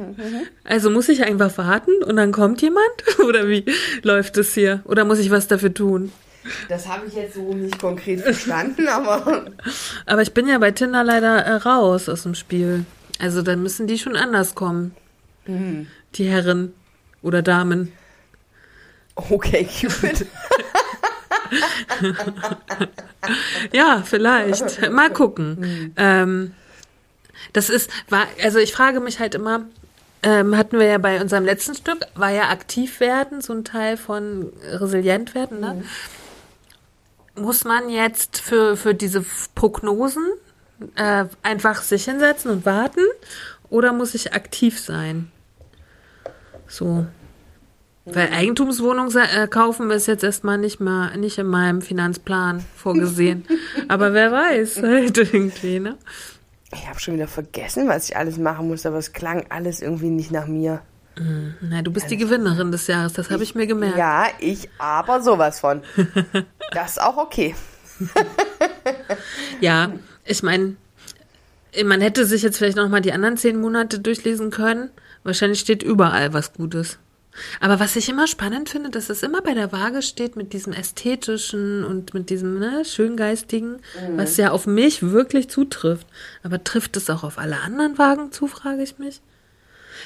Also 0.64 0.90
muss 0.90 1.09
ich 1.09 1.24
einfach 1.24 1.57
warten 1.59 2.02
und 2.05 2.16
dann 2.16 2.33
kommt 2.33 2.61
jemand? 2.62 2.87
Oder 3.26 3.48
wie 3.48 3.64
läuft 4.02 4.37
es 4.37 4.55
hier? 4.55 4.83
Oder 4.85 5.05
muss 5.05 5.18
ich 5.18 5.31
was 5.31 5.48
dafür 5.48 5.72
tun? 5.72 6.12
Das 6.68 6.87
habe 6.87 7.07
ich 7.09 7.14
jetzt 7.14 7.35
so 7.35 7.52
nicht 7.55 7.79
konkret 7.79 8.20
verstanden, 8.20 8.87
aber. 8.87 9.46
Aber 10.05 10.22
ich 10.22 10.33
bin 10.33 10.46
ja 10.46 10.59
bei 10.59 10.70
Tinder 10.70 11.02
leider 11.02 11.38
äh, 11.38 11.55
raus 11.55 12.09
aus 12.09 12.22
dem 12.22 12.35
Spiel. 12.35 12.85
Also 13.18 13.42
dann 13.42 13.62
müssen 13.62 13.87
die 13.87 13.98
schon 13.98 14.16
anders 14.16 14.55
kommen. 14.55 14.94
Mhm. 15.46 15.87
Die 16.14 16.24
Herren 16.24 16.72
oder 17.22 17.42
Damen. 17.42 17.92
Okay, 19.14 19.64
Cupid. 19.64 20.26
ja, 23.72 24.02
vielleicht. 24.05 24.90
Mal 24.90 25.11
gucken. 25.11 25.57
Mhm. 25.59 25.92
Ähm, 25.96 26.52
das 27.52 27.70
ist, 27.70 27.90
war, 28.11 28.26
also 28.42 28.59
ich 28.59 28.72
frage 28.72 29.00
mich 29.00 29.18
halt 29.18 29.35
immer, 29.35 29.66
ähm, 30.22 30.57
hatten 30.57 30.79
wir 30.79 30.87
ja 30.87 30.98
bei 30.98 31.20
unserem 31.20 31.44
letzten 31.44 31.74
Stück, 31.74 32.00
war 32.14 32.31
ja 32.31 32.50
aktiv 32.50 33.00
werden, 33.00 33.40
so 33.40 33.52
ein 33.52 33.64
Teil 33.64 33.96
von 33.96 34.52
resilient 34.64 35.35
werden, 35.35 35.61
ne? 35.61 35.74
Mhm. 35.74 37.42
Muss 37.42 37.64
man 37.64 37.90
jetzt 37.90 38.40
für, 38.40 38.76
für 38.76 38.94
diese 38.94 39.24
Prognosen 39.55 40.26
äh, 40.96 41.24
einfach 41.42 41.82
sich 41.82 42.04
hinsetzen 42.04 42.50
und 42.50 42.66
warten 42.66 43.04
oder 43.70 43.92
muss 43.92 44.14
ich 44.14 44.32
aktiv 44.34 44.78
sein? 44.80 45.30
So. 46.68 47.06
Weil 48.04 48.30
Eigentumswohnung 48.32 49.10
äh, 49.16 49.48
kaufen 49.48 49.90
ist 49.90 50.06
jetzt 50.06 50.22
erstmal 50.22 50.58
nicht 50.58 50.78
mal 50.78 51.16
nicht 51.16 51.38
in 51.38 51.48
meinem 51.48 51.82
Finanzplan 51.82 52.64
vorgesehen. 52.76 53.44
aber 53.88 54.12
wer 54.12 54.30
weiß, 54.30 54.76
halt 54.82 55.18
irgendwie, 55.18 55.80
ne? 55.80 55.96
Ich 56.72 56.88
habe 56.88 57.00
schon 57.00 57.14
wieder 57.14 57.26
vergessen, 57.26 57.88
was 57.88 58.08
ich 58.08 58.16
alles 58.16 58.38
machen 58.38 58.68
muss, 58.68 58.86
aber 58.86 58.98
es 58.98 59.12
klang 59.12 59.46
alles 59.48 59.80
irgendwie 59.80 60.10
nicht 60.10 60.30
nach 60.30 60.46
mir. 60.46 60.82
Mm, 61.18 61.48
na, 61.62 61.82
du 61.82 61.92
bist 61.92 62.10
die 62.10 62.16
Gewinnerin 62.16 62.70
des 62.70 62.86
Jahres, 62.86 63.14
das 63.14 63.30
habe 63.30 63.42
ich 63.42 63.54
mir 63.54 63.66
gemerkt. 63.66 63.96
Ja, 63.96 64.26
ich 64.38 64.68
aber 64.78 65.20
sowas 65.20 65.60
von. 65.60 65.82
Das 66.72 66.92
ist 66.92 67.00
auch 67.00 67.16
okay. 67.16 67.54
ja, 69.60 69.92
ich 70.26 70.42
meine, 70.42 70.76
man 71.84 72.00
hätte 72.00 72.26
sich 72.26 72.42
jetzt 72.42 72.58
vielleicht 72.58 72.76
noch 72.76 72.88
mal 72.88 73.00
die 73.00 73.12
anderen 73.12 73.36
zehn 73.36 73.60
Monate 73.60 73.98
durchlesen 73.98 74.50
können. 74.50 74.90
Wahrscheinlich 75.24 75.60
steht 75.60 75.82
überall 75.82 76.32
was 76.32 76.52
Gutes. 76.52 76.98
Aber 77.61 77.80
was 77.80 77.96
ich 77.96 78.09
immer 78.09 78.26
spannend 78.26 78.68
finde, 78.68 78.90
dass 78.90 79.11
es 79.11 79.22
immer 79.22 79.42
bei 79.42 79.53
der 79.53 79.72
Waage 79.72 80.01
steht 80.01 80.36
mit 80.36 80.53
diesem 80.53 80.72
ästhetischen 80.72 81.84
und 81.84 82.14
mit 82.14 82.30
diesem 82.30 82.59
ne, 82.59 82.84
schöngeistigen, 82.84 83.72
mhm. 83.72 84.16
was 84.16 84.36
ja 84.36 84.53
auf 84.53 84.66
mich 84.66 85.03
wirklich 85.03 85.51
zutrifft. 85.51 86.07
Aber 86.42 86.64
trifft 86.64 86.96
es 86.96 87.11
auch 87.11 87.24
auf 87.24 87.38
alle 87.38 87.61
anderen 87.61 87.98
Wagen 87.98 88.32
zu, 88.32 88.46
frage 88.46 88.82
ich 88.82 88.98
mich. 88.98 89.20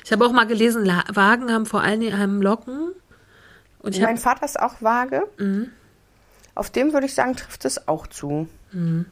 Ich 0.04 0.12
habe 0.12 0.24
auch 0.24 0.32
mal 0.32 0.46
gelesen, 0.46 0.84
La 0.84 1.04
Wagen 1.12 1.52
haben 1.52 1.66
vor 1.66 1.82
allen 1.82 2.00
Dingen 2.00 2.40
Locken. 2.40 2.92
Und 3.80 3.98
mein 4.00 4.18
Vater 4.18 4.44
ist 4.44 4.58
auch 4.58 4.82
Waage. 4.82 5.22
Mhm. 5.38 5.70
Auf 6.54 6.70
dem 6.70 6.92
würde 6.92 7.06
ich 7.06 7.14
sagen, 7.14 7.36
trifft 7.36 7.64
es 7.64 7.88
auch 7.88 8.06
zu. 8.06 8.48
Mhm. 8.72 9.06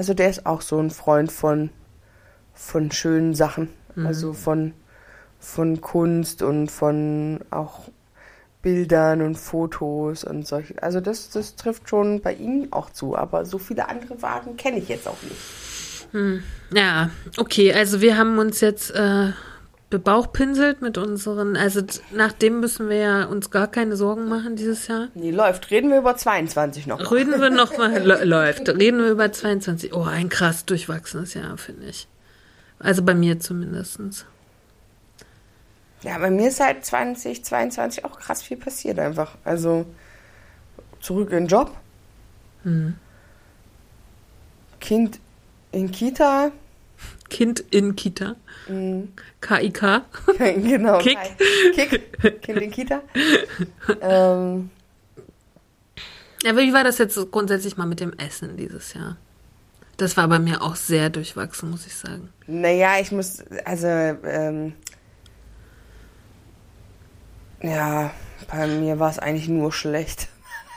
Also 0.00 0.14
der 0.14 0.30
ist 0.30 0.46
auch 0.46 0.62
so 0.62 0.78
ein 0.78 0.88
Freund 0.88 1.30
von, 1.30 1.68
von 2.54 2.90
schönen 2.90 3.34
Sachen. 3.34 3.68
Mhm. 3.94 4.06
Also 4.06 4.32
von, 4.32 4.72
von 5.38 5.82
Kunst 5.82 6.40
und 6.40 6.70
von 6.70 7.40
auch 7.50 7.80
Bildern 8.62 9.20
und 9.20 9.34
Fotos 9.34 10.24
und 10.24 10.46
solche. 10.46 10.82
Also 10.82 11.02
das, 11.02 11.28
das 11.28 11.54
trifft 11.54 11.90
schon 11.90 12.22
bei 12.22 12.32
Ihnen 12.32 12.72
auch 12.72 12.88
zu, 12.88 13.14
aber 13.14 13.44
so 13.44 13.58
viele 13.58 13.90
andere 13.90 14.22
Wagen 14.22 14.56
kenne 14.56 14.78
ich 14.78 14.88
jetzt 14.88 15.06
auch 15.06 15.22
nicht. 15.22 15.36
Hm. 16.12 16.44
Ja, 16.72 17.10
okay, 17.36 17.74
also 17.74 18.00
wir 18.00 18.16
haben 18.16 18.38
uns 18.38 18.62
jetzt 18.62 18.92
äh, 18.92 19.32
bebauchpinselt 19.90 20.80
mit 20.82 20.96
unseren, 20.96 21.56
also 21.56 21.82
nach 22.12 22.32
dem 22.32 22.60
müssen 22.60 22.88
wir 22.88 22.96
ja 22.96 23.24
uns 23.24 23.50
gar 23.50 23.66
keine 23.66 23.96
Sorgen 23.96 24.28
machen 24.28 24.54
dieses 24.54 24.86
Jahr. 24.86 25.08
Nee, 25.14 25.32
läuft. 25.32 25.70
Reden 25.72 25.90
wir 25.90 25.98
über 25.98 26.16
22 26.16 26.86
noch. 26.86 26.98
Mal. 27.00 27.08
Reden 27.08 27.40
wir 27.40 27.50
noch 27.50 27.76
mal, 27.76 28.00
läuft. 28.24 28.68
Reden 28.68 29.00
wir 29.00 29.10
über 29.10 29.32
22. 29.32 29.92
Oh, 29.92 30.04
ein 30.04 30.28
krass 30.28 30.64
durchwachsenes 30.64 31.34
Jahr, 31.34 31.58
finde 31.58 31.86
ich. 31.86 32.06
Also 32.78 33.02
bei 33.02 33.14
mir 33.14 33.40
zumindestens. 33.40 34.24
Ja, 36.02 36.18
bei 36.18 36.30
mir 36.30 36.48
ist 36.48 36.56
seit 36.58 36.84
2022 36.84 38.04
auch 38.04 38.18
krass 38.18 38.42
viel 38.42 38.56
passiert 38.56 38.98
einfach. 38.98 39.36
Also 39.44 39.86
zurück 41.00 41.30
in 41.30 41.38
den 41.38 41.46
Job. 41.48 41.76
Mhm. 42.62 42.94
Kind 44.78 45.18
in 45.72 45.90
Kita. 45.90 46.52
Kind 47.30 47.60
in 47.70 47.96
Kita. 47.96 48.36
Mhm. 48.68 49.12
KIK. 49.40 50.02
genau. 50.38 50.98
Kick. 50.98 51.18
Kick. 51.74 52.42
Kind 52.42 52.60
in 52.60 52.70
Kita. 52.70 53.02
ähm. 54.02 54.70
Ja, 56.42 56.56
wie 56.56 56.72
war 56.72 56.84
das 56.84 56.98
jetzt 56.98 57.18
grundsätzlich 57.30 57.76
mal 57.76 57.86
mit 57.86 58.00
dem 58.00 58.12
Essen 58.14 58.56
dieses 58.56 58.94
Jahr? 58.94 59.16
Das 59.98 60.16
war 60.16 60.26
bei 60.28 60.38
mir 60.38 60.62
auch 60.62 60.76
sehr 60.76 61.10
durchwachsen, 61.10 61.70
muss 61.70 61.86
ich 61.86 61.94
sagen. 61.94 62.30
Naja, 62.46 62.98
ich 62.98 63.12
muss, 63.12 63.44
also, 63.66 63.86
ähm, 63.86 64.72
ja, 67.62 68.10
bei 68.50 68.66
mir 68.66 68.98
war 68.98 69.10
es 69.10 69.18
eigentlich 69.18 69.48
nur 69.48 69.72
schlecht. 69.72 70.28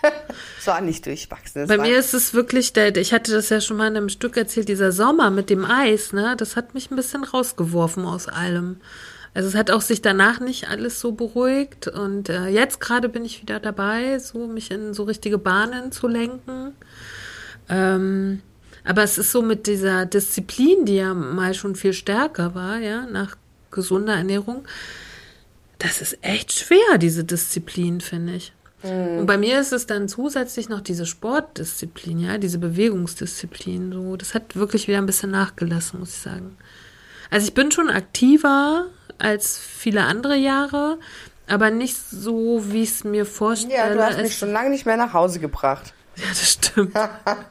Es 0.60 0.68
war 0.68 0.80
nicht 0.80 1.06
durchwachsen. 1.06 1.68
Bei 1.68 1.78
mir 1.78 1.98
ist 1.98 2.14
es 2.14 2.34
wirklich, 2.34 2.72
der, 2.72 2.96
ich 2.96 3.12
hatte 3.12 3.34
das 3.34 3.50
ja 3.50 3.60
schon 3.60 3.78
mal 3.78 3.88
in 3.88 3.98
einem 3.98 4.10
Stück 4.10 4.38
erzählt, 4.38 4.70
dieser 4.70 4.94
Sommer 4.94 5.30
mit 5.30 5.50
dem 5.50 5.66
Eis, 5.66 6.14
ne, 6.14 6.36
das 6.38 6.56
hat 6.56 6.74
mich 6.74 6.90
ein 6.90 6.96
bisschen 6.96 7.26
rausgeworfen 7.26 8.06
aus 8.06 8.30
allem. 8.30 8.78
Also 9.34 9.50
es 9.50 9.56
hat 9.56 9.72
auch 9.72 9.82
sich 9.82 10.02
danach 10.02 10.40
nicht 10.40 10.70
alles 10.70 11.00
so 11.00 11.12
beruhigt 11.12 11.88
und 11.88 12.30
äh, 12.30 12.48
jetzt 12.48 12.80
gerade 12.80 13.10
bin 13.10 13.26
ich 13.26 13.42
wieder 13.42 13.60
dabei, 13.60 14.20
so 14.20 14.48
mich 14.48 14.72
in 14.72 14.94
so 14.94 15.04
richtige 15.04 15.38
Bahnen 15.38 15.92
zu 15.92 16.08
lenken. 16.08 16.74
Ähm, 17.68 18.42
aber 18.86 19.04
es 19.04 19.18
ist 19.18 19.32
so 19.32 19.42
mit 19.42 19.66
dieser 19.68 20.06
Disziplin, 20.06 20.86
die 20.86 20.98
ja 20.98 21.14
mal 21.14 21.54
schon 21.54 21.76
viel 21.76 21.94
stärker 21.94 22.54
war, 22.54 22.78
ja, 22.80 23.06
nach 23.06 23.36
gesunder 23.72 24.16
Ernährung. 24.16 24.66
Das 25.80 26.02
ist 26.02 26.18
echt 26.22 26.54
schwer, 26.54 26.98
diese 26.98 27.24
Disziplin, 27.24 28.02
finde 28.02 28.36
ich. 28.36 28.54
Mhm. 28.84 29.20
Und 29.20 29.26
bei 29.26 29.38
mir 29.38 29.60
ist 29.60 29.74
es 29.74 29.88
dann 29.88 30.08
zusätzlich 30.08 30.70
noch 30.70 30.82
diese 30.82 31.06
Sportdisziplin, 31.06 32.20
ja, 32.20 32.38
diese 32.38 32.60
Bewegungsdisziplin. 32.60 33.92
So, 33.92 34.18
das 34.18 34.34
hat 34.34 34.56
wirklich 34.56 34.88
wieder 34.88 34.98
ein 34.98 35.06
bisschen 35.06 35.32
nachgelassen, 35.32 36.00
muss 36.00 36.10
ich 36.10 36.22
sagen. 36.22 36.58
Also 37.30 37.48
ich 37.48 37.54
bin 37.54 37.72
schon 37.72 37.90
aktiver 37.90 38.88
als 39.18 39.58
viele 39.58 40.04
andere 40.04 40.36
Jahre, 40.36 41.00
aber 41.48 41.72
nicht 41.72 41.98
so, 41.98 42.64
wie 42.68 42.84
ich 42.84 42.92
es 42.92 43.04
mir 43.04 43.26
vorstelle. 43.26 43.76
Ja, 43.76 43.94
du 43.94 44.04
hast 44.04 44.22
mich 44.22 44.38
schon 44.38 44.52
lange 44.52 44.70
nicht 44.70 44.86
mehr 44.86 44.98
nach 44.98 45.14
Hause 45.14 45.40
gebracht. 45.40 45.94
Ja, 46.16 46.28
das 46.30 46.52
stimmt. 46.52 46.94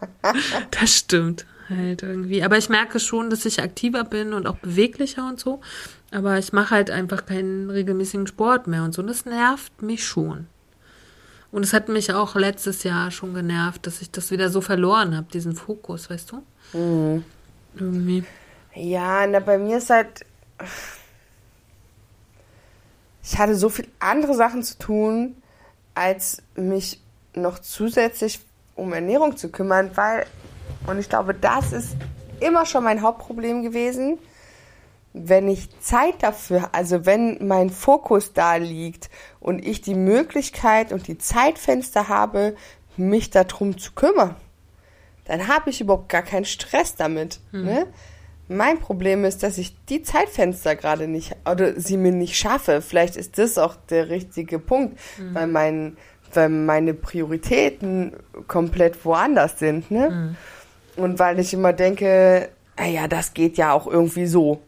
das 0.71 0.97
stimmt 0.97 1.47
halt 1.69 2.03
irgendwie. 2.03 2.43
Aber 2.45 2.59
ich 2.59 2.69
merke 2.69 3.01
schon, 3.01 3.31
dass 3.31 3.45
ich 3.45 3.61
aktiver 3.61 4.05
bin 4.05 4.33
und 4.33 4.47
auch 4.47 4.59
beweglicher 4.59 5.27
und 5.29 5.41
so. 5.41 5.61
Aber 6.13 6.39
ich 6.39 6.53
mache 6.53 6.75
halt 6.75 6.91
einfach 6.91 7.27
keinen 7.27 7.71
regelmäßigen 7.71 8.27
Sport 8.27 8.67
mehr 8.67 8.85
und 8.85 8.95
so. 8.95 9.03
Und 9.03 9.09
das 9.09 9.25
nervt 9.25 9.83
mich 9.83 10.07
schon. 10.07 10.47
Und 11.53 11.65
es 11.65 11.75
hat 11.75 11.89
mich 11.89 12.13
auch 12.13 12.35
letztes 12.35 12.83
Jahr 12.83 13.11
schon 13.11 13.35
genervt, 13.35 13.87
dass 13.87 14.01
ich 14.01 14.11
das 14.11 14.31
wieder 14.31 14.49
so 14.49 14.63
verloren 14.63 15.15
habe, 15.15 15.27
diesen 15.31 15.55
Fokus, 15.55 16.09
weißt 16.09 16.33
du? 16.33 16.79
Mhm. 16.79 17.25
Irgendwie. 17.75 18.25
Ja, 18.75 19.27
na, 19.27 19.39
bei 19.39 19.59
mir 19.59 19.77
ist 19.77 19.91
halt. 19.91 20.25
Ich 23.23 23.39
hatte 23.39 23.55
so 23.55 23.69
viel 23.69 23.87
andere 24.01 24.35
Sachen 24.35 24.63
zu 24.63 24.79
tun, 24.79 25.37
als 25.95 26.43
mich 26.57 27.01
noch 27.35 27.59
zusätzlich 27.59 28.41
um 28.75 28.93
Ernährung 28.93 29.37
zu 29.37 29.51
kümmern, 29.51 29.91
weil, 29.95 30.27
und 30.87 30.99
ich 30.99 31.09
glaube, 31.09 31.35
das 31.35 31.73
ist 31.73 31.97
immer 32.41 32.67
schon 32.67 32.85
mein 32.85 33.03
Hauptproblem 33.03 33.63
gewesen, 33.63 34.19
wenn 35.15 35.49
ich 35.49 35.69
Zeit 35.81 36.23
dafür, 36.23 36.71
also 36.73 37.05
wenn 37.05 37.47
mein 37.47 37.71
Fokus 37.71 38.33
da 38.33 38.57
liegt 38.57 39.11
und 39.41 39.65
ich 39.65 39.81
die 39.83 39.95
Möglichkeit 39.95 40.93
und 40.93 41.07
die 41.07 41.19
Zeitfenster 41.19 42.09
habe, 42.09 42.57
mich 42.97 43.31
darum 43.31 43.79
zu 43.79 43.93
kümmern, 43.93 44.37
dann 45.25 45.49
habe 45.49 45.71
ich 45.71 45.81
überhaupt 45.81 46.09
gar 46.09 46.23
keinen 46.23 46.45
Stress 46.45 46.95
damit. 46.95 47.41
Hm. 47.51 47.65
Ne? 47.65 47.87
Mein 48.49 48.79
Problem 48.79 49.25
ist, 49.25 49.43
dass 49.43 49.59
ich 49.59 49.77
die 49.87 50.03
Zeitfenster 50.03 50.77
gerade 50.77 51.07
nicht 51.09 51.37
oder 51.51 51.79
sie 51.79 51.97
mir 51.97 52.13
nicht 52.13 52.37
schaffe. 52.37 52.83
Vielleicht 52.83 53.17
ist 53.17 53.39
das 53.39 53.57
auch 53.57 53.77
der 53.89 54.09
richtige 54.09 54.59
Punkt, 54.59 54.99
hm. 55.17 55.35
weil 55.35 55.47
mein 55.47 55.97
weil 56.35 56.49
meine 56.49 56.95
Prioritäten 56.95 58.15
komplett 58.49 59.05
woanders 59.05 59.59
sind, 59.59 59.91
ne? 59.91 60.11
Mhm. 60.97 61.03
Und 61.03 61.19
weil 61.19 61.39
ich 61.39 61.55
immer 61.55 61.73
denke, 61.73 62.49
naja, 62.77 63.09
das 63.09 63.35
geht 63.35 63.57
ja 63.57 63.73
auch 63.73 63.87
irgendwie 63.87 64.27
so, 64.27 64.61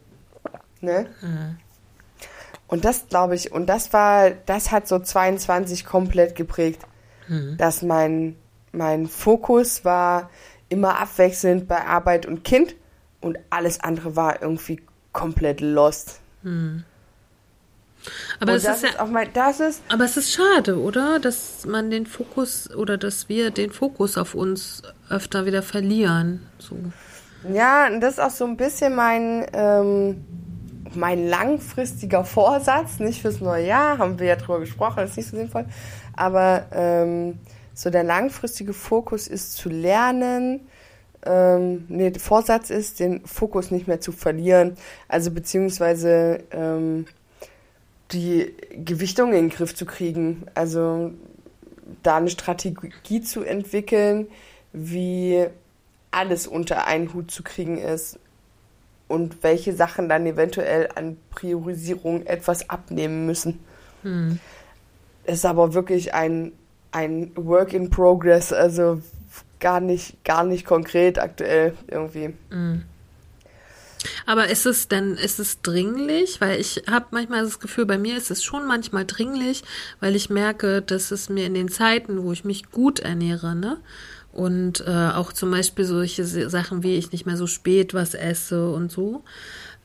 ne? 0.85 1.07
Mhm. 1.21 1.57
Und 2.67 2.85
das 2.85 3.07
glaube 3.09 3.35
ich, 3.35 3.51
und 3.51 3.67
das 3.67 3.93
war, 3.93 4.31
das 4.31 4.71
hat 4.71 4.87
so 4.87 4.99
22 4.99 5.85
komplett 5.85 6.35
geprägt, 6.35 6.81
mhm. 7.27 7.57
dass 7.57 7.81
mein, 7.81 8.35
mein 8.71 9.07
Fokus 9.07 9.85
war 9.85 10.29
immer 10.69 10.99
abwechselnd 10.99 11.67
bei 11.67 11.85
Arbeit 11.85 12.25
und 12.25 12.43
Kind 12.43 12.75
und 13.21 13.37
alles 13.49 13.79
andere 13.79 14.15
war 14.15 14.41
irgendwie 14.41 14.81
komplett 15.11 15.61
lost. 15.61 16.19
Mhm. 16.43 16.83
Aber 18.39 18.53
es 18.53 18.65
ist, 18.65 18.83
ja, 18.83 18.99
auch 18.99 19.07
mal, 19.07 19.27
das 19.27 19.59
ist. 19.59 19.81
Aber 19.89 20.03
es 20.03 20.15
ist 20.17 20.31
schade, 20.31 20.79
oder? 20.79 21.19
Dass 21.19 21.65
man 21.65 21.89
den 21.89 22.05
Fokus 22.05 22.69
oder 22.75 22.97
dass 22.97 23.29
wir 23.29 23.51
den 23.51 23.71
Fokus 23.71 24.17
auf 24.17 24.35
uns 24.35 24.83
öfter 25.09 25.45
wieder 25.45 25.63
verlieren. 25.63 26.45
So. 26.59 26.77
Ja, 27.51 27.89
das 27.99 28.13
ist 28.13 28.19
auch 28.19 28.29
so 28.29 28.45
ein 28.45 28.57
bisschen 28.57 28.95
mein, 28.95 29.45
ähm, 29.53 30.23
mein 30.95 31.27
langfristiger 31.27 32.23
Vorsatz, 32.23 32.99
nicht 32.99 33.21
fürs 33.21 33.41
neue 33.41 33.65
Jahr, 33.65 33.97
haben 33.97 34.19
wir 34.19 34.27
ja 34.27 34.35
drüber 34.35 34.59
gesprochen, 34.59 34.97
das 34.97 35.11
ist 35.11 35.17
nicht 35.17 35.29
so 35.29 35.37
sinnvoll. 35.37 35.65
Aber 36.15 36.65
ähm, 36.71 37.39
so 37.73 37.89
der 37.89 38.03
langfristige 38.03 38.73
Fokus 38.73 39.27
ist 39.27 39.53
zu 39.53 39.69
lernen, 39.69 40.61
ähm, 41.25 41.85
nee, 41.89 42.11
der 42.11 42.21
Vorsatz 42.21 42.69
ist, 42.69 42.99
den 42.99 43.25
Fokus 43.25 43.71
nicht 43.71 43.87
mehr 43.87 43.99
zu 43.99 44.11
verlieren. 44.11 44.77
Also 45.07 45.31
beziehungsweise 45.31 46.43
ähm, 46.51 47.05
die 48.11 48.53
Gewichtung 48.71 49.29
in 49.29 49.47
den 49.47 49.49
Griff 49.49 49.75
zu 49.75 49.85
kriegen. 49.85 50.45
Also 50.53 51.11
da 52.03 52.17
eine 52.17 52.29
Strategie 52.29 53.21
zu 53.21 53.43
entwickeln, 53.43 54.27
wie 54.71 55.45
alles 56.11 56.47
unter 56.47 56.85
einen 56.87 57.13
Hut 57.13 57.31
zu 57.31 57.43
kriegen 57.43 57.77
ist 57.77 58.19
und 59.07 59.43
welche 59.43 59.73
Sachen 59.73 60.09
dann 60.09 60.25
eventuell 60.25 60.89
an 60.95 61.17
Priorisierung 61.29 62.25
etwas 62.25 62.69
abnehmen 62.69 63.25
müssen. 63.25 63.59
Hm. 64.03 64.39
Ist 65.25 65.45
aber 65.45 65.73
wirklich 65.73 66.13
ein, 66.13 66.51
ein 66.91 67.31
Work 67.35 67.73
in 67.73 67.89
Progress, 67.89 68.53
also 68.53 69.01
gar 69.59 69.79
nicht, 69.79 70.23
gar 70.23 70.43
nicht 70.43 70.65
konkret 70.65 71.19
aktuell 71.19 71.73
irgendwie. 71.87 72.33
Hm. 72.49 72.83
Aber 74.25 74.47
ist 74.49 74.65
es 74.65 74.87
denn, 74.87 75.15
ist 75.15 75.39
es 75.39 75.61
dringlich? 75.61 76.41
Weil 76.41 76.59
ich 76.59 76.83
habe 76.89 77.07
manchmal 77.11 77.43
das 77.43 77.59
Gefühl, 77.59 77.85
bei 77.85 77.97
mir 77.97 78.17
ist 78.17 78.31
es 78.31 78.43
schon 78.43 78.67
manchmal 78.67 79.05
dringlich, 79.05 79.63
weil 79.99 80.15
ich 80.15 80.29
merke, 80.29 80.81
dass 80.81 81.11
es 81.11 81.29
mir 81.29 81.45
in 81.45 81.53
den 81.53 81.69
Zeiten, 81.69 82.23
wo 82.23 82.31
ich 82.31 82.45
mich 82.45 82.71
gut 82.71 82.99
ernähre, 82.99 83.55
ne? 83.55 83.77
Und 84.35 84.83
äh, 84.85 85.09
auch 85.13 85.33
zum 85.33 85.49
Beispiel 85.49 85.85
solche 85.85 86.25
Sachen 86.25 86.83
wie 86.83 86.95
ich 86.95 87.11
nicht 87.11 87.25
mehr 87.25 87.37
so 87.37 87.47
spät 87.47 87.93
was 87.93 88.13
esse 88.13 88.69
und 88.69 88.91
so. 88.91 89.23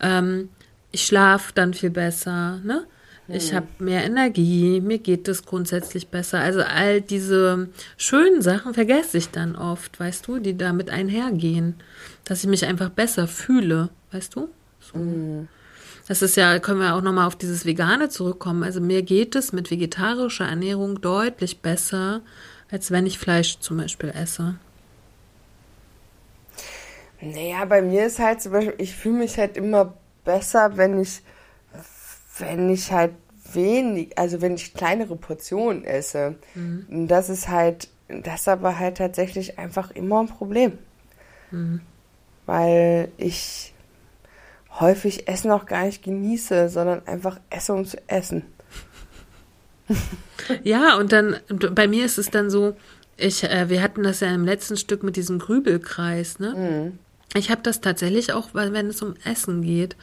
Ähm, 0.01 0.51
ich 0.93 1.07
schlafe 1.07 1.53
dann 1.55 1.73
viel 1.73 1.91
besser, 1.91 2.59
ne? 2.65 2.85
Ich 3.29 3.51
hm. 3.51 3.57
habe 3.57 3.67
mehr 3.79 4.05
Energie, 4.05 4.81
mir 4.81 4.99
geht 4.99 5.29
es 5.29 5.45
grundsätzlich 5.47 6.09
besser. 6.09 6.41
Also 6.41 6.63
all 6.63 7.01
diese 7.01 7.69
schönen 7.97 8.43
Sachen 8.43 8.75
vergesse 8.75 9.19
ich 9.19 9.31
dann 9.31 9.55
oft, 9.55 10.01
weißt 10.01 10.27
du, 10.27 10.41
die 10.41 10.59
damit 10.59 10.91
einhergehen, 10.91 11.77
dass 12.25 12.43
ich 12.43 12.51
mich 12.51 12.67
einfach 12.67 12.91
besser 12.91 13.29
fühle 13.29 13.91
weißt 14.13 14.37
du? 14.37 14.49
So. 14.81 14.99
Mm. 14.99 15.49
Das 16.09 16.23
ist 16.23 16.37
ja, 16.37 16.59
können 16.59 16.81
wir 16.81 16.97
auch 16.97 17.03
nochmal 17.03 17.27
auf 17.27 17.37
dieses 17.37 17.65
Vegane 17.65 18.09
zurückkommen. 18.09 18.65
Also 18.65 18.81
mir 18.81 19.03
geht 19.03 19.37
es 19.37 19.53
mit 19.53 19.71
vegetarischer 19.71 20.47
Ernährung 20.47 21.01
deutlich 21.01 21.61
besser, 21.61 22.23
als 22.71 22.91
wenn 22.91 23.07
ich 23.07 23.19
Fleisch 23.19 23.59
zum 23.59 23.79
Beispiel 23.79 24.11
esse. 24.11 24.57
Naja, 27.21 27.65
bei 27.67 27.83
mir 27.83 28.07
ist 28.07 28.19
halt 28.19 28.41
zum 28.41 28.53
Beispiel, 28.53 28.75
ich 28.79 28.95
fühle 28.95 29.19
mich 29.19 29.37
halt 29.39 29.57
immer 29.57 29.95
besser, 30.25 30.77
wenn 30.77 31.01
ich, 31.01 31.23
wenn 32.39 32.71
ich 32.71 32.93
halt 32.93 33.13
wenig, 33.53 34.17
also 34.19 34.41
wenn 34.41 34.55
ich 34.55 34.75
kleinere 34.75 35.17
Portionen 35.17 35.85
esse, 35.85 36.37
mhm. 36.55 37.07
das 37.09 37.29
ist 37.29 37.49
halt, 37.49 37.89
das 38.09 38.43
ist 38.43 38.49
aber 38.49 38.79
halt 38.79 38.99
tatsächlich 38.99 39.59
einfach 39.59 39.91
immer 39.91 40.21
ein 40.21 40.29
Problem. 40.29 40.79
Mhm. 41.51 41.81
Weil 42.47 43.11
ich 43.19 43.75
häufig 44.79 45.29
Essen 45.29 45.51
auch 45.51 45.67
gar 45.67 45.85
nicht 45.85 46.03
genieße, 46.03 46.69
sondern 46.69 47.07
einfach 47.07 47.39
esse, 47.51 47.75
um 47.75 47.85
zu 47.85 47.99
essen. 48.09 48.45
Ja, 50.63 50.97
und 50.97 51.13
dann, 51.13 51.37
bei 51.49 51.89
mir 51.89 52.05
ist 52.05 52.19
es 52.19 52.31
dann 52.31 52.51
so, 52.51 52.77
ich, 53.17 53.45
äh, 53.45 53.69
wir 53.69 53.83
hatten 53.83 54.03
das 54.03 54.21
ja 54.21 54.29
im 54.35 54.45
letzten 54.45 54.77
Stück 54.77 55.03
mit 55.03 55.17
diesem 55.17 55.39
Grübelkreis, 55.39 56.39
ne? 56.39 56.55
Mhm. 56.55 56.99
Ich 57.35 57.51
habe 57.51 57.63
das 57.63 57.81
tatsächlich 57.81 58.33
auch, 58.33 58.49
weil 58.55 58.73
wenn 58.73 58.89
es 58.89 59.03
um 59.03 59.15
Essen 59.25 59.63
geht, 59.63 59.97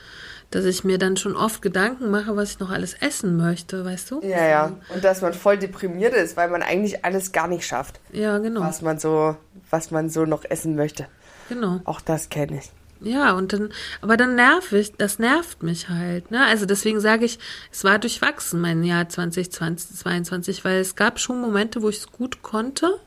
dass 0.49 0.63
ich 0.63 0.85
mir 0.85 0.97
dann 0.97 1.17
schon 1.17 1.35
oft 1.35 1.61
Gedanken 1.61 2.09
mache, 2.09 2.37
was 2.37 2.51
ich 2.51 2.59
noch 2.59 2.69
alles 2.69 2.93
essen 2.93 3.35
möchte, 3.35 3.83
weißt 3.83 4.11
du? 4.11 4.21
Ja, 4.23 4.45
ja. 4.45 4.77
Und 4.93 5.03
dass 5.03 5.21
man 5.21 5.33
voll 5.33 5.57
deprimiert 5.57 6.13
ist, 6.13 6.37
weil 6.37 6.49
man 6.49 6.61
eigentlich 6.61 7.03
alles 7.03 7.33
gar 7.33 7.49
nicht 7.49 7.65
schafft. 7.65 7.99
Ja, 8.13 8.37
genau. 8.37 8.61
Was 8.61 8.81
man 8.81 8.97
so, 8.97 9.35
was 9.69 9.91
man 9.91 10.09
so 10.09 10.25
noch 10.25 10.45
essen 10.45 10.77
möchte. 10.77 11.07
Genau. 11.49 11.81
Auch 11.83 11.99
das 11.99 12.29
kenne 12.29 12.59
ich. 12.59 12.71
Ja, 13.01 13.33
und 13.33 13.53
dann, 13.53 13.69
aber 14.01 14.17
dann 14.17 14.35
nerv 14.35 14.71
ich, 14.71 14.93
das 14.93 15.19
nervt 15.19 15.63
mich 15.63 15.89
halt, 15.89 16.31
ne? 16.31 16.45
Also 16.45 16.65
deswegen 16.65 16.99
sage 16.99 17.25
ich, 17.25 17.39
es 17.71 17.83
war 17.83 17.99
durchwachsen 17.99 18.59
mein 18.59 18.83
Jahr 18.83 19.07
2020, 19.07 19.97
2022, 19.97 20.65
weil 20.65 20.79
es 20.79 20.95
gab 20.95 21.19
schon 21.19 21.41
Momente, 21.41 21.81
wo 21.81 21.89
ich 21.89 21.97
es 21.97 22.11
gut 22.11 22.41
konnte 22.41 22.99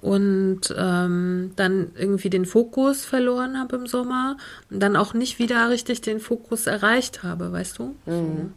und 0.00 0.74
ähm, 0.76 1.52
dann 1.56 1.92
irgendwie 1.96 2.30
den 2.30 2.44
Fokus 2.44 3.04
verloren 3.04 3.58
habe 3.58 3.76
im 3.76 3.86
Sommer 3.86 4.36
und 4.70 4.80
dann 4.80 4.96
auch 4.96 5.14
nicht 5.14 5.38
wieder 5.38 5.70
richtig 5.70 6.00
den 6.00 6.20
Fokus 6.20 6.66
erreicht 6.66 7.22
habe, 7.22 7.52
weißt 7.52 7.78
du? 7.78 7.94
Mhm. 8.06 8.52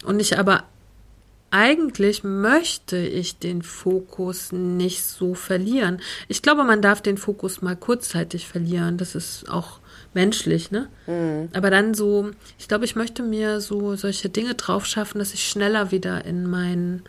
So. 0.00 0.08
Und 0.08 0.20
ich 0.20 0.38
aber 0.38 0.64
eigentlich 1.50 2.24
möchte 2.24 2.98
ich 2.98 3.38
den 3.38 3.62
Fokus 3.62 4.52
nicht 4.52 5.04
so 5.04 5.34
verlieren. 5.34 6.00
Ich 6.28 6.42
glaube, 6.42 6.64
man 6.64 6.82
darf 6.82 7.00
den 7.00 7.16
Fokus 7.16 7.62
mal 7.62 7.76
kurzzeitig 7.76 8.46
verlieren. 8.46 8.98
Das 8.98 9.14
ist 9.14 9.48
auch 9.48 9.80
menschlich, 10.18 10.72
ne? 10.72 10.88
Mhm. 11.06 11.48
Aber 11.52 11.70
dann 11.70 11.94
so, 11.94 12.30
ich 12.58 12.66
glaube, 12.66 12.84
ich 12.84 12.96
möchte 12.96 13.22
mir 13.22 13.60
so 13.60 13.94
solche 13.94 14.28
Dinge 14.28 14.54
drauf 14.54 14.84
schaffen, 14.84 15.20
dass 15.20 15.32
ich 15.32 15.48
schneller 15.48 15.92
wieder 15.92 16.24
in 16.24 16.50
mein 16.50 17.02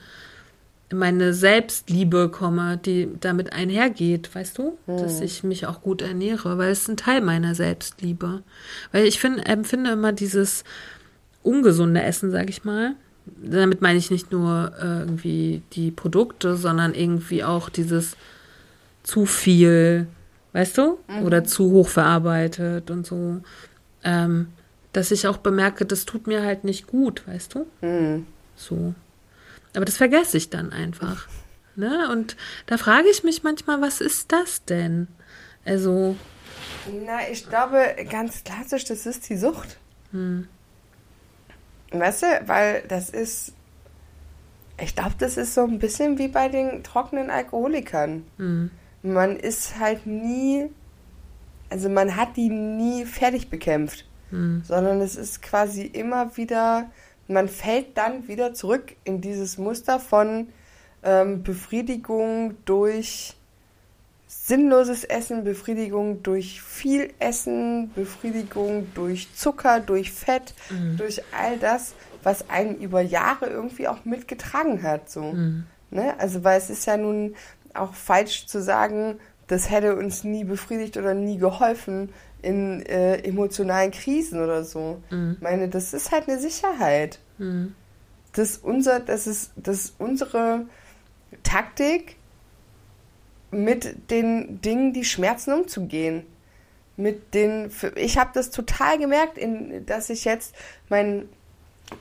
in 0.91 0.97
meine 0.97 1.35
Selbstliebe 1.35 2.29
komme, 2.29 2.77
die 2.77 3.09
damit 3.19 3.53
einhergeht, 3.53 4.33
weißt 4.33 4.57
du? 4.57 4.77
Mhm. 4.87 4.97
Dass 4.97 5.21
ich 5.21 5.43
mich 5.43 5.67
auch 5.67 5.81
gut 5.81 6.01
ernähre, 6.01 6.57
weil 6.57 6.71
es 6.71 6.87
ein 6.87 6.97
Teil 6.97 7.21
meiner 7.21 7.53
Selbstliebe. 7.53 8.41
Weil 8.91 9.05
ich 9.05 9.19
find, 9.19 9.47
empfinde 9.47 9.91
immer 9.91 10.13
dieses 10.13 10.63
ungesunde 11.43 12.01
Essen, 12.01 12.31
sag 12.31 12.49
ich 12.49 12.63
mal. 12.63 12.95
Damit 13.43 13.81
meine 13.81 13.99
ich 13.99 14.09
nicht 14.09 14.31
nur 14.31 14.73
äh, 14.81 15.01
irgendwie 15.01 15.61
die 15.73 15.91
Produkte, 15.91 16.55
sondern 16.55 16.95
irgendwie 16.95 17.43
auch 17.43 17.69
dieses 17.69 18.17
zu 19.03 19.27
viel 19.27 20.07
weißt 20.53 20.77
du? 20.77 20.99
Mhm. 21.07 21.23
Oder 21.23 21.43
zu 21.43 21.71
hoch 21.71 21.89
verarbeitet 21.89 22.89
und 22.91 23.05
so. 23.05 23.41
Ähm, 24.03 24.53
dass 24.93 25.11
ich 25.11 25.27
auch 25.27 25.37
bemerke, 25.37 25.85
das 25.85 26.05
tut 26.05 26.27
mir 26.27 26.43
halt 26.43 26.63
nicht 26.63 26.87
gut, 26.87 27.27
weißt 27.27 27.55
du? 27.55 27.65
Mhm. 27.81 28.25
So. 28.55 28.93
Aber 29.75 29.85
das 29.85 29.97
vergesse 29.97 30.37
ich 30.37 30.49
dann 30.49 30.71
einfach. 30.73 31.27
Ne? 31.75 32.09
Und 32.11 32.35
da 32.65 32.77
frage 32.77 33.07
ich 33.09 33.23
mich 33.23 33.43
manchmal, 33.43 33.81
was 33.81 34.01
ist 34.01 34.31
das 34.31 34.65
denn? 34.65 35.07
Also. 35.63 36.15
Na, 37.05 37.29
ich 37.31 37.47
glaube, 37.47 37.95
ganz 38.09 38.43
klassisch, 38.43 38.85
das 38.85 39.05
ist 39.05 39.29
die 39.29 39.37
Sucht. 39.37 39.77
Hm. 40.11 40.47
Weißt 41.91 42.23
du, 42.23 42.27
weil 42.47 42.83
das 42.87 43.09
ist. 43.09 43.53
Ich 44.81 44.95
glaube, 44.95 45.15
das 45.19 45.37
ist 45.37 45.53
so 45.53 45.61
ein 45.61 45.77
bisschen 45.77 46.17
wie 46.17 46.29
bei 46.29 46.47
den 46.47 46.83
trockenen 46.83 47.29
Alkoholikern. 47.29 48.25
Hm 48.37 48.71
man 49.03 49.37
ist 49.37 49.79
halt 49.79 50.05
nie, 50.05 50.69
also 51.69 51.89
man 51.89 52.15
hat 52.15 52.37
die 52.37 52.49
nie 52.49 53.05
fertig 53.05 53.49
bekämpft, 53.49 54.05
mhm. 54.31 54.63
sondern 54.65 55.01
es 55.01 55.15
ist 55.15 55.41
quasi 55.41 55.83
immer 55.83 56.35
wieder, 56.37 56.89
man 57.27 57.47
fällt 57.47 57.97
dann 57.97 58.27
wieder 58.27 58.53
zurück 58.53 58.95
in 59.03 59.21
dieses 59.21 59.57
Muster 59.57 59.99
von 59.99 60.47
ähm, 61.03 61.43
Befriedigung 61.43 62.55
durch 62.65 63.35
sinnloses 64.27 65.03
Essen, 65.03 65.43
Befriedigung 65.43 66.21
durch 66.21 66.61
viel 66.61 67.11
Essen, 67.17 67.91
Befriedigung 67.95 68.87
durch 68.93 69.33
Zucker, 69.33 69.79
durch 69.79 70.11
Fett, 70.11 70.53
mhm. 70.69 70.97
durch 70.97 71.21
all 71.35 71.57
das, 71.57 71.95
was 72.21 72.49
einen 72.49 72.79
über 72.79 73.01
Jahre 73.01 73.47
irgendwie 73.47 73.87
auch 73.87 74.05
mitgetragen 74.05 74.83
hat. 74.83 75.09
So. 75.09 75.33
Mhm. 75.33 75.65
Ne? 75.89 76.13
Also, 76.19 76.43
weil 76.43 76.59
es 76.59 76.69
ist 76.69 76.85
ja 76.85 76.97
nun 76.97 77.35
auch 77.73 77.93
falsch 77.93 78.45
zu 78.47 78.61
sagen, 78.61 79.19
das 79.47 79.69
hätte 79.69 79.95
uns 79.95 80.23
nie 80.23 80.43
befriedigt 80.43 80.97
oder 80.97 81.13
nie 81.13 81.37
geholfen 81.37 82.13
in 82.41 82.85
äh, 82.85 83.17
emotionalen 83.17 83.91
Krisen 83.91 84.41
oder 84.41 84.63
so. 84.63 85.01
Mhm. 85.09 85.33
Ich 85.35 85.41
meine, 85.41 85.69
das 85.69 85.93
ist 85.93 86.11
halt 86.11 86.29
eine 86.29 86.39
Sicherheit. 86.39 87.19
Mhm. 87.37 87.75
Das, 88.33 88.57
unser, 88.57 88.99
das, 88.99 89.27
ist, 89.27 89.51
das 89.55 89.93
unsere 89.97 90.65
Taktik, 91.43 92.15
mit 93.51 94.11
den 94.11 94.61
Dingen, 94.61 94.93
die 94.93 95.03
schmerzen, 95.03 95.53
umzugehen. 95.53 96.23
Mit 96.97 97.33
den, 97.33 97.71
ich 97.95 98.19
habe 98.19 98.29
das 98.35 98.51
total 98.51 98.99
gemerkt, 98.99 99.39
in, 99.39 99.87
dass 99.87 100.11
ich 100.11 100.23
jetzt 100.23 100.53
mein 100.87 101.27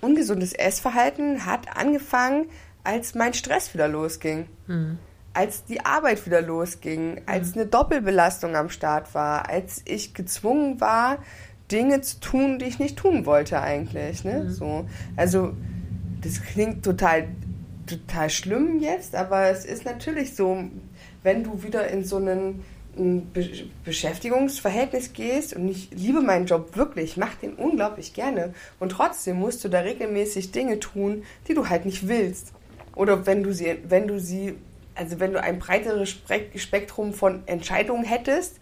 ungesundes 0.03 0.53
Essverhalten 0.53 1.47
hat 1.47 1.75
angefangen, 1.75 2.51
als 2.85 3.15
mein 3.15 3.33
Stress 3.33 3.73
wieder 3.73 3.89
losging. 3.89 4.47
Mhm 4.67 4.99
als 5.39 5.65
die 5.65 5.87
Arbeit 5.87 6.27
wieder 6.27 6.43
losging, 6.43 7.21
als 7.27 7.55
mhm. 7.55 7.61
eine 7.61 7.71
Doppelbelastung 7.71 8.57
am 8.57 8.71
Start 8.71 9.15
war, 9.15 9.49
als 9.49 9.83
ich 9.85 10.13
gezwungen 10.13 10.81
war, 10.81 11.19
Dinge 11.71 12.01
zu 12.01 12.19
tun, 12.19 12.59
die 12.59 12.65
ich 12.65 12.81
nicht 12.81 12.97
tun 12.97 13.25
wollte 13.25 13.61
eigentlich. 13.61 14.25
Ne? 14.25 14.41
Mhm. 14.43 14.51
So. 14.51 14.87
Also 15.15 15.53
das 16.23 16.43
klingt 16.43 16.85
total, 16.85 17.29
total 17.87 18.31
schlimm 18.31 18.81
jetzt, 18.81 19.15
aber 19.15 19.49
es 19.49 19.65
ist 19.65 19.85
natürlich 19.85 20.35
so, 20.35 20.65
wenn 21.23 21.45
du 21.45 21.63
wieder 21.63 21.87
in 21.87 22.05
so 22.05 22.17
einen 22.17 22.65
Be 23.33 23.49
Beschäftigungsverhältnis 23.85 25.13
gehst 25.13 25.55
und 25.55 25.69
ich 25.69 25.91
liebe 25.93 26.21
meinen 26.21 26.47
Job 26.47 26.77
wirklich, 26.77 27.13
ich 27.13 27.17
mache 27.17 27.37
den 27.43 27.53
unglaublich 27.53 28.13
gerne 28.13 28.55
und 28.81 28.89
trotzdem 28.89 29.39
musst 29.39 29.63
du 29.63 29.69
da 29.69 29.79
regelmäßig 29.79 30.51
Dinge 30.51 30.81
tun, 30.81 31.23
die 31.47 31.55
du 31.55 31.69
halt 31.69 31.87
nicht 31.87 32.09
willst. 32.09 32.53
Oder 32.97 33.25
wenn 33.27 33.45
du 33.45 33.55
sie, 33.55 33.79
wenn 33.89 34.09
du 34.09 34.19
sie 34.19 34.57
also 34.99 35.21
wenn 35.21 35.33
du 35.33 35.41
ein 35.43 35.61
breiteres 35.61 36.15
Spektrum 36.57 37.15
von 37.15 37.43
Entscheidungen 37.47 38.05
hättest, 38.05 38.57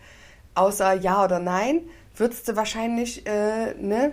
außer 0.55 0.93
Ja 0.95 1.25
oder 1.25 1.39
Nein, 1.39 1.83
würdest 2.15 2.47
du 2.49 2.57
wahrscheinlich 2.57 3.27
äh, 3.27 3.75
ne, 3.75 4.13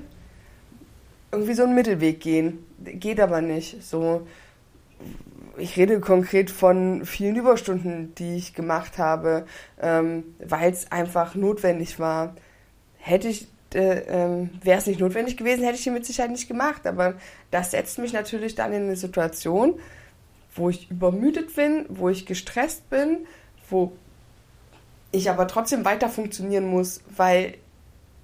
irgendwie 1.32 1.53
so 1.53 1.63
einen 1.63 1.76
Mittelweg 1.76 2.21
gehen. 2.21 2.65
Geht 2.80 3.19
aber 3.19 3.41
nicht. 3.41 3.84
So, 3.84 4.26
ich 5.57 5.76
rede 5.78 5.99
konkret 5.99 6.49
von 6.49 7.05
vielen 7.05 7.36
Überstunden, 7.36 8.15
die 8.15 8.36
ich 8.36 8.53
gemacht 8.53 8.97
habe, 8.97 9.45
ähm, 9.82 10.24
weil 10.39 10.71
es 10.71 10.91
einfach 10.91 11.36
notwendig 11.36 11.99
war. 11.99 12.36
Hätte 12.99 13.28
ich, 13.28 13.47
äh, 13.74 13.99
ähm, 14.07 14.49
wäre 14.61 14.78
es 14.80 14.88
nicht 14.88 14.99
notwendig 14.99 15.36
gewesen, 15.36 15.63
hätte 15.63 15.76
ich 15.76 15.84
die 15.84 15.89
mit 15.89 16.05
Sicherheit 16.05 16.32
nicht 16.32 16.47
gemacht. 16.47 16.88
Aber 16.88 17.15
das 17.51 17.71
setzt 17.71 17.99
mich 17.99 18.13
natürlich 18.13 18.55
dann 18.55 18.71
in 18.71 18.84
eine 18.84 18.95
Situation, 18.95 19.80
wo 20.55 20.69
ich 20.69 20.89
übermüdet 20.89 21.55
bin, 21.55 21.85
wo 21.89 22.09
ich 22.09 22.25
gestresst 22.25 22.89
bin, 22.89 23.25
wo 23.69 23.93
ich 25.11 25.29
aber 25.29 25.47
trotzdem 25.47 25.85
weiter 25.85 26.09
funktionieren 26.09 26.67
muss, 26.67 27.01
weil 27.15 27.55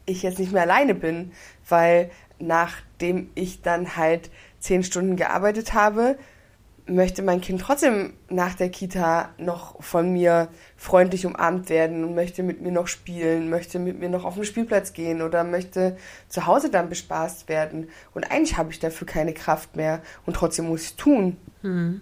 ich 0.06 0.24
jetzt 0.24 0.40
nicht 0.40 0.52
mehr 0.52 0.64
alleine 0.64 0.96
bin, 0.96 1.32
weil 1.68 2.10
nachdem 2.40 3.30
ich 3.36 3.62
dann 3.62 3.96
halt 3.96 4.30
zehn 4.60 4.84
Stunden 4.84 5.16
gearbeitet 5.16 5.74
habe, 5.74 6.18
möchte 6.90 7.22
mein 7.22 7.42
Kind 7.42 7.62
trotzdem 7.62 8.14
nach 8.30 8.56
der 8.56 8.70
Kita 8.70 9.30
noch 9.38 9.82
von 9.84 10.12
mir 10.12 10.50
freundlich 10.76 11.26
umarmt 11.26 11.70
werden 11.70 12.04
und 12.04 12.16
möchte 12.16 12.44
mit 12.44 12.62
mir 12.62 12.72
noch 12.72 12.88
spielen, 12.88 13.50
möchte 13.50 13.80
mit 13.80 14.00
mir 14.00 14.10
noch 14.10 14.26
auf 14.26 14.36
den 14.36 14.46
Spielplatz 14.46 14.94
gehen 14.94 15.22
oder 15.22 15.44
möchte 15.44 15.98
zu 16.28 16.48
Hause 16.48 16.70
dann 16.70 16.90
bespaßt 16.90 17.48
werden. 17.48 17.90
Und 18.14 18.32
eigentlich 18.32 18.58
habe 18.58 18.72
ich 18.72 18.80
dafür 18.80 19.06
keine 19.06 19.34
Kraft 19.34 19.76
mehr 19.76 20.02
und 20.26 20.36
trotzdem 20.36 20.68
muss 20.68 20.84
ich 20.84 20.96
tun. 20.96 21.38
Mhm. 21.62 22.02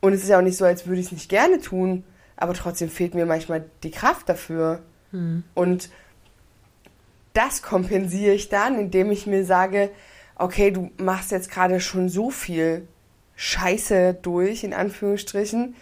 Und 0.00 0.12
es 0.12 0.22
ist 0.22 0.28
ja 0.28 0.38
auch 0.38 0.42
nicht 0.42 0.56
so, 0.56 0.64
als 0.64 0.86
würde 0.86 1.00
ich 1.00 1.06
es 1.06 1.12
nicht 1.12 1.28
gerne 1.28 1.60
tun, 1.60 2.04
aber 2.36 2.54
trotzdem 2.54 2.88
fehlt 2.88 3.14
mir 3.14 3.26
manchmal 3.26 3.64
die 3.82 3.90
Kraft 3.90 4.28
dafür. 4.28 4.80
Hm. 5.10 5.44
Und 5.54 5.90
das 7.32 7.62
kompensiere 7.62 8.34
ich 8.34 8.48
dann, 8.48 8.78
indem 8.78 9.10
ich 9.10 9.26
mir 9.26 9.44
sage, 9.44 9.90
okay, 10.36 10.70
du 10.70 10.90
machst 10.98 11.30
jetzt 11.30 11.50
gerade 11.50 11.80
schon 11.80 12.08
so 12.08 12.30
viel 12.30 12.88
Scheiße 13.36 14.18
durch, 14.22 14.64
in 14.64 14.74
Anführungsstrichen, 14.74 15.74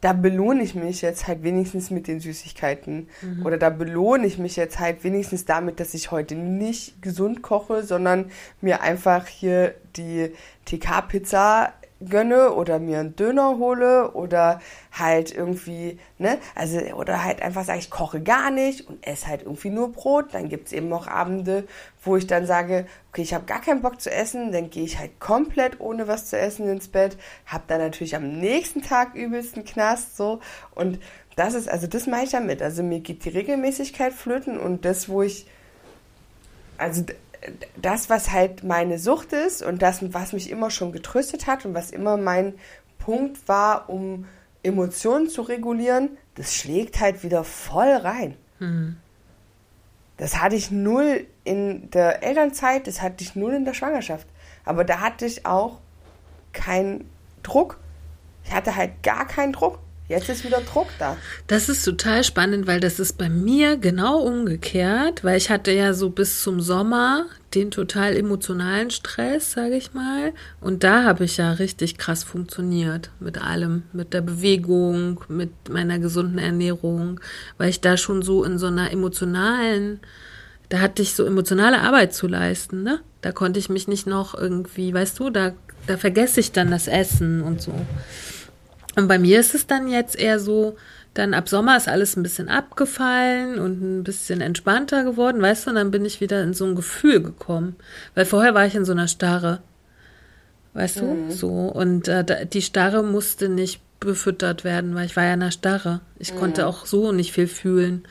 da 0.00 0.12
belohne 0.12 0.62
ich 0.62 0.74
mich 0.74 1.00
jetzt 1.00 1.26
halt 1.26 1.42
wenigstens 1.44 1.90
mit 1.90 2.08
den 2.08 2.20
Süßigkeiten. 2.20 3.08
Mhm. 3.22 3.46
Oder 3.46 3.56
da 3.56 3.70
belohne 3.70 4.26
ich 4.26 4.36
mich 4.36 4.54
jetzt 4.54 4.78
halt 4.78 5.02
wenigstens 5.02 5.46
damit, 5.46 5.80
dass 5.80 5.94
ich 5.94 6.10
heute 6.10 6.34
nicht 6.34 7.00
gesund 7.00 7.40
koche, 7.40 7.82
sondern 7.82 8.30
mir 8.60 8.82
einfach 8.82 9.26
hier 9.26 9.74
die 9.96 10.30
TK-Pizza 10.66 11.72
gönne 12.08 12.52
oder 12.52 12.78
mir 12.78 13.00
einen 13.00 13.16
Döner 13.16 13.58
hole 13.58 14.12
oder 14.12 14.60
halt 14.92 15.34
irgendwie, 15.34 15.98
ne, 16.18 16.38
also, 16.54 16.78
oder 16.94 17.24
halt 17.24 17.42
einfach 17.42 17.64
sage, 17.64 17.78
ich 17.78 17.90
koche 17.90 18.22
gar 18.22 18.50
nicht 18.50 18.88
und 18.88 19.06
esse 19.06 19.26
halt 19.26 19.42
irgendwie 19.42 19.70
nur 19.70 19.92
Brot. 19.92 20.32
Dann 20.32 20.48
gibt 20.48 20.68
es 20.68 20.72
eben 20.72 20.92
auch 20.92 21.06
Abende, 21.06 21.64
wo 22.02 22.16
ich 22.16 22.26
dann 22.26 22.46
sage, 22.46 22.86
okay, 23.10 23.22
ich 23.22 23.34
habe 23.34 23.46
gar 23.46 23.60
keinen 23.60 23.82
Bock 23.82 24.00
zu 24.00 24.10
essen, 24.10 24.52
dann 24.52 24.70
gehe 24.70 24.84
ich 24.84 24.98
halt 24.98 25.20
komplett 25.20 25.80
ohne 25.80 26.08
was 26.08 26.26
zu 26.26 26.38
essen 26.38 26.68
ins 26.68 26.88
Bett, 26.88 27.16
habe 27.46 27.64
dann 27.66 27.80
natürlich 27.80 28.16
am 28.16 28.38
nächsten 28.38 28.82
Tag 28.82 29.14
übelsten 29.14 29.64
Knast, 29.64 30.16
so, 30.16 30.40
und 30.74 30.98
das 31.36 31.54
ist, 31.54 31.68
also 31.68 31.86
das 31.86 32.06
mache 32.06 32.24
ich 32.24 32.30
damit. 32.30 32.62
Also 32.62 32.82
mir 32.82 33.00
geht 33.00 33.24
die 33.24 33.30
Regelmäßigkeit 33.30 34.12
flöten 34.12 34.58
und 34.58 34.84
das, 34.84 35.08
wo 35.08 35.22
ich, 35.22 35.46
also 36.78 37.04
das, 37.76 38.10
was 38.10 38.30
halt 38.30 38.64
meine 38.64 38.98
Sucht 38.98 39.32
ist 39.32 39.62
und 39.62 39.82
das, 39.82 40.12
was 40.12 40.32
mich 40.32 40.50
immer 40.50 40.70
schon 40.70 40.92
getröstet 40.92 41.46
hat 41.46 41.64
und 41.64 41.74
was 41.74 41.90
immer 41.90 42.16
mein 42.16 42.54
Punkt 42.98 43.48
war, 43.48 43.88
um 43.90 44.26
Emotionen 44.62 45.28
zu 45.28 45.42
regulieren, 45.42 46.16
das 46.36 46.54
schlägt 46.54 47.00
halt 47.00 47.22
wieder 47.22 47.44
voll 47.44 47.92
rein. 47.92 48.36
Mhm. 48.58 48.96
Das 50.16 50.40
hatte 50.40 50.56
ich 50.56 50.70
null 50.70 51.26
in 51.42 51.90
der 51.90 52.22
Elternzeit, 52.22 52.86
das 52.86 53.02
hatte 53.02 53.22
ich 53.24 53.34
null 53.34 53.52
in 53.52 53.64
der 53.64 53.74
Schwangerschaft. 53.74 54.26
Aber 54.64 54.84
da 54.84 55.00
hatte 55.00 55.26
ich 55.26 55.44
auch 55.44 55.80
keinen 56.52 57.10
Druck. 57.42 57.78
Ich 58.44 58.52
hatte 58.52 58.76
halt 58.76 59.02
gar 59.02 59.26
keinen 59.26 59.52
Druck. 59.52 59.78
Jetzt 60.06 60.28
ist 60.28 60.44
wieder 60.44 60.60
Druck 60.60 60.88
da. 60.98 61.16
Das 61.46 61.70
ist 61.70 61.82
total 61.82 62.24
spannend, 62.24 62.66
weil 62.66 62.78
das 62.78 63.00
ist 63.00 63.16
bei 63.16 63.30
mir 63.30 63.78
genau 63.78 64.18
umgekehrt, 64.18 65.24
weil 65.24 65.38
ich 65.38 65.48
hatte 65.48 65.72
ja 65.72 65.94
so 65.94 66.10
bis 66.10 66.42
zum 66.42 66.60
Sommer 66.60 67.24
den 67.54 67.70
total 67.70 68.14
emotionalen 68.14 68.90
Stress, 68.90 69.52
sage 69.52 69.76
ich 69.76 69.94
mal, 69.94 70.34
und 70.60 70.84
da 70.84 71.04
habe 71.04 71.24
ich 71.24 71.38
ja 71.38 71.52
richtig 71.52 71.96
krass 71.96 72.22
funktioniert 72.22 73.10
mit 73.18 73.40
allem, 73.40 73.84
mit 73.92 74.12
der 74.12 74.20
Bewegung, 74.20 75.24
mit 75.28 75.52
meiner 75.70 75.98
gesunden 75.98 76.38
Ernährung, 76.38 77.20
weil 77.56 77.70
ich 77.70 77.80
da 77.80 77.96
schon 77.96 78.20
so 78.22 78.44
in 78.44 78.58
so 78.58 78.66
einer 78.66 78.92
emotionalen 78.92 80.00
da 80.70 80.80
hatte 80.80 81.02
ich 81.02 81.12
so 81.14 81.26
emotionale 81.26 81.82
Arbeit 81.82 82.14
zu 82.14 82.26
leisten, 82.26 82.82
ne? 82.82 83.00
Da 83.20 83.32
konnte 83.32 83.60
ich 83.60 83.68
mich 83.68 83.86
nicht 83.86 84.06
noch 84.06 84.34
irgendwie, 84.34 84.92
weißt 84.92 85.18
du, 85.20 85.28
da 85.28 85.52
da 85.86 85.96
vergesse 85.98 86.40
ich 86.40 86.52
dann 86.52 86.70
das 86.70 86.88
Essen 86.88 87.42
und 87.42 87.60
so. 87.60 87.72
Und 88.96 89.08
bei 89.08 89.18
mir 89.18 89.40
ist 89.40 89.54
es 89.54 89.66
dann 89.66 89.88
jetzt 89.88 90.18
eher 90.18 90.38
so, 90.38 90.76
dann 91.14 91.32
ab 91.32 91.48
Sommer 91.48 91.76
ist 91.76 91.88
alles 91.88 92.16
ein 92.16 92.22
bisschen 92.22 92.48
abgefallen 92.48 93.58
und 93.58 93.80
ein 93.80 94.04
bisschen 94.04 94.40
entspannter 94.40 95.04
geworden, 95.04 95.40
weißt 95.40 95.66
du, 95.66 95.70
und 95.70 95.76
dann 95.76 95.90
bin 95.90 96.04
ich 96.04 96.20
wieder 96.20 96.42
in 96.42 96.54
so 96.54 96.64
ein 96.64 96.74
Gefühl 96.74 97.22
gekommen. 97.22 97.76
Weil 98.14 98.24
vorher 98.24 98.54
war 98.54 98.66
ich 98.66 98.74
in 98.74 98.84
so 98.84 98.92
einer 98.92 99.08
Starre. 99.08 99.60
Weißt 100.74 101.02
mhm. 101.02 101.28
du? 101.28 101.34
So. 101.34 101.48
Und 101.48 102.08
äh, 102.08 102.46
die 102.46 102.62
Starre 102.62 103.02
musste 103.02 103.48
nicht 103.48 103.80
befüttert 104.00 104.64
werden, 104.64 104.94
weil 104.94 105.06
ich 105.06 105.16
war 105.16 105.24
ja 105.24 105.34
in 105.34 105.42
einer 105.42 105.52
Starre. 105.52 106.00
Ich 106.18 106.34
mhm. 106.34 106.38
konnte 106.38 106.66
auch 106.66 106.84
so 106.84 107.12
nicht 107.12 107.32
viel 107.32 107.46
fühlen. 107.46 108.02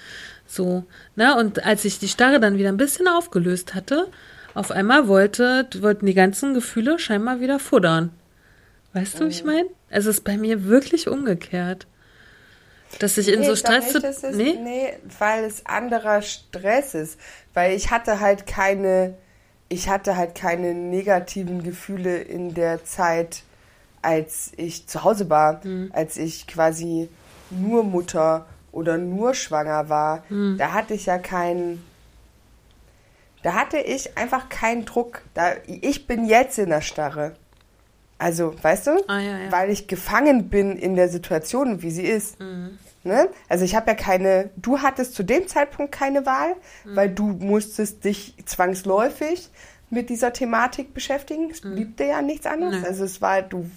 So. 0.48 0.86
Na, 1.16 1.38
und 1.38 1.66
als 1.66 1.86
ich 1.86 2.00
die 2.00 2.08
Starre 2.08 2.40
dann 2.40 2.58
wieder 2.58 2.70
ein 2.70 2.78
bisschen 2.78 3.08
aufgelöst 3.08 3.76
hatte, 3.76 4.08
auf 4.54 4.72
einmal 4.72 5.08
wollte, 5.08 5.68
wollten 5.80 6.06
die 6.06 6.14
ganzen 6.14 6.54
Gefühle 6.54 7.00
scheinbar 7.00 7.40
wieder 7.40 7.60
futtern. 7.60 8.12
Weißt 8.94 9.20
du, 9.20 9.26
wie 9.26 9.30
ich 9.30 9.44
mhm. 9.44 9.50
meine? 9.50 9.70
Es 9.94 10.08
ist 10.08 10.24
bei 10.24 10.38
mir 10.38 10.66
wirklich 10.66 11.08
umgekehrt. 11.08 11.86
Dass 12.98 13.16
ich 13.20 13.28
nee, 13.28 13.34
in 13.34 13.44
so 13.44 13.56
Stress. 13.56 13.94
Nicht, 13.94 14.04
ist, 14.04 14.24
nee? 14.24 14.58
nee, 14.60 14.94
weil 15.20 15.44
es 15.44 15.66
anderer 15.68 16.24
Stress 16.24 16.96
ist. 16.96 17.20
Weil 17.54 17.74
ich 17.74 17.92
hatte 17.92 18.20
halt 18.20 18.48
keine, 18.48 19.14
ich 19.70 19.90
hatte 19.90 20.18
halt 20.18 20.34
keine 20.34 20.74
negativen 20.74 21.62
Gefühle 21.64 22.18
in 22.18 22.56
der 22.56 22.84
Zeit, 22.84 23.44
als 24.02 24.52
ich 24.58 24.88
zu 24.88 25.04
Hause 25.04 25.30
war, 25.30 25.64
mhm. 25.64 25.92
als 25.94 26.18
ich 26.18 26.48
quasi 26.48 27.08
nur 27.52 27.84
Mutter 27.84 28.48
oder 28.72 28.98
nur 28.98 29.36
schwanger 29.36 29.90
war. 29.90 30.24
Mhm. 30.30 30.58
Da 30.58 30.74
hatte 30.74 30.96
ich 30.96 31.06
ja 31.06 31.20
keinen. 31.20 31.84
Da 33.44 33.54
hatte 33.54 33.78
ich 33.78 34.18
einfach 34.18 34.50
keinen 34.50 34.86
Druck. 34.86 35.22
Da, 35.36 35.52
ich 35.68 36.08
bin 36.08 36.26
jetzt 36.26 36.58
in 36.58 36.70
der 36.70 36.82
Starre. 36.82 37.36
Also, 38.24 38.56
weißt 38.62 38.88
du? 38.88 38.92
Ah, 39.08 39.20
ja, 39.20 39.38
ja. 39.38 39.52
Weil 39.52 39.70
ich 39.70 39.88
gefangen 39.88 40.48
bin 40.48 40.78
in 40.78 40.96
der 40.96 41.10
Situation, 41.10 41.82
wie 41.82 41.92
sie 41.92 42.04
ist. 42.04 42.40
Mhm. 42.40 42.80
Ne? 43.04 43.28
Also 43.50 43.66
ich 43.66 43.76
habe 43.76 43.92
ja 43.92 43.96
keine, 43.96 44.50
du 44.56 44.80
hattest 44.80 45.14
zu 45.14 45.24
dem 45.24 45.46
Zeitpunkt 45.46 45.92
keine 45.92 46.26
Wahl, 46.26 46.56
mhm. 46.86 46.96
weil 46.96 47.10
du 47.10 47.26
musstest 47.26 48.06
dich 48.06 48.36
zwangsläufig 48.46 49.50
mit 49.90 50.10
dieser 50.10 50.34
Thematik 50.34 50.94
beschäftigen. 50.94 51.50
Es 51.52 51.62
blieb 51.62 51.90
mhm. 51.90 51.96
dir 51.96 52.08
ja 52.08 52.22
nichts 52.22 52.46
anderes. 52.46 52.82
Nee. 52.82 52.88
Also 52.88 53.06
es 53.06 53.22
war, 53.22 53.42
du, 53.42 53.70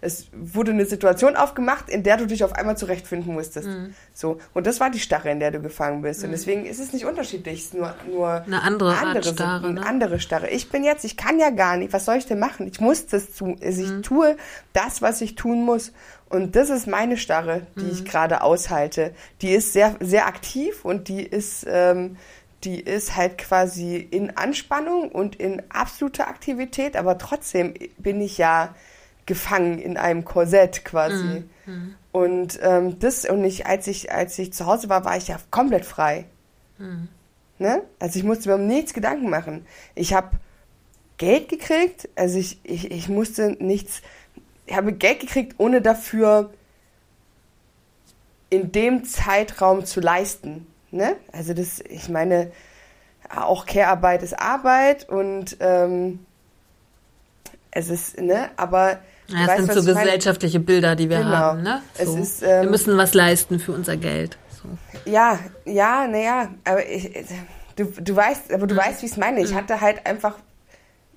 es 0.00 0.26
wurde 0.32 0.72
eine 0.72 0.84
Situation 0.84 1.34
aufgemacht, 1.36 1.88
in 1.88 2.02
der 2.02 2.18
du 2.18 2.26
dich 2.26 2.44
auf 2.44 2.52
einmal 2.52 2.76
zurechtfinden 2.76 3.32
musstest. 3.32 3.68
Mhm. 3.68 3.94
So. 4.12 4.38
Und 4.52 4.66
das 4.66 4.80
war 4.80 4.90
die 4.90 5.00
Starre, 5.00 5.30
in 5.30 5.40
der 5.40 5.50
du 5.50 5.60
gefangen 5.60 6.02
bist. 6.02 6.20
Mhm. 6.20 6.26
Und 6.26 6.30
deswegen 6.32 6.66
ist 6.66 6.78
es 6.78 6.92
nicht 6.92 7.06
unterschiedlich. 7.06 7.60
Es 7.60 7.64
ist 7.66 7.74
nur, 7.74 7.94
nur 8.06 8.42
eine 8.42 8.62
andere, 8.62 8.96
andere 8.96 9.24
Starre. 9.24 9.68
Eine 9.68 9.80
ne? 9.80 9.86
andere 9.86 10.20
Starre. 10.20 10.50
Ich 10.50 10.68
bin 10.68 10.84
jetzt, 10.84 11.04
ich 11.04 11.16
kann 11.16 11.38
ja 11.38 11.50
gar 11.50 11.76
nicht. 11.76 11.92
Was 11.92 12.04
soll 12.04 12.16
ich 12.16 12.26
denn 12.26 12.38
machen? 12.38 12.66
Ich 12.66 12.80
muss 12.80 13.06
das 13.06 13.32
tun. 13.32 13.58
Also 13.62 13.82
ich 13.82 13.90
mhm. 13.90 14.02
tue 14.02 14.36
das, 14.72 15.00
was 15.02 15.20
ich 15.20 15.34
tun 15.34 15.64
muss. 15.64 15.92
Und 16.28 16.56
das 16.56 16.70
ist 16.70 16.86
meine 16.86 17.18
Starre, 17.18 17.66
die 17.76 17.90
ich 17.90 18.00
mhm. 18.00 18.04
gerade 18.06 18.42
aushalte. 18.42 19.14
Die 19.42 19.52
ist 19.52 19.74
sehr, 19.74 19.96
sehr 20.00 20.26
aktiv 20.26 20.82
und 20.82 21.08
die 21.08 21.22
ist, 21.22 21.66
ähm, 21.68 22.16
die 22.64 22.80
ist 22.80 23.16
halt 23.16 23.38
quasi 23.38 23.96
in 23.96 24.36
Anspannung 24.36 25.10
und 25.10 25.36
in 25.36 25.62
absoluter 25.70 26.28
Aktivität, 26.28 26.96
aber 26.96 27.18
trotzdem 27.18 27.74
bin 27.98 28.20
ich 28.20 28.38
ja 28.38 28.74
gefangen 29.26 29.78
in 29.78 29.96
einem 29.96 30.24
Korsett 30.24 30.84
quasi. 30.84 31.44
Mhm. 31.66 31.94
Und 32.12 32.58
ähm, 32.62 32.98
das 32.98 33.24
und 33.24 33.44
ich, 33.44 33.66
als 33.66 33.86
ich, 33.86 34.12
als 34.12 34.38
ich 34.38 34.52
zu 34.52 34.66
Hause 34.66 34.88
war, 34.88 35.04
war 35.04 35.16
ich 35.16 35.28
ja 35.28 35.38
komplett 35.50 35.84
frei. 35.84 36.26
Mhm. 36.78 37.08
Ne? 37.58 37.82
Also 37.98 38.18
ich 38.18 38.24
musste 38.24 38.48
mir 38.48 38.56
um 38.56 38.66
nichts 38.66 38.92
Gedanken 38.92 39.30
machen. 39.30 39.66
Ich 39.94 40.12
habe 40.14 40.36
Geld 41.16 41.48
gekriegt, 41.48 42.08
also 42.16 42.38
ich, 42.38 42.58
ich, 42.64 42.90
ich 42.90 43.08
musste 43.08 43.56
nichts, 43.60 44.02
ich 44.66 44.74
habe 44.76 44.92
Geld 44.92 45.20
gekriegt, 45.20 45.54
ohne 45.58 45.80
dafür 45.80 46.52
in 48.50 48.72
dem 48.72 49.04
Zeitraum 49.04 49.86
zu 49.86 50.00
leisten. 50.00 50.66
Ne? 50.92 51.16
Also 51.32 51.54
das, 51.54 51.80
ich 51.80 52.08
meine, 52.08 52.52
auch 53.34 53.66
Care-Arbeit 53.66 54.22
ist 54.22 54.38
Arbeit 54.38 55.08
und 55.08 55.56
ähm, 55.60 56.20
es 57.70 57.88
ist, 57.88 58.20
ne, 58.20 58.50
aber 58.56 58.98
ja, 59.28 59.46
das 59.46 59.48
weißt, 59.48 59.72
sind 59.72 59.84
so 59.84 59.94
gesellschaftliche 59.94 60.58
meine? 60.58 60.66
Bilder, 60.66 60.96
die 60.96 61.08
wir 61.08 61.18
genau. 61.18 61.30
haben, 61.30 61.62
ne? 61.62 61.82
So. 62.02 62.16
Ist, 62.16 62.42
ähm, 62.42 62.62
wir 62.62 62.70
müssen 62.70 62.96
was 62.98 63.14
leisten 63.14 63.58
für 63.58 63.72
unser 63.72 63.96
Geld. 63.96 64.36
So. 64.50 64.68
Ja, 65.10 65.38
ja, 65.64 66.06
naja, 66.06 66.48
aber 66.64 66.86
ich, 66.86 67.10
du, 67.76 67.86
du 67.86 68.14
weißt, 68.14 68.52
aber 68.52 68.66
du 68.66 68.74
mhm. 68.74 68.78
weißt, 68.78 69.00
wie 69.00 69.06
ich 69.06 69.12
es 69.12 69.18
meine. 69.18 69.40
Ich 69.40 69.52
mhm. 69.52 69.56
hatte 69.56 69.80
halt 69.80 70.06
einfach, 70.06 70.36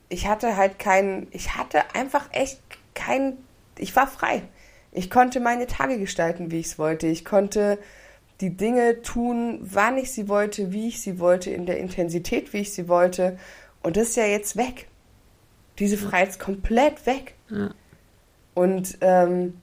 ich 0.07 0.27
hatte 0.27 0.55
halt 0.55 0.79
keinen, 0.79 1.27
ich 1.31 1.55
hatte 1.55 1.81
einfach 1.93 2.29
echt 2.31 2.61
kein, 2.93 3.33
ich 3.77 3.93
war 3.95 4.07
frei. 4.07 4.43
Ich 4.93 5.09
konnte 5.09 5.41
meine 5.41 5.67
Tage 5.67 5.99
gestalten, 5.99 6.51
wie 6.51 6.59
ich 6.59 6.67
es 6.67 6.79
wollte. 6.79 7.07
Ich 7.07 7.25
konnte 7.25 7.77
die 8.41 8.55
Dinge 8.57 9.01
tun, 9.01 9.59
wann 9.61 9.97
ich 9.97 10.11
sie 10.11 10.27
wollte, 10.27 10.71
wie 10.71 10.89
ich 10.89 11.01
sie 11.01 11.19
wollte, 11.19 11.51
in 11.51 11.65
der 11.65 11.77
Intensität, 11.77 12.53
wie 12.53 12.59
ich 12.59 12.73
sie 12.73 12.87
wollte. 12.87 13.37
Und 13.81 13.97
das 13.97 14.09
ist 14.09 14.17
ja 14.17 14.25
jetzt 14.25 14.57
weg. 14.57 14.87
Diese 15.79 15.97
Freiheit 15.97 16.29
ist 16.29 16.39
komplett 16.39 17.05
weg. 17.05 17.35
Ja. 17.49 17.71
Und 18.53 18.97
ähm, 19.01 19.61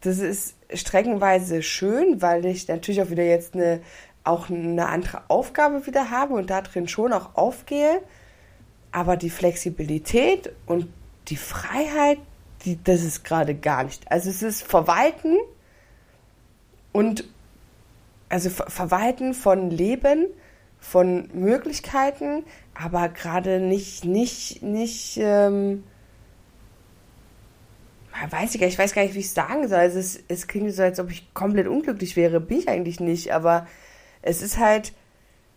das 0.00 0.18
ist 0.18 0.56
streckenweise 0.72 1.62
schön, 1.62 2.20
weil 2.20 2.44
ich 2.44 2.68
natürlich 2.68 3.00
auch 3.00 3.10
wieder 3.10 3.24
jetzt 3.24 3.54
eine, 3.54 3.80
auch 4.22 4.50
eine 4.50 4.88
andere 4.88 5.22
Aufgabe 5.28 5.86
wieder 5.86 6.10
habe 6.10 6.34
und 6.34 6.50
da 6.50 6.60
drin 6.60 6.88
schon 6.88 7.12
auch 7.12 7.34
aufgehe. 7.34 8.00
Aber 8.92 9.16
die 9.16 9.30
Flexibilität 9.30 10.52
und 10.66 10.88
die 11.28 11.36
Freiheit, 11.36 12.18
die, 12.64 12.82
das 12.82 13.02
ist 13.02 13.24
gerade 13.24 13.54
gar 13.54 13.84
nicht. 13.84 14.10
Also 14.10 14.30
es 14.30 14.42
ist 14.42 14.62
Verwalten 14.62 15.36
und 16.92 17.24
also 18.28 18.50
Verwalten 18.50 19.34
von 19.34 19.70
Leben, 19.70 20.26
von 20.80 21.28
Möglichkeiten, 21.32 22.44
aber 22.74 23.08
gerade 23.08 23.60
nicht, 23.60 24.04
nicht, 24.04 24.62
nicht, 24.62 25.18
ähm, 25.20 25.84
weiß 28.30 28.54
ich 28.54 28.60
gar 28.60 28.66
nicht, 28.66 28.74
ich 28.74 28.78
weiß 28.78 28.94
gar 28.94 29.02
nicht, 29.02 29.14
wie 29.14 29.20
ich 29.20 29.26
es 29.26 29.34
sagen 29.34 29.66
soll. 29.68 29.78
Also 29.78 29.98
es, 29.98 30.20
es 30.28 30.46
klingt 30.46 30.72
so, 30.72 30.82
als 30.82 31.00
ob 31.00 31.10
ich 31.10 31.32
komplett 31.34 31.66
unglücklich 31.66 32.16
wäre. 32.16 32.40
Bin 32.40 32.58
ich 32.58 32.68
eigentlich 32.68 33.00
nicht, 33.00 33.32
aber 33.32 33.66
es 34.22 34.42
ist 34.42 34.58
halt, 34.58 34.92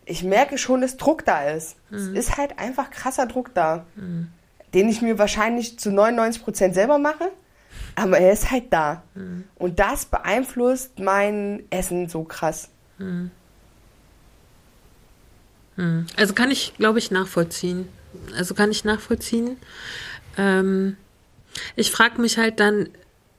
ich 0.04 0.24
merke 0.24 0.58
schon, 0.58 0.80
dass 0.80 0.96
Druck 0.96 1.24
da 1.24 1.50
ist. 1.50 1.76
Mhm. 1.90 1.96
Es 1.96 2.06
ist 2.08 2.36
halt 2.36 2.58
einfach 2.58 2.90
krasser 2.90 3.26
Druck 3.26 3.54
da, 3.54 3.86
mhm. 3.96 4.28
den 4.74 4.88
ich 4.88 5.02
mir 5.02 5.18
wahrscheinlich 5.18 5.78
zu 5.78 5.92
99 5.92 6.42
Prozent 6.42 6.74
selber 6.74 6.98
mache, 6.98 7.30
Aber 7.98 8.18
er 8.18 8.32
ist 8.32 8.50
halt 8.50 8.64
da. 8.70 9.02
Mhm. 9.14 9.44
Und 9.56 9.78
das 9.78 10.06
beeinflusst 10.06 10.98
mein 10.98 11.64
Essen 11.70 12.08
so 12.08 12.24
krass. 12.24 12.70
Mhm. 12.98 13.30
Also 16.16 16.34
kann 16.34 16.50
ich, 16.50 16.74
glaube 16.76 16.98
ich, 16.98 17.10
nachvollziehen. 17.10 17.88
Also 18.36 18.54
kann 18.54 18.70
ich 18.70 18.84
nachvollziehen. 18.84 19.56
Ähm, 20.36 20.96
ich 21.76 21.90
frage 21.92 22.20
mich 22.20 22.38
halt 22.38 22.58
dann, 22.58 22.88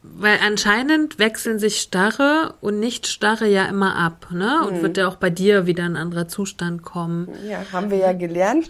weil 0.01 0.39
anscheinend 0.45 1.19
wechseln 1.19 1.59
sich 1.59 1.81
starre 1.81 2.55
und 2.61 2.79
nicht 2.79 3.07
starre 3.07 3.47
ja 3.47 3.65
immer 3.65 3.97
ab, 3.97 4.27
ne? 4.31 4.65
Und 4.65 4.77
mhm. 4.77 4.81
wird 4.83 4.97
ja 4.97 5.07
auch 5.07 5.17
bei 5.17 5.29
dir 5.29 5.65
wieder 5.65 5.83
ein 5.83 5.97
anderer 5.97 6.29
Zustand 6.29 6.83
kommen. 6.83 7.27
Ja, 7.45 7.65
haben 7.73 7.91
wir 7.91 7.97
ja 7.97 8.13
gelernt. 8.13 8.69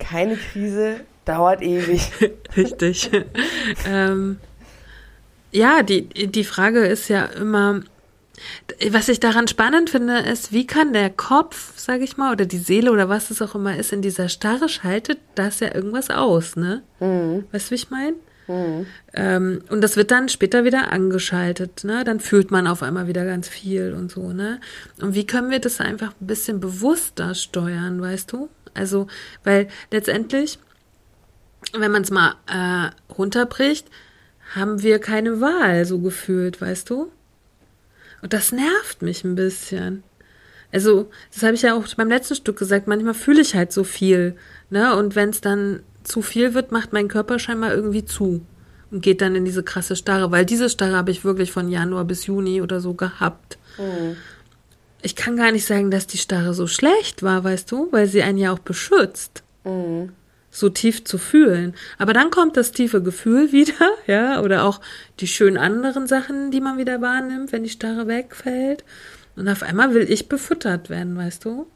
Keine 0.00 0.36
Krise 0.36 1.00
dauert 1.24 1.62
ewig. 1.62 2.10
Richtig. 2.56 3.10
ähm, 3.86 4.40
ja, 5.54 5.82
die, 5.82 6.08
die 6.08 6.44
Frage 6.44 6.80
ist 6.80 7.08
ja 7.08 7.24
immer, 7.26 7.80
was 8.90 9.08
ich 9.08 9.20
daran 9.20 9.46
spannend 9.46 9.88
finde, 9.88 10.18
ist, 10.18 10.52
wie 10.52 10.66
kann 10.66 10.92
der 10.92 11.10
Kopf, 11.10 11.78
sage 11.78 12.02
ich 12.02 12.16
mal, 12.16 12.32
oder 12.32 12.44
die 12.44 12.58
Seele 12.58 12.90
oder 12.90 13.08
was 13.08 13.30
es 13.30 13.40
auch 13.40 13.54
immer 13.54 13.76
ist, 13.76 13.92
in 13.92 14.02
dieser 14.02 14.28
Starre 14.28 14.68
schaltet 14.68 15.18
das 15.36 15.60
ja 15.60 15.72
irgendwas 15.72 16.10
aus, 16.10 16.56
ne? 16.56 16.82
Mhm. 16.98 17.44
Weißt 17.52 17.68
du, 17.68 17.70
wie 17.70 17.74
ich 17.76 17.90
meine? 17.90 18.16
Mhm. 18.48 18.86
Ähm, 19.14 19.62
und 19.70 19.80
das 19.80 19.96
wird 19.96 20.10
dann 20.10 20.28
später 20.28 20.64
wieder 20.64 20.90
angeschaltet, 20.90 21.84
ne? 21.84 22.02
Dann 22.02 22.18
fühlt 22.18 22.50
man 22.50 22.66
auf 22.66 22.82
einmal 22.82 23.06
wieder 23.06 23.24
ganz 23.24 23.48
viel 23.48 23.94
und 23.94 24.10
so, 24.10 24.32
ne? 24.32 24.60
Und 25.00 25.14
wie 25.14 25.26
können 25.26 25.50
wir 25.50 25.60
das 25.60 25.80
einfach 25.80 26.10
ein 26.20 26.26
bisschen 26.26 26.58
bewusster 26.58 27.36
steuern, 27.36 28.00
weißt 28.02 28.32
du? 28.32 28.48
Also, 28.74 29.06
weil 29.44 29.68
letztendlich, 29.92 30.58
wenn 31.72 31.92
man 31.92 32.02
es 32.02 32.10
mal 32.10 32.34
äh, 32.48 32.90
runterbricht, 33.16 33.88
haben 34.54 34.82
wir 34.82 34.98
keine 34.98 35.40
Wahl, 35.40 35.84
so 35.84 35.98
gefühlt, 35.98 36.60
weißt 36.60 36.90
du? 36.90 37.10
Und 38.22 38.32
das 38.32 38.52
nervt 38.52 39.02
mich 39.02 39.24
ein 39.24 39.34
bisschen. 39.34 40.02
Also, 40.72 41.10
das 41.32 41.42
habe 41.42 41.54
ich 41.54 41.62
ja 41.62 41.74
auch 41.74 41.86
beim 41.94 42.08
letzten 42.08 42.34
Stück 42.34 42.58
gesagt, 42.58 42.86
manchmal 42.88 43.14
fühle 43.14 43.42
ich 43.42 43.54
halt 43.54 43.72
so 43.72 43.84
viel, 43.84 44.36
ne? 44.70 44.96
Und 44.96 45.14
wenn 45.14 45.28
es 45.28 45.40
dann 45.40 45.82
zu 46.02 46.22
viel 46.22 46.54
wird, 46.54 46.72
macht 46.72 46.92
mein 46.92 47.08
Körper 47.08 47.38
scheinbar 47.38 47.74
irgendwie 47.74 48.04
zu 48.04 48.44
und 48.90 49.02
geht 49.02 49.20
dann 49.20 49.34
in 49.34 49.44
diese 49.44 49.62
krasse 49.62 49.96
Starre, 49.96 50.30
weil 50.30 50.44
diese 50.44 50.68
Starre 50.68 50.96
habe 50.96 51.10
ich 51.10 51.24
wirklich 51.24 51.52
von 51.52 51.68
Januar 51.68 52.04
bis 52.04 52.26
Juni 52.26 52.62
oder 52.62 52.80
so 52.80 52.94
gehabt. 52.94 53.58
Mhm. 53.78 54.16
Ich 55.02 55.16
kann 55.16 55.36
gar 55.36 55.52
nicht 55.52 55.66
sagen, 55.66 55.90
dass 55.90 56.06
die 56.06 56.18
Starre 56.18 56.54
so 56.54 56.66
schlecht 56.66 57.22
war, 57.22 57.44
weißt 57.44 57.70
du, 57.70 57.88
weil 57.92 58.06
sie 58.06 58.22
einen 58.22 58.38
ja 58.38 58.52
auch 58.52 58.58
beschützt. 58.58 59.42
Mhm. 59.64 60.10
So 60.56 60.68
tief 60.68 61.04
zu 61.04 61.18
fühlen. 61.18 61.74
Aber 61.98 62.12
dann 62.12 62.30
kommt 62.30 62.56
das 62.56 62.70
tiefe 62.70 63.02
Gefühl 63.02 63.50
wieder, 63.52 63.90
ja, 64.06 64.40
oder 64.40 64.64
auch 64.64 64.80
die 65.20 65.26
schönen 65.26 65.56
anderen 65.58 66.06
Sachen, 66.06 66.52
die 66.52 66.60
man 66.60 66.78
wieder 66.78 67.00
wahrnimmt, 67.00 67.50
wenn 67.52 67.64
die 67.64 67.70
Starre 67.70 68.06
wegfällt. 68.06 68.84
Und 69.36 69.48
auf 69.48 69.64
einmal 69.64 69.94
will 69.94 70.08
ich 70.08 70.28
befüttert 70.28 70.90
werden, 70.90 71.16
weißt 71.16 71.44
du? 71.44 71.66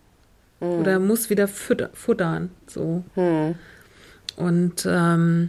Mhm. 0.61 0.67
Oder 0.67 0.99
muss 1.01 1.29
wieder 1.29 1.49
futtern, 1.49 2.51
so. 2.69 3.03
Mhm. 3.17 3.57
Und 4.37 4.87
ähm, 4.87 5.49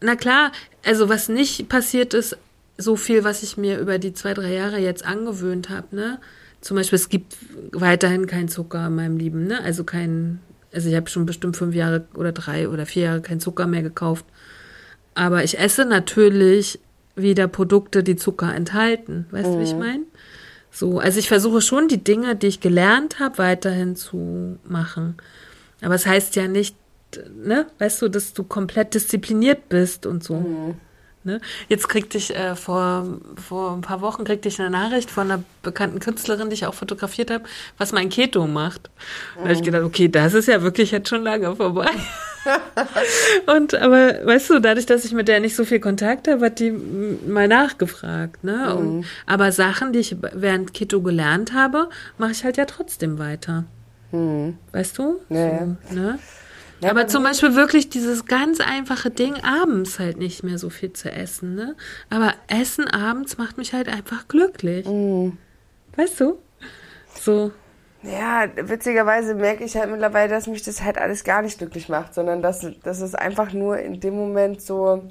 na 0.00 0.16
klar, 0.16 0.50
also 0.84 1.08
was 1.08 1.28
nicht 1.28 1.68
passiert 1.68 2.14
ist, 2.14 2.36
so 2.76 2.96
viel, 2.96 3.22
was 3.22 3.44
ich 3.44 3.56
mir 3.56 3.78
über 3.78 3.98
die 3.98 4.12
zwei, 4.12 4.34
drei 4.34 4.52
Jahre 4.52 4.78
jetzt 4.78 5.04
angewöhnt 5.04 5.70
habe, 5.70 5.94
ne? 5.94 6.18
Zum 6.60 6.76
Beispiel, 6.76 6.96
es 6.96 7.08
gibt 7.08 7.36
weiterhin 7.72 8.26
kein 8.26 8.48
Zucker 8.48 8.86
in 8.86 8.94
meinem 8.94 9.16
Leben, 9.16 9.46
ne? 9.46 9.62
Also 9.62 9.84
kein, 9.84 10.40
also 10.74 10.88
ich 10.88 10.96
habe 10.96 11.08
schon 11.08 11.26
bestimmt 11.26 11.56
fünf 11.56 11.74
Jahre 11.74 12.06
oder 12.14 12.32
drei 12.32 12.68
oder 12.68 12.86
vier 12.86 13.04
Jahre 13.04 13.20
kein 13.20 13.40
Zucker 13.40 13.66
mehr 13.66 13.82
gekauft. 13.82 14.24
Aber 15.14 15.44
ich 15.44 15.58
esse 15.58 15.84
natürlich 15.84 16.80
wieder 17.16 17.46
Produkte, 17.46 18.02
die 18.02 18.16
Zucker 18.16 18.54
enthalten. 18.54 19.26
Weißt 19.30 19.48
mhm. 19.48 19.52
du, 19.52 19.58
wie 19.60 19.64
ich 19.64 19.72
mhm. 19.74 19.78
meine? 19.78 20.02
So, 20.70 20.98
also 20.98 21.20
ich 21.20 21.28
versuche 21.28 21.60
schon 21.60 21.86
die 21.86 22.02
Dinge, 22.02 22.34
die 22.34 22.48
ich 22.48 22.60
gelernt 22.60 23.20
habe, 23.20 23.38
weiterhin 23.38 23.94
zu 23.94 24.58
machen. 24.64 25.16
Aber 25.80 25.94
es 25.94 26.02
das 26.02 26.12
heißt 26.12 26.36
ja 26.36 26.48
nicht, 26.48 26.76
ne, 27.36 27.66
weißt 27.78 28.02
du, 28.02 28.08
dass 28.08 28.32
du 28.32 28.42
komplett 28.42 28.94
diszipliniert 28.94 29.68
bist 29.68 30.06
und 30.06 30.24
so. 30.24 30.34
Mhm. 30.34 30.74
Ne? 31.24 31.40
Jetzt 31.68 31.88
kriegte 31.88 32.18
ich 32.18 32.36
äh, 32.36 32.54
vor, 32.54 33.18
vor 33.36 33.72
ein 33.72 33.80
paar 33.80 34.02
Wochen 34.02 34.24
kriegte 34.24 34.48
ich 34.48 34.60
eine 34.60 34.68
Nachricht 34.68 35.10
von 35.10 35.30
einer 35.30 35.42
bekannten 35.62 35.98
Künstlerin, 35.98 36.50
die 36.50 36.54
ich 36.54 36.66
auch 36.66 36.74
fotografiert 36.74 37.30
habe, 37.30 37.44
was 37.78 37.92
mein 37.92 38.10
Keto 38.10 38.46
macht. 38.46 38.90
Mhm. 38.90 39.38
Da 39.38 39.42
habe 39.42 39.52
ich 39.54 39.62
gedacht, 39.62 39.82
okay, 39.84 40.08
das 40.08 40.34
ist 40.34 40.48
ja 40.48 40.62
wirklich 40.62 40.90
jetzt 40.90 41.08
schon 41.08 41.22
lange 41.22 41.56
vorbei. 41.56 41.88
und 43.46 43.74
aber 43.74 44.26
weißt 44.26 44.50
du, 44.50 44.58
dadurch, 44.58 44.84
dass 44.84 45.06
ich 45.06 45.12
mit 45.12 45.28
der 45.28 45.40
nicht 45.40 45.56
so 45.56 45.64
viel 45.64 45.80
Kontakt 45.80 46.28
habe, 46.28 46.44
hat 46.44 46.58
die 46.58 46.70
mal 46.70 47.48
nachgefragt. 47.48 48.44
Ne? 48.44 48.66
Mhm. 48.68 48.76
Und, 48.76 49.06
aber 49.24 49.50
Sachen, 49.50 49.94
die 49.94 50.00
ich 50.00 50.16
während 50.34 50.74
Keto 50.74 51.00
gelernt 51.00 51.54
habe, 51.54 51.88
mache 52.18 52.32
ich 52.32 52.44
halt 52.44 52.58
ja 52.58 52.66
trotzdem 52.66 53.18
weiter. 53.18 53.64
Mhm. 54.12 54.58
Weißt 54.72 54.98
du? 54.98 55.20
Ja. 55.30 55.68
So, 55.88 55.94
ne? 55.94 56.18
Ja, 56.80 56.90
aber 56.90 57.06
zum 57.06 57.22
Beispiel 57.22 57.54
wirklich 57.54 57.88
dieses 57.88 58.26
ganz 58.26 58.60
einfache 58.60 59.10
Ding, 59.10 59.34
abends 59.42 59.98
halt 59.98 60.18
nicht 60.18 60.42
mehr 60.42 60.58
so 60.58 60.70
viel 60.70 60.92
zu 60.92 61.10
essen, 61.10 61.54
ne? 61.54 61.76
Aber 62.10 62.34
Essen 62.48 62.88
abends 62.88 63.38
macht 63.38 63.58
mich 63.58 63.72
halt 63.72 63.88
einfach 63.88 64.28
glücklich. 64.28 64.86
Mhm. 64.86 65.38
Weißt 65.96 66.20
du? 66.20 66.38
So. 67.20 67.52
Ja, 68.02 68.46
witzigerweise 68.56 69.34
merke 69.34 69.64
ich 69.64 69.76
halt 69.76 69.90
mittlerweile, 69.90 70.28
dass 70.28 70.46
mich 70.46 70.62
das 70.62 70.82
halt 70.82 70.98
alles 70.98 71.24
gar 71.24 71.40
nicht 71.40 71.58
glücklich 71.58 71.88
macht, 71.88 72.12
sondern 72.12 72.42
dass, 72.42 72.66
dass 72.82 73.00
es 73.00 73.14
einfach 73.14 73.52
nur 73.52 73.78
in 73.78 74.00
dem 74.00 74.14
Moment 74.14 74.60
so, 74.60 75.08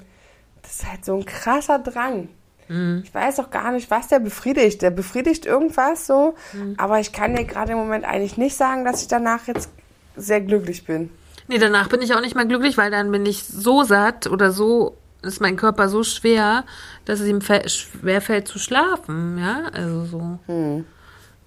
das 0.62 0.76
ist 0.76 0.90
halt 0.90 1.04
so 1.04 1.16
ein 1.16 1.24
krasser 1.24 1.80
Drang. 1.80 2.28
Mhm. 2.68 3.02
Ich 3.04 3.12
weiß 3.12 3.40
auch 3.40 3.50
gar 3.50 3.72
nicht, 3.72 3.90
was 3.90 4.08
der 4.08 4.20
befriedigt. 4.20 4.80
Der 4.82 4.90
befriedigt 4.90 5.44
irgendwas 5.44 6.06
so, 6.06 6.36
mhm. 6.52 6.74
aber 6.78 7.00
ich 7.00 7.12
kann 7.12 7.34
dir 7.34 7.44
gerade 7.44 7.72
im 7.72 7.78
Moment 7.78 8.04
eigentlich 8.04 8.36
nicht 8.36 8.56
sagen, 8.56 8.84
dass 8.84 9.02
ich 9.02 9.08
danach 9.08 9.48
jetzt 9.48 9.70
sehr 10.16 10.40
glücklich 10.40 10.84
bin. 10.84 11.10
Nee, 11.48 11.58
danach 11.58 11.88
bin 11.88 12.00
ich 12.02 12.14
auch 12.14 12.20
nicht 12.20 12.34
mehr 12.34 12.46
glücklich, 12.46 12.78
weil 12.78 12.90
dann 12.90 13.10
bin 13.10 13.26
ich 13.26 13.44
so 13.44 13.82
satt 13.82 14.26
oder 14.26 14.50
so 14.50 14.96
ist 15.24 15.40
mein 15.40 15.56
Körper 15.56 15.88
so 15.88 16.04
schwer, 16.04 16.64
dass 17.04 17.20
es 17.20 17.28
ihm 17.28 17.40
schwer 17.40 18.20
fällt 18.20 18.46
zu 18.46 18.58
schlafen, 18.58 19.38
ja, 19.38 19.70
also 19.72 20.04
so. 20.04 20.38
Hm. 20.46 20.84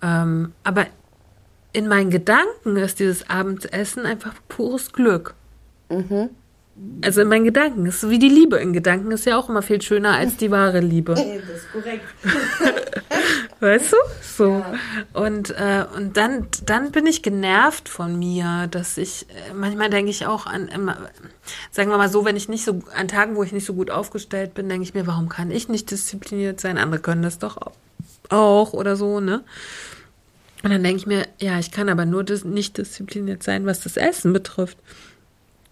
Ähm, 0.01 0.53
aber 0.63 0.87
in 1.73 1.87
meinen 1.87 2.09
Gedanken 2.09 2.75
ist 2.77 2.99
dieses 2.99 3.29
Abendessen 3.29 4.05
einfach 4.05 4.33
pures 4.47 4.93
Glück. 4.93 5.35
Mhm. 5.89 6.29
Also 7.03 7.21
in 7.21 7.27
meinen 7.27 7.45
Gedanken. 7.45 7.85
ist 7.85 8.01
so 8.01 8.09
wie 8.09 8.19
die 8.19 8.29
Liebe 8.29 8.57
in 8.57 8.73
Gedanken 8.73 9.11
ist 9.11 9.25
ja 9.25 9.37
auch 9.37 9.49
immer 9.49 9.61
viel 9.61 9.81
schöner 9.81 10.15
als 10.15 10.37
die 10.37 10.51
wahre 10.51 10.79
Liebe. 10.79 11.13
Das 11.47 11.57
ist 11.57 11.71
korrekt. 11.71 12.03
weißt 13.59 13.93
du? 13.93 13.97
So. 14.21 14.49
Ja. 14.59 14.73
Und, 15.13 15.51
äh, 15.51 15.85
und 15.95 16.17
dann, 16.17 16.47
dann 16.65 16.91
bin 16.91 17.05
ich 17.05 17.23
genervt 17.23 17.89
von 17.89 18.17
mir, 18.17 18.67
dass 18.69 18.97
ich, 18.97 19.27
äh, 19.29 19.53
manchmal 19.53 19.89
denke 19.89 20.11
ich 20.11 20.25
auch 20.25 20.45
an, 20.45 20.67
immer, 20.67 20.97
sagen 21.71 21.89
wir 21.89 21.97
mal 21.97 22.09
so, 22.09 22.25
wenn 22.25 22.35
ich 22.35 22.49
nicht 22.49 22.63
so, 22.63 22.81
an 22.95 23.07
Tagen, 23.07 23.35
wo 23.35 23.43
ich 23.43 23.51
nicht 23.51 23.65
so 23.65 23.73
gut 23.73 23.89
aufgestellt 23.89 24.53
bin, 24.53 24.69
denke 24.69 24.83
ich 24.83 24.93
mir, 24.93 25.07
warum 25.07 25.29
kann 25.29 25.51
ich 25.51 25.69
nicht 25.69 25.91
diszipliniert 25.91 26.59
sein? 26.59 26.77
Andere 26.77 27.01
können 27.01 27.23
das 27.23 27.39
doch 27.39 27.57
auch 28.29 28.73
oder 28.73 28.95
so, 28.95 29.19
ne? 29.19 29.43
Und 30.63 30.71
dann 30.71 30.83
denke 30.83 30.97
ich 30.97 31.07
mir, 31.07 31.27
ja, 31.39 31.59
ich 31.59 31.71
kann 31.71 31.87
aber 31.87 32.05
nur 32.05 32.23
dis 32.23 32.43
nicht 32.43 32.77
diszipliniert 32.77 33.43
sein, 33.43 33.65
was 33.65 33.81
das 33.81 33.95
Essen 33.95 34.33
betrifft. 34.33 34.77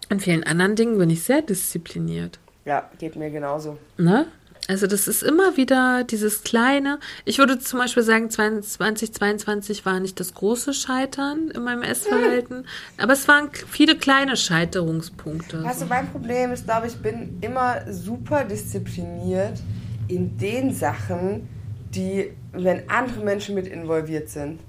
An 0.10 0.20
vielen 0.20 0.43
anderen 0.43 0.76
Dingen 0.76 0.97
bin 0.97 1.10
ich 1.10 1.24
sehr 1.24 1.41
diszipliniert. 1.41 2.39
Ja, 2.66 2.89
geht 2.99 3.16
mir 3.16 3.30
genauso. 3.30 3.78
Ne? 3.97 4.28
Also 4.68 4.88
das 4.88 5.08
ist 5.08 5.22
immer 5.22 5.58
wieder 5.58 6.03
dieses 6.03 6.43
kleine. 6.43 6.99
Ich 7.24 7.38
würde 7.38 7.60
zum 7.60 7.80
Beispiel 7.80 8.01
sagen, 8.01 8.32
2022 8.32 9.86
war 9.86 9.99
nicht 9.99 10.20
das 10.20 10.34
große 10.34 10.74
Scheitern 10.74 11.51
in 11.53 11.64
meinem 11.64 11.84
Essverhalten, 11.84 12.58
hm. 12.58 12.66
aber 12.97 13.14
es 13.14 13.28
waren 13.28 13.49
viele 13.53 13.95
kleine 13.95 14.36
Scheiterungspunkte. 14.36 15.64
Weißt 15.64 15.84
du, 15.84 15.86
mein 15.86 16.10
Problem 16.12 16.51
ist, 16.51 16.66
glaube 16.66 16.88
ich, 16.88 16.95
bin 16.95 17.38
immer 17.41 17.82
super 17.91 18.43
diszipliniert 18.43 19.60
in 20.08 20.38
den 20.38 20.74
Sachen, 20.74 21.47
die, 21.93 22.32
wenn 22.51 22.89
andere 22.89 23.24
Menschen 23.24 23.53
mit 23.53 23.68
involviert 23.68 24.30
sind. 24.30 24.60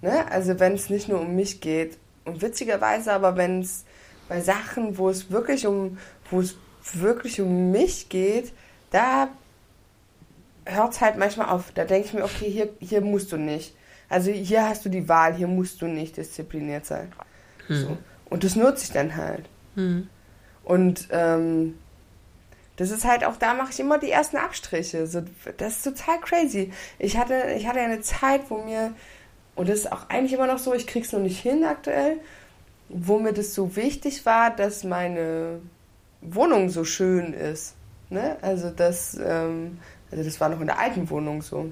Ne? 0.00 0.30
Also 0.30 0.60
wenn 0.60 0.74
es 0.74 0.90
nicht 0.90 1.08
nur 1.08 1.20
um 1.20 1.34
mich 1.34 1.60
geht. 1.60 1.98
Und 2.24 2.40
witzigerweise 2.42 3.12
aber, 3.12 3.36
wenn 3.36 3.60
es 3.60 3.84
bei 4.30 4.40
Sachen, 4.40 4.96
wo 4.96 5.10
es 5.10 5.32
wirklich 5.32 5.66
um, 5.66 5.98
wo 6.30 6.40
es 6.40 6.56
wirklich 6.94 7.40
um 7.40 7.72
mich 7.72 8.08
geht, 8.08 8.52
da 8.92 9.28
hört 10.64 10.92
es 10.92 11.00
halt 11.00 11.18
manchmal 11.18 11.48
auf. 11.48 11.72
Da 11.74 11.84
denke 11.84 12.06
ich 12.06 12.14
mir, 12.14 12.22
okay, 12.22 12.48
hier, 12.48 12.68
hier 12.78 13.00
musst 13.00 13.32
du 13.32 13.36
nicht. 13.36 13.74
Also 14.08 14.30
hier 14.30 14.68
hast 14.68 14.84
du 14.84 14.88
die 14.88 15.08
Wahl, 15.08 15.34
hier 15.34 15.48
musst 15.48 15.82
du 15.82 15.86
nicht 15.86 16.16
diszipliniert 16.16 16.86
sein. 16.86 17.12
Hm. 17.66 17.76
So. 17.76 17.98
Und 18.26 18.44
das 18.44 18.54
nutze 18.54 18.84
ich 18.84 18.92
dann 18.92 19.16
halt. 19.16 19.48
Hm. 19.74 20.08
Und 20.62 21.08
ähm, 21.10 21.76
das 22.76 22.92
ist 22.92 23.04
halt 23.04 23.24
auch, 23.24 23.34
da 23.36 23.54
mache 23.54 23.72
ich 23.72 23.80
immer 23.80 23.98
die 23.98 24.12
ersten 24.12 24.36
Abstriche. 24.36 25.08
So, 25.08 25.22
das 25.56 25.78
ist 25.78 25.82
total 25.82 26.20
crazy. 26.20 26.72
Ich 27.00 27.16
hatte, 27.16 27.34
ich 27.56 27.66
hatte 27.66 27.80
eine 27.80 28.00
Zeit, 28.00 28.42
wo 28.48 28.58
mir, 28.58 28.92
und 29.56 29.68
das 29.68 29.80
ist 29.80 29.92
auch 29.92 30.08
eigentlich 30.08 30.34
immer 30.34 30.46
noch 30.46 30.58
so, 30.58 30.72
ich 30.72 30.86
krieg's 30.86 31.10
noch 31.10 31.18
nicht 31.18 31.40
hin 31.40 31.64
aktuell, 31.64 32.20
wo 32.92 33.18
mir 33.18 33.32
das 33.32 33.54
so 33.54 33.76
wichtig 33.76 34.26
war, 34.26 34.54
dass 34.54 34.84
meine 34.84 35.60
Wohnung 36.20 36.68
so 36.68 36.84
schön 36.84 37.32
ist. 37.32 37.74
Ne? 38.10 38.36
Also 38.42 38.70
das, 38.70 39.18
ähm, 39.22 39.78
also 40.10 40.24
das 40.24 40.40
war 40.40 40.48
noch 40.48 40.60
in 40.60 40.66
der 40.66 40.78
alten 40.78 41.08
Wohnung 41.08 41.40
so. 41.42 41.70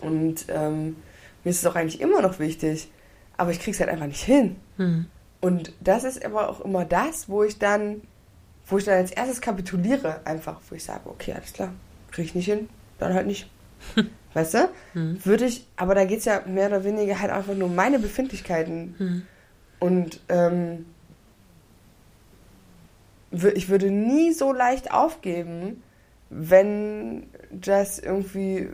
Und 0.00 0.46
ähm, 0.48 0.96
mir 1.42 1.50
ist 1.50 1.58
es 1.58 1.66
auch 1.66 1.74
eigentlich 1.74 2.00
immer 2.00 2.20
noch 2.20 2.38
wichtig, 2.38 2.90
aber 3.36 3.50
ich 3.50 3.60
krieg's 3.60 3.80
halt 3.80 3.88
einfach 3.88 4.06
nicht 4.06 4.22
hin. 4.22 4.56
Hm. 4.76 5.06
Und 5.40 5.72
das 5.80 6.04
ist 6.04 6.24
aber 6.24 6.48
auch 6.48 6.60
immer 6.60 6.84
das, 6.84 7.28
wo 7.28 7.42
ich 7.42 7.58
dann, 7.58 8.02
wo 8.66 8.78
ich 8.78 8.84
dann 8.84 8.96
als 8.96 9.10
erstes 9.10 9.40
kapituliere, 9.40 10.20
einfach, 10.26 10.60
wo 10.68 10.74
ich 10.74 10.84
sage, 10.84 11.08
okay, 11.08 11.32
alles 11.32 11.52
klar, 11.52 11.70
krieg 12.10 12.26
ich 12.26 12.34
nicht 12.34 12.46
hin, 12.46 12.68
dann 12.98 13.14
halt 13.14 13.26
nicht. 13.26 13.50
Weißt 14.34 14.54
du? 14.54 14.68
Hm. 14.92 15.24
Würde 15.24 15.46
ich, 15.46 15.66
aber 15.76 15.94
da 15.94 16.04
geht 16.04 16.18
es 16.18 16.24
ja 16.24 16.42
mehr 16.46 16.66
oder 16.66 16.84
weniger 16.84 17.20
halt 17.20 17.30
einfach 17.30 17.54
nur 17.54 17.68
um 17.68 17.74
meine 17.74 17.98
Befindlichkeiten. 17.98 18.94
Hm. 18.98 19.22
Und 19.84 20.18
ähm, 20.30 20.86
ich 23.30 23.68
würde 23.68 23.90
nie 23.90 24.32
so 24.32 24.50
leicht 24.50 24.90
aufgeben, 24.90 25.82
wenn 26.30 27.26
das 27.50 27.98
irgendwie 27.98 28.70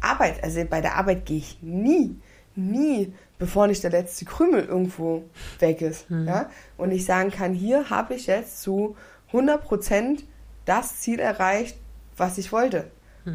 Arbeit, 0.00 0.42
also 0.42 0.64
bei 0.64 0.80
der 0.80 0.94
Arbeit 0.96 1.26
gehe 1.26 1.36
ich 1.36 1.58
nie, 1.60 2.16
nie, 2.56 3.12
bevor 3.38 3.66
nicht 3.66 3.84
der 3.84 3.90
letzte 3.90 4.24
Krümel 4.24 4.64
irgendwo 4.64 5.24
weg 5.58 5.82
ist. 5.82 6.06
Ja? 6.08 6.48
Und 6.78 6.92
ich 6.92 7.04
sagen 7.04 7.30
kann, 7.30 7.52
hier 7.52 7.90
habe 7.90 8.14
ich 8.14 8.26
jetzt 8.26 8.62
zu 8.62 8.96
100% 9.32 10.22
das 10.64 11.00
Ziel 11.00 11.18
erreicht, 11.18 11.76
was 12.16 12.38
ich 12.38 12.52
wollte. 12.52 12.90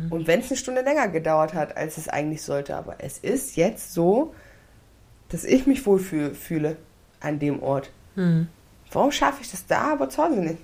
Und 0.10 0.26
wenn 0.26 0.40
es 0.40 0.50
eine 0.50 0.58
Stunde 0.58 0.82
länger 0.82 1.10
gedauert 1.10 1.54
hat, 1.54 1.78
als 1.78 2.00
es 2.00 2.10
eigentlich 2.10 2.42
sollte, 2.42 2.76
aber 2.76 2.96
es 2.98 3.20
ist 3.20 3.56
jetzt 3.56 3.94
so, 3.94 4.34
dass 5.36 5.44
ich 5.44 5.68
mich 5.68 5.86
wohlfühle 5.86 6.34
fühle 6.34 6.78
an 7.20 7.40
dem 7.40 7.62
Ort. 7.62 7.90
Hm. 8.16 8.48
Warum 8.90 9.12
schaffe 9.12 9.42
ich 9.42 9.52
das 9.52 9.68
da, 9.68 9.92
aber 9.92 10.10
zu 10.10 10.24
Hause 10.24 10.40
nicht? 10.40 10.60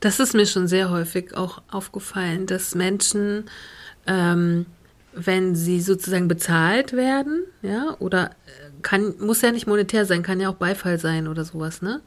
Das 0.00 0.18
ist 0.18 0.34
mir 0.34 0.46
schon 0.46 0.66
sehr 0.66 0.90
häufig 0.90 1.36
auch 1.36 1.62
aufgefallen, 1.70 2.46
dass 2.46 2.74
Menschen, 2.74 3.44
ähm, 4.08 4.66
wenn 5.12 5.54
sie 5.54 5.80
sozusagen 5.80 6.26
bezahlt 6.26 6.94
werden, 6.94 7.44
ja, 7.62 7.94
oder 8.00 8.30
äh, 8.30 8.70
kann, 8.82 9.14
muss 9.20 9.42
ja 9.42 9.52
nicht 9.52 9.68
monetär 9.68 10.06
sein, 10.06 10.24
kann 10.24 10.40
ja 10.40 10.48
auch 10.48 10.56
Beifall 10.56 10.98
sein 10.98 11.28
oder 11.28 11.44
sowas, 11.44 11.82
ne? 11.82 12.00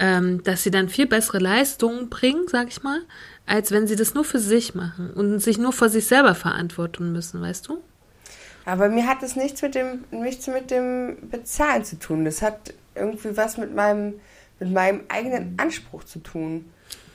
Ähm, 0.00 0.42
dass 0.42 0.64
sie 0.64 0.72
dann 0.72 0.88
viel 0.88 1.06
bessere 1.06 1.38
Leistungen 1.38 2.10
bringen, 2.10 2.46
sag 2.48 2.66
ich 2.66 2.82
mal, 2.82 3.02
als 3.46 3.70
wenn 3.70 3.86
sie 3.86 3.94
das 3.94 4.14
nur 4.14 4.24
für 4.24 4.40
sich 4.40 4.74
machen 4.74 5.10
und 5.12 5.38
sich 5.38 5.58
nur 5.58 5.72
vor 5.72 5.88
sich 5.88 6.06
selber 6.08 6.34
verantworten 6.34 7.12
müssen, 7.12 7.40
weißt 7.40 7.68
du? 7.68 7.80
Aber 8.70 8.88
mir 8.88 9.08
hat 9.08 9.22
es 9.24 9.34
nichts 9.34 9.62
mit 9.62 9.74
dem, 9.74 10.04
nichts 10.12 10.46
mit 10.46 10.70
dem 10.70 11.16
Bezahlen 11.28 11.84
zu 11.84 11.98
tun. 11.98 12.24
Das 12.24 12.40
hat 12.40 12.72
irgendwie 12.94 13.36
was 13.36 13.56
mit 13.56 13.74
meinem, 13.74 14.14
mit 14.60 14.70
meinem 14.70 15.00
eigenen 15.08 15.56
Anspruch 15.58 16.04
zu 16.04 16.20
tun. 16.20 16.66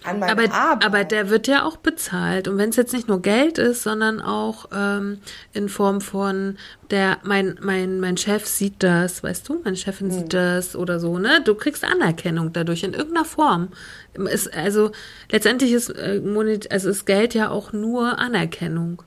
An 0.03 0.19
meine 0.19 0.33
Aber, 0.33 0.53
Arbeit. 0.53 0.85
aber 0.85 1.03
der 1.05 1.29
wird 1.29 1.47
ja 1.47 1.63
auch 1.63 1.77
bezahlt. 1.77 2.49
Und 2.49 2.57
wenn 2.57 2.69
es 2.69 2.75
jetzt 2.75 2.91
nicht 2.91 3.07
nur 3.07 3.21
Geld 3.21 3.57
ist, 3.57 3.83
sondern 3.83 4.19
auch 4.19 4.65
ähm, 4.75 5.19
in 5.53 5.69
Form 5.69 6.01
von 6.01 6.57
der, 6.91 7.19
mein, 7.23 7.57
mein, 7.61 8.01
mein 8.01 8.17
Chef 8.17 8.45
sieht 8.45 8.83
das, 8.83 9.23
weißt 9.23 9.47
du, 9.47 9.61
meine 9.63 9.77
Chefin 9.77 10.11
sieht 10.11 10.33
das 10.33 10.75
oder 10.75 10.99
so, 10.99 11.17
ne? 11.19 11.41
Du 11.43 11.55
kriegst 11.55 11.85
Anerkennung 11.85 12.51
dadurch 12.51 12.83
in 12.83 12.93
irgendeiner 12.93 13.25
Form. 13.25 13.69
Ist, 14.13 14.53
also 14.53 14.91
letztendlich 15.31 15.71
ist, 15.71 15.89
äh, 15.89 16.21
also 16.69 16.89
ist 16.89 17.05
Geld 17.05 17.33
ja 17.33 17.49
auch 17.49 17.71
nur 17.71 18.19
Anerkennung. 18.19 19.01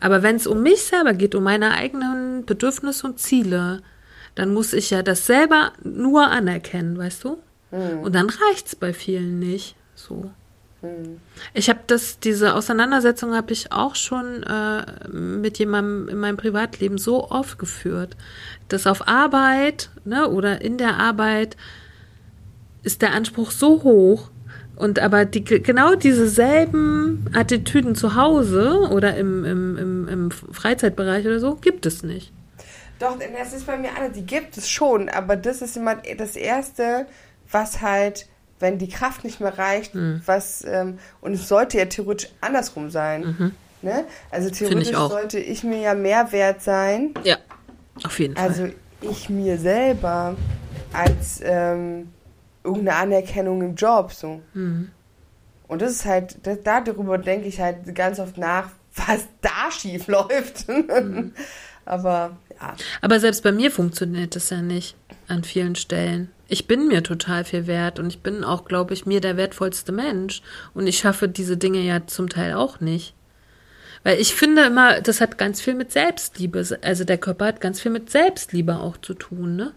Aber 0.00 0.22
wenn 0.22 0.36
es 0.36 0.46
um 0.46 0.62
mich 0.62 0.82
selber 0.82 1.14
geht, 1.14 1.34
um 1.34 1.42
meine 1.44 1.72
eigenen 1.72 2.44
Bedürfnisse 2.44 3.06
und 3.06 3.18
Ziele, 3.18 3.82
dann 4.34 4.52
muss 4.52 4.72
ich 4.72 4.90
ja 4.90 5.02
das 5.02 5.26
selber 5.26 5.72
nur 5.82 6.28
anerkennen, 6.28 6.98
weißt 6.98 7.24
du? 7.24 7.38
Und 8.02 8.14
dann 8.14 8.28
reicht's 8.28 8.76
bei 8.76 8.92
vielen 8.92 9.38
nicht. 9.38 9.76
So. 9.94 10.30
Ich 11.54 11.68
habe 11.68 11.80
das, 11.86 12.20
diese 12.20 12.54
Auseinandersetzung 12.54 13.34
habe 13.34 13.52
ich 13.52 13.72
auch 13.72 13.94
schon 13.94 14.42
äh, 14.42 15.08
mit 15.08 15.58
jemandem 15.58 16.08
in 16.08 16.18
meinem 16.18 16.36
Privatleben 16.36 16.98
so 16.98 17.30
oft 17.30 17.58
geführt, 17.58 18.16
dass 18.68 18.86
auf 18.86 19.08
Arbeit 19.08 19.90
ne, 20.04 20.28
oder 20.28 20.60
in 20.60 20.78
der 20.78 20.98
Arbeit 20.98 21.56
ist 22.82 23.02
der 23.02 23.14
Anspruch 23.14 23.50
so 23.50 23.82
hoch 23.82 24.30
und 24.76 24.98
aber 24.98 25.24
die, 25.24 25.42
genau 25.44 25.94
diese 25.94 26.28
selben 26.28 27.26
Attitüden 27.34 27.94
zu 27.94 28.14
Hause 28.14 28.88
oder 28.90 29.16
im, 29.16 29.44
im, 29.44 29.76
im, 29.78 30.08
im 30.08 30.30
Freizeitbereich 30.30 31.26
oder 31.26 31.40
so 31.40 31.54
gibt 31.56 31.86
es 31.86 32.02
nicht. 32.02 32.32
Doch, 32.98 33.18
das 33.38 33.52
ist 33.52 33.66
bei 33.66 33.76
mir 33.76 33.90
anders. 33.96 34.12
Die 34.14 34.24
gibt 34.24 34.56
es 34.56 34.68
schon, 34.70 35.08
aber 35.08 35.36
das 35.36 35.60
ist 35.62 35.76
immer 35.76 35.96
das 36.16 36.34
Erste, 36.36 37.06
was 37.50 37.82
halt, 37.82 38.26
wenn 38.58 38.78
die 38.78 38.88
Kraft 38.88 39.22
nicht 39.24 39.40
mehr 39.40 39.58
reicht, 39.58 39.92
Hm. 39.94 40.22
was, 40.24 40.64
ähm, 40.66 40.98
und 41.20 41.34
es 41.34 41.46
sollte 41.48 41.76
ja 41.78 41.84
theoretisch 41.84 42.30
andersrum 42.40 42.90
sein. 42.90 43.52
Ne? 43.82 44.04
Also 44.30 44.48
theoretisch 44.50 44.92
Mhm. 44.92 44.96
auch. 44.98 45.10
sollte 45.10 45.38
ich 45.38 45.62
mir 45.62 45.78
ja 45.80 45.94
mehr 45.94 46.32
wert 46.32 46.62
sein, 46.62 47.12
Ja, 47.22 47.36
auf 48.04 48.18
jeden 48.18 48.34
Fall. 48.34 48.48
also 48.48 48.68
ich 49.02 49.28
mir 49.28 49.58
selber, 49.58 50.34
als 50.94 51.40
ähm, 51.42 52.08
irgendeine 52.66 52.96
Anerkennung 52.96 53.62
im 53.62 53.74
Job. 53.74 54.12
So. 54.12 54.42
Mhm. 54.54 54.90
Und 55.68 55.82
das 55.82 55.92
ist 55.92 56.04
halt, 56.04 56.36
da, 56.44 56.80
darüber 56.80 57.18
denke 57.18 57.48
ich 57.48 57.60
halt 57.60 57.94
ganz 57.94 58.18
oft 58.18 58.38
nach, 58.38 58.70
was 58.94 59.26
da 59.40 59.70
schief 59.70 60.06
läuft. 60.08 60.68
Mhm. 60.68 61.32
Aber 61.84 62.36
ja. 62.60 62.74
Aber 63.00 63.20
selbst 63.20 63.42
bei 63.42 63.52
mir 63.52 63.70
funktioniert 63.70 64.34
das 64.34 64.50
ja 64.50 64.60
nicht 64.60 64.96
an 65.28 65.44
vielen 65.44 65.76
Stellen. 65.76 66.30
Ich 66.48 66.66
bin 66.66 66.88
mir 66.88 67.02
total 67.02 67.44
viel 67.44 67.66
wert 67.66 67.98
und 67.98 68.08
ich 68.08 68.22
bin 68.22 68.44
auch, 68.44 68.64
glaube 68.64 68.94
ich, 68.94 69.06
mir 69.06 69.20
der 69.20 69.36
wertvollste 69.36 69.92
Mensch. 69.92 70.42
Und 70.74 70.86
ich 70.86 70.98
schaffe 70.98 71.28
diese 71.28 71.56
Dinge 71.56 71.80
ja 71.80 72.06
zum 72.06 72.28
Teil 72.28 72.54
auch 72.54 72.80
nicht. 72.80 73.14
Weil 74.02 74.20
ich 74.20 74.34
finde 74.34 74.64
immer, 74.64 75.00
das 75.00 75.20
hat 75.20 75.38
ganz 75.38 75.60
viel 75.60 75.74
mit 75.74 75.90
Selbstliebe. 75.90 76.64
Also 76.82 77.04
der 77.04 77.18
Körper 77.18 77.46
hat 77.46 77.60
ganz 77.60 77.80
viel 77.80 77.90
mit 77.90 78.10
Selbstliebe 78.10 78.76
auch 78.76 78.96
zu 78.98 79.14
tun, 79.14 79.56
ne? 79.56 79.72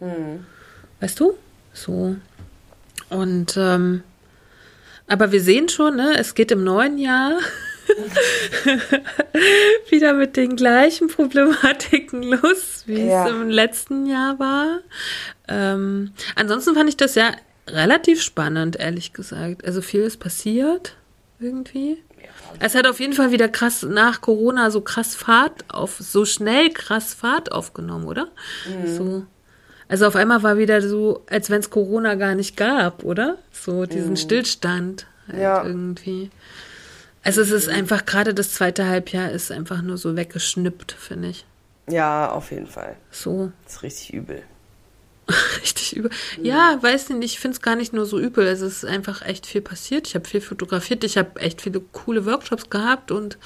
Weißt 0.99 1.19
du? 1.19 1.33
So. 1.73 2.15
Und 3.09 3.57
ähm, 3.57 4.03
aber 5.07 5.31
wir 5.31 5.41
sehen 5.41 5.69
schon, 5.69 5.95
ne, 5.95 6.15
es 6.19 6.35
geht 6.35 6.51
im 6.51 6.63
neuen 6.63 6.99
Jahr 6.99 7.39
wieder 9.89 10.13
mit 10.13 10.37
den 10.37 10.55
gleichen 10.55 11.07
Problematiken 11.07 12.23
los, 12.23 12.83
wie 12.85 13.07
Ja. 13.07 13.25
es 13.25 13.31
im 13.31 13.49
letzten 13.49 14.05
Jahr 14.05 14.39
war. 14.39 14.79
Ähm, 15.47 16.11
ansonsten 16.35 16.75
fand 16.75 16.89
ich 16.89 16.97
das 16.97 17.15
ja 17.15 17.31
relativ 17.67 18.21
spannend, 18.21 18.75
ehrlich 18.77 19.13
gesagt. 19.13 19.65
Also 19.65 19.81
viel 19.81 20.01
ist 20.01 20.17
passiert 20.17 20.95
irgendwie. 21.39 21.97
Es 22.59 22.75
hat 22.75 22.87
auf 22.87 22.99
jeden 22.99 23.13
Fall 23.13 23.31
wieder 23.31 23.47
krass 23.47 23.83
nach 23.83 24.21
Corona 24.21 24.71
so 24.71 24.81
krass 24.81 25.15
Fahrt 25.15 25.65
auf, 25.69 25.97
so 25.99 26.25
schnell 26.25 26.71
krass 26.71 27.13
Fahrt 27.13 27.51
aufgenommen, 27.51 28.05
oder? 28.05 28.27
So. 28.85 29.25
Also 29.89 30.05
auf 30.07 30.15
einmal 30.15 30.43
war 30.43 30.57
wieder 30.57 30.81
so, 30.81 31.23
als 31.29 31.49
wenn 31.49 31.59
es 31.59 31.69
Corona 31.69 32.15
gar 32.15 32.35
nicht 32.35 32.55
gab, 32.55 33.03
oder? 33.03 33.37
So 33.51 33.85
diesen 33.85 34.15
Stillstand 34.15 35.07
halt 35.27 35.39
Ja. 35.41 35.65
irgendwie. 35.65 36.29
Also 37.23 37.41
es 37.41 37.51
ist 37.51 37.67
einfach 37.67 38.05
gerade 38.05 38.33
das 38.33 38.53
zweite 38.53 38.85
Halbjahr 38.87 39.31
ist 39.31 39.51
einfach 39.51 39.81
nur 39.81 39.97
so 39.97 40.15
weggeschnippt, 40.15 40.91
finde 40.93 41.29
ich. 41.29 41.45
Ja, 41.89 42.31
auf 42.31 42.51
jeden 42.51 42.67
Fall. 42.67 42.95
So 43.11 43.51
Das 43.65 43.73
ist 43.77 43.83
richtig 43.83 44.13
übel. 44.13 44.43
richtig 45.61 45.95
übel. 45.97 46.11
Ja, 46.41 46.77
weiß 46.81 47.09
nicht, 47.09 47.33
ich 47.33 47.39
finde 47.39 47.55
es 47.55 47.61
gar 47.61 47.75
nicht 47.75 47.91
nur 47.91 48.05
so 48.05 48.19
übel. 48.19 48.45
Es 48.47 48.61
ist 48.61 48.85
einfach 48.85 49.23
echt 49.23 49.45
viel 49.47 49.61
passiert. 49.61 50.07
Ich 50.07 50.15
habe 50.15 50.27
viel 50.27 50.41
fotografiert, 50.41 51.03
ich 51.03 51.17
habe 51.17 51.39
echt 51.39 51.61
viele 51.61 51.79
coole 51.79 52.25
Workshops 52.25 52.69
gehabt 52.69 53.11
und 53.11 53.37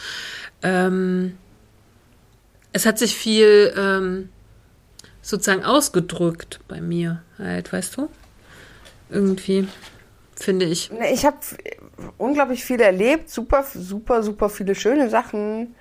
ähm, 0.61 1.37
es 2.73 2.85
hat 2.85 2.99
sich 2.99 3.15
viel 3.15 3.73
ähm, 3.77 4.29
sozusagen 5.23 5.63
ausgedrückt 5.63 6.59
bei 6.67 6.81
mir 6.81 7.23
halt, 7.39 7.73
weißt 7.73 7.97
du? 7.97 8.09
Irgendwie, 9.09 9.67
finde 10.35 10.65
ich. 10.65 10.91
Ich 11.11 11.25
habe 11.25 11.37
unglaublich 12.17 12.63
viel 12.63 12.81
erlebt, 12.81 13.29
super, 13.29 13.65
super, 13.73 14.21
super 14.21 14.49
viele 14.49 14.75
schöne 14.75 15.09
Sachen. 15.09 15.73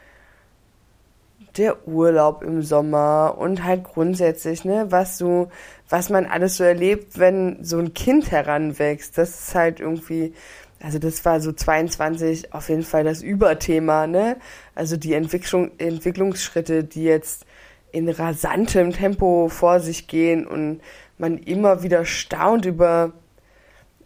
Der 1.57 1.87
Urlaub 1.87 2.43
im 2.43 2.63
Sommer 2.63 3.35
und 3.37 3.63
halt 3.63 3.85
grundsätzlich, 3.85 4.65
ne, 4.65 4.87
was 4.89 5.19
so, 5.19 5.51
was 5.91 6.09
man 6.09 6.25
alles 6.25 6.57
so 6.57 6.65
erlebt, 6.65 7.19
wenn 7.19 7.63
so 7.63 7.79
ein 7.79 7.93
Kind 7.93 8.31
heranwächst. 8.31 9.19
Das 9.19 9.49
ist 9.49 9.55
halt 9.55 9.79
irgendwie, 9.81 10.33
also 10.81 10.99
das 10.99 11.23
war 11.27 11.41
so 11.41 11.53
22 11.53 12.55
auf 12.55 12.71
jeden 12.71 12.85
Fall 12.85 13.05
das 13.05 13.23
Überthema, 13.23 14.07
ne? 14.07 14.37
Also 14.75 14.97
die 14.97 15.13
Entwicklung, 15.13 15.73
Entwicklungsschritte, 15.77 16.85
die 16.85 17.05
jetzt 17.05 17.45
in 17.93 18.09
rasantem 18.09 18.93
Tempo 18.93 19.49
vor 19.49 19.81
sich 19.81 20.07
gehen 20.07 20.47
und 20.47 20.81
man 21.19 21.39
immer 21.39 21.83
wieder 21.83 22.05
staunt 22.05 22.65
über 22.65 23.13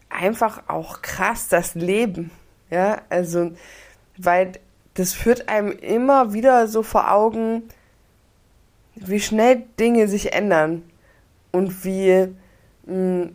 einfach 0.09 0.65
auch 0.69 1.03
krass 1.03 1.49
das 1.49 1.75
Leben. 1.75 2.31
Ja, 2.71 3.03
also, 3.09 3.53
weil 4.17 4.53
das 4.95 5.13
führt 5.13 5.49
einem 5.49 5.71
immer 5.71 6.33
wieder 6.33 6.67
so 6.67 6.83
vor 6.83 7.13
Augen, 7.13 7.63
wie 8.95 9.21
schnell 9.21 9.65
Dinge 9.79 10.09
sich 10.09 10.33
ändern 10.33 10.83
und 11.53 11.85
wie 11.85 12.29
mh, 12.87 13.29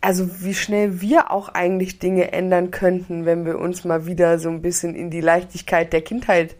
also 0.00 0.28
wie 0.42 0.52
schnell 0.52 1.00
wir 1.00 1.30
auch 1.30 1.48
eigentlich 1.48 1.98
Dinge 1.98 2.30
ändern 2.32 2.70
könnten, 2.70 3.24
wenn 3.24 3.46
wir 3.46 3.58
uns 3.58 3.84
mal 3.84 4.06
wieder 4.06 4.38
so 4.38 4.50
ein 4.50 4.60
bisschen 4.60 4.94
in 4.94 5.10
die 5.10 5.22
Leichtigkeit 5.22 5.94
der 5.94 6.02
Kindheit 6.02 6.56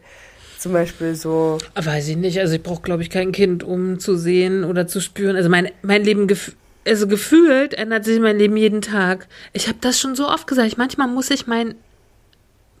zum 0.59 0.73
Beispiel 0.73 1.15
so. 1.15 1.57
Weiß 1.75 2.07
ich 2.07 2.17
nicht. 2.17 2.39
Also 2.39 2.55
ich 2.55 2.63
brauche, 2.63 2.81
glaube 2.81 3.03
ich, 3.03 3.09
kein 3.09 3.31
Kind, 3.31 3.63
um 3.63 3.99
zu 3.99 4.15
sehen 4.15 4.63
oder 4.63 4.87
zu 4.87 4.99
spüren. 4.99 5.35
Also 5.35 5.49
mein, 5.49 5.69
mein 5.81 6.03
Leben, 6.03 6.27
also 6.87 7.07
gefühlt 7.07 7.73
ändert 7.73 8.05
sich 8.05 8.19
mein 8.19 8.37
Leben 8.37 8.57
jeden 8.57 8.81
Tag. 8.81 9.27
Ich 9.53 9.67
habe 9.67 9.77
das 9.81 9.99
schon 9.99 10.15
so 10.15 10.27
oft 10.29 10.47
gesagt. 10.47 10.77
Manchmal 10.77 11.07
muss 11.07 11.31
ich 11.31 11.47
mein, 11.47 11.75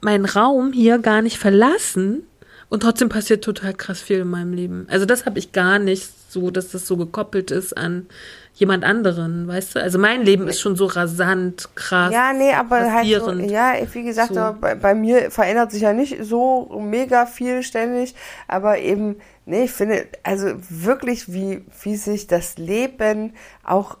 meinen 0.01 0.25
Raum 0.25 0.73
hier 0.73 0.99
gar 0.99 1.21
nicht 1.21 1.37
verlassen. 1.37 2.23
Und 2.69 2.81
trotzdem 2.81 3.09
passiert 3.09 3.43
total 3.43 3.73
krass 3.73 4.01
viel 4.01 4.19
in 4.19 4.29
meinem 4.29 4.53
Leben. 4.53 4.87
Also 4.89 5.05
das 5.05 5.25
habe 5.25 5.39
ich 5.39 5.51
gar 5.51 5.79
nicht 5.79 6.09
so, 6.31 6.51
dass 6.51 6.71
das 6.71 6.87
so 6.87 6.97
gekoppelt 6.97 7.51
ist 7.51 7.77
an 7.77 8.07
jemand 8.55 8.83
anderen, 8.85 9.47
weißt 9.47 9.75
du? 9.75 9.81
Also 9.81 9.99
mein 9.99 10.23
Leben 10.23 10.47
ist 10.47 10.61
schon 10.61 10.75
so 10.75 10.85
rasant, 10.85 11.69
krass. 11.75 12.13
Ja, 12.13 12.31
nee, 12.33 12.53
aber 12.53 12.91
halt 12.91 13.07
so, 13.07 13.31
ja, 13.31 13.73
wie 13.91 14.03
gesagt, 14.03 14.33
so. 14.33 14.55
bei, 14.59 14.75
bei, 14.75 14.95
mir 14.95 15.29
verändert 15.29 15.71
sich 15.71 15.81
ja 15.81 15.93
nicht 15.93 16.23
so 16.23 16.79
mega 16.81 17.25
viel 17.25 17.63
ständig, 17.63 18.15
aber 18.47 18.79
eben, 18.79 19.17
nee, 19.45 19.65
ich 19.65 19.71
finde, 19.71 20.07
also 20.23 20.53
wirklich, 20.69 21.31
wie, 21.31 21.65
wie 21.83 21.97
sich 21.97 22.27
das 22.27 22.57
Leben 22.57 23.33
auch, 23.63 23.97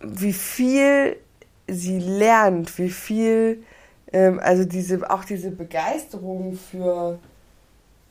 wie 0.00 0.32
viel 0.32 1.16
sie 1.66 1.98
lernt, 1.98 2.78
wie 2.78 2.90
viel, 2.90 3.62
ähm, 4.12 4.40
also 4.42 4.64
diese, 4.64 5.10
auch 5.10 5.24
diese 5.24 5.50
Begeisterung 5.50 6.58
für 6.70 7.18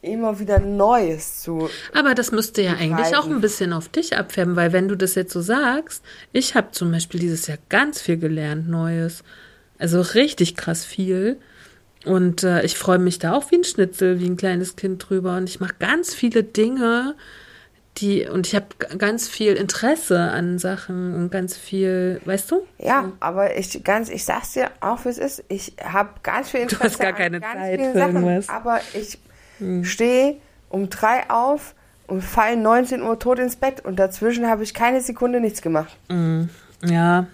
immer 0.01 0.39
wieder 0.39 0.59
Neues 0.59 1.41
zu. 1.41 1.69
Aber 1.93 2.13
das 2.15 2.31
müsste 2.31 2.61
ja 2.61 2.73
eigentlich 2.73 3.15
auch 3.15 3.27
ein 3.27 3.41
bisschen 3.41 3.73
auf 3.73 3.89
dich 3.89 4.15
abfärben, 4.15 4.55
weil 4.55 4.71
wenn 4.71 4.87
du 4.87 4.95
das 4.95 5.15
jetzt 5.15 5.33
so 5.33 5.41
sagst, 5.41 6.03
ich 6.31 6.55
habe 6.55 6.71
zum 6.71 6.91
Beispiel 6.91 7.19
dieses 7.19 7.47
Jahr 7.47 7.57
ganz 7.69 8.01
viel 8.01 8.17
gelernt, 8.17 8.69
Neues. 8.69 9.23
Also 9.79 10.01
richtig 10.01 10.55
krass 10.55 10.85
viel. 10.85 11.37
Und 12.05 12.43
äh, 12.43 12.63
ich 12.63 12.77
freue 12.77 12.99
mich 12.99 13.19
da 13.19 13.33
auch 13.33 13.51
wie 13.51 13.57
ein 13.57 13.63
Schnitzel, 13.63 14.19
wie 14.19 14.27
ein 14.27 14.37
kleines 14.37 14.75
Kind 14.75 15.09
drüber. 15.09 15.37
Und 15.37 15.49
ich 15.49 15.59
mache 15.59 15.75
ganz 15.79 16.13
viele 16.13 16.43
Dinge, 16.43 17.15
die, 17.97 18.25
und 18.27 18.47
ich 18.47 18.55
habe 18.55 18.65
ganz 18.97 19.27
viel 19.27 19.53
Interesse 19.53 20.19
an 20.19 20.59
Sachen 20.59 21.15
und 21.15 21.31
ganz 21.31 21.57
viel, 21.57 22.21
weißt 22.25 22.51
du? 22.51 22.65
Ja, 22.77 23.11
aber 23.19 23.57
ich 23.57 23.83
ganz, 23.83 24.09
ich 24.09 24.23
sag's 24.23 24.53
dir 24.53 24.69
auch, 24.79 25.05
wie 25.05 25.09
es 25.09 25.17
ist. 25.17 25.43
Ich 25.49 25.73
habe 25.83 26.09
ganz 26.23 26.49
viel 26.49 26.61
Interesse. 26.61 26.83
Du 26.83 26.89
hast 26.89 26.99
gar 26.99 27.13
keine 27.13 27.41
Zeit 27.41 27.81
für 27.81 27.99
irgendwas. 27.99 28.45
Sachen, 28.47 28.57
aber 28.57 28.81
ich 28.93 29.17
Mhm. 29.59 29.83
Stehe 29.85 30.35
um 30.69 30.89
drei 30.89 31.29
auf 31.29 31.73
und 32.07 32.21
fall 32.21 32.55
19 32.55 33.01
Uhr 33.01 33.19
tot 33.19 33.39
ins 33.39 33.55
Bett 33.55 33.83
und 33.83 33.97
dazwischen 33.97 34.47
habe 34.47 34.63
ich 34.63 34.73
keine 34.73 35.01
Sekunde 35.01 35.39
nichts 35.39 35.61
gemacht. 35.61 35.95
Mhm. 36.09 36.49
Ja, 36.83 37.27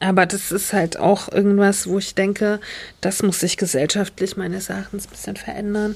aber 0.00 0.26
das 0.26 0.50
ist 0.52 0.72
halt 0.72 0.98
auch 0.98 1.30
irgendwas, 1.30 1.88
wo 1.88 1.98
ich 1.98 2.14
denke, 2.14 2.60
das 3.00 3.22
muss 3.22 3.40
sich 3.40 3.56
gesellschaftlich 3.56 4.36
meines 4.36 4.68
Erachtens 4.68 5.06
ein 5.06 5.10
bisschen 5.10 5.36
verändern. 5.36 5.94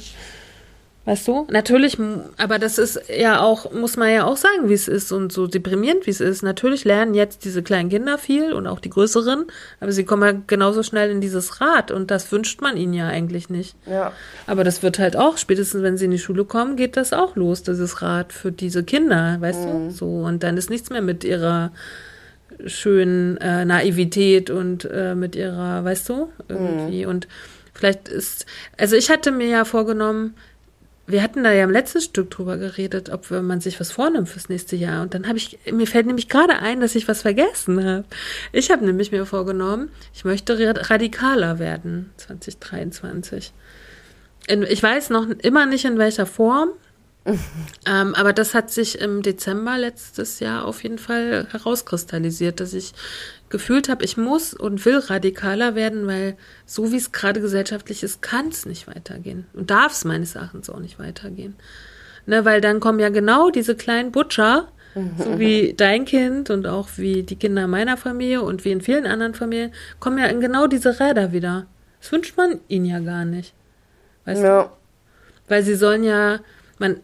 Weißt 1.08 1.26
du? 1.26 1.46
Natürlich, 1.50 1.96
aber 2.36 2.58
das 2.58 2.76
ist 2.76 3.00
ja 3.08 3.40
auch, 3.40 3.72
muss 3.72 3.96
man 3.96 4.12
ja 4.12 4.24
auch 4.24 4.36
sagen, 4.36 4.68
wie 4.68 4.74
es 4.74 4.88
ist 4.88 5.10
und 5.10 5.32
so 5.32 5.46
deprimierend, 5.46 6.06
wie 6.06 6.10
es 6.10 6.20
ist. 6.20 6.42
Natürlich 6.42 6.84
lernen 6.84 7.14
jetzt 7.14 7.46
diese 7.46 7.62
kleinen 7.62 7.88
Kinder 7.88 8.18
viel 8.18 8.52
und 8.52 8.66
auch 8.66 8.78
die 8.78 8.90
größeren, 8.90 9.46
aber 9.80 9.90
sie 9.90 10.04
kommen 10.04 10.22
ja 10.22 10.38
genauso 10.46 10.82
schnell 10.82 11.10
in 11.10 11.22
dieses 11.22 11.62
Rad 11.62 11.92
und 11.92 12.10
das 12.10 12.30
wünscht 12.30 12.60
man 12.60 12.76
ihnen 12.76 12.92
ja 12.92 13.08
eigentlich 13.08 13.48
nicht. 13.48 13.74
Ja. 13.86 14.12
Aber 14.46 14.64
das 14.64 14.82
wird 14.82 14.98
halt 14.98 15.16
auch, 15.16 15.38
spätestens 15.38 15.82
wenn 15.82 15.96
sie 15.96 16.04
in 16.04 16.10
die 16.10 16.18
Schule 16.18 16.44
kommen, 16.44 16.76
geht 16.76 16.98
das 16.98 17.14
auch 17.14 17.36
los, 17.36 17.62
dieses 17.62 18.02
Rad 18.02 18.34
für 18.34 18.52
diese 18.52 18.84
Kinder, 18.84 19.38
weißt 19.40 19.64
mhm. 19.64 19.88
du? 19.88 19.90
So, 19.90 20.06
und 20.06 20.42
dann 20.42 20.58
ist 20.58 20.68
nichts 20.68 20.90
mehr 20.90 21.00
mit 21.00 21.24
ihrer 21.24 21.72
schönen 22.66 23.38
äh, 23.38 23.64
Naivität 23.64 24.50
und 24.50 24.84
äh, 24.84 25.14
mit 25.14 25.36
ihrer, 25.36 25.82
weißt 25.84 26.06
du, 26.10 26.28
irgendwie. 26.48 27.04
Mhm. 27.04 27.10
Und 27.10 27.28
vielleicht 27.72 28.10
ist, 28.10 28.44
also 28.76 28.94
ich 28.94 29.08
hatte 29.08 29.32
mir 29.32 29.48
ja 29.48 29.64
vorgenommen, 29.64 30.34
wir 31.08 31.22
hatten 31.22 31.42
da 31.42 31.52
ja 31.52 31.64
im 31.64 31.70
letzten 31.70 32.02
Stück 32.02 32.30
drüber 32.30 32.58
geredet, 32.58 33.08
ob 33.08 33.30
man 33.30 33.62
sich 33.62 33.80
was 33.80 33.90
vornimmt 33.90 34.28
fürs 34.28 34.50
nächste 34.50 34.76
Jahr. 34.76 35.00
Und 35.00 35.14
dann 35.14 35.26
habe 35.26 35.38
ich, 35.38 35.58
mir 35.72 35.86
fällt 35.86 36.06
nämlich 36.06 36.28
gerade 36.28 36.58
ein, 36.58 36.80
dass 36.80 36.94
ich 36.94 37.08
was 37.08 37.22
vergessen 37.22 37.82
habe. 37.82 38.04
Ich 38.52 38.70
habe 38.70 38.84
nämlich 38.84 39.10
mir 39.10 39.24
vorgenommen, 39.24 39.90
ich 40.14 40.26
möchte 40.26 40.58
radikaler 40.90 41.58
werden 41.58 42.10
2023. 42.18 43.54
In, 44.48 44.62
ich 44.64 44.82
weiß 44.82 45.08
noch 45.08 45.28
immer 45.28 45.64
nicht 45.64 45.86
in 45.86 45.96
welcher 45.96 46.26
Form, 46.26 46.70
ähm, 47.86 48.14
aber 48.14 48.32
das 48.32 48.54
hat 48.54 48.70
sich 48.70 49.00
im 49.00 49.22
Dezember 49.22 49.76
letztes 49.78 50.40
Jahr 50.40 50.64
auf 50.64 50.82
jeden 50.82 50.98
Fall 50.98 51.46
herauskristallisiert, 51.50 52.60
dass 52.60 52.72
ich 52.72 52.94
gefühlt 53.50 53.88
habe, 53.88 54.04
ich 54.04 54.16
muss 54.16 54.54
und 54.54 54.84
will 54.84 54.98
radikaler 54.98 55.74
werden, 55.74 56.06
weil 56.06 56.36
so 56.66 56.92
wie 56.92 56.96
es 56.96 57.12
gerade 57.12 57.40
gesellschaftlich 57.40 58.02
ist, 58.02 58.22
kann 58.22 58.48
es 58.48 58.66
nicht 58.66 58.86
weitergehen 58.86 59.46
und 59.54 59.70
darf 59.70 59.92
es 59.92 60.04
meines 60.04 60.34
Erachtens 60.34 60.70
auch 60.70 60.80
nicht 60.80 60.98
weitergehen. 60.98 61.56
Ne, 62.26 62.44
weil 62.44 62.60
dann 62.60 62.78
kommen 62.78 62.98
ja 62.98 63.08
genau 63.08 63.50
diese 63.50 63.74
kleinen 63.74 64.12
Butcher, 64.12 64.68
so 65.16 65.38
wie 65.38 65.74
dein 65.74 66.04
Kind 66.04 66.50
und 66.50 66.66
auch 66.66 66.88
wie 66.96 67.22
die 67.22 67.36
Kinder 67.36 67.66
meiner 67.66 67.96
Familie 67.96 68.42
und 68.42 68.64
wie 68.64 68.72
in 68.72 68.80
vielen 68.80 69.06
anderen 69.06 69.34
Familien, 69.34 69.72
kommen 70.00 70.18
ja 70.18 70.26
in 70.26 70.40
genau 70.40 70.66
diese 70.66 70.98
Räder 70.98 71.32
wieder. 71.32 71.66
Das 72.00 72.12
wünscht 72.12 72.36
man 72.36 72.60
ihnen 72.68 72.84
ja 72.84 72.98
gar 73.00 73.24
nicht. 73.24 73.54
Weißt 74.24 74.42
ja. 74.42 74.64
du? 74.64 74.70
Weil 75.48 75.62
sie 75.62 75.74
sollen 75.74 76.04
ja, 76.04 76.40
man, 76.78 77.00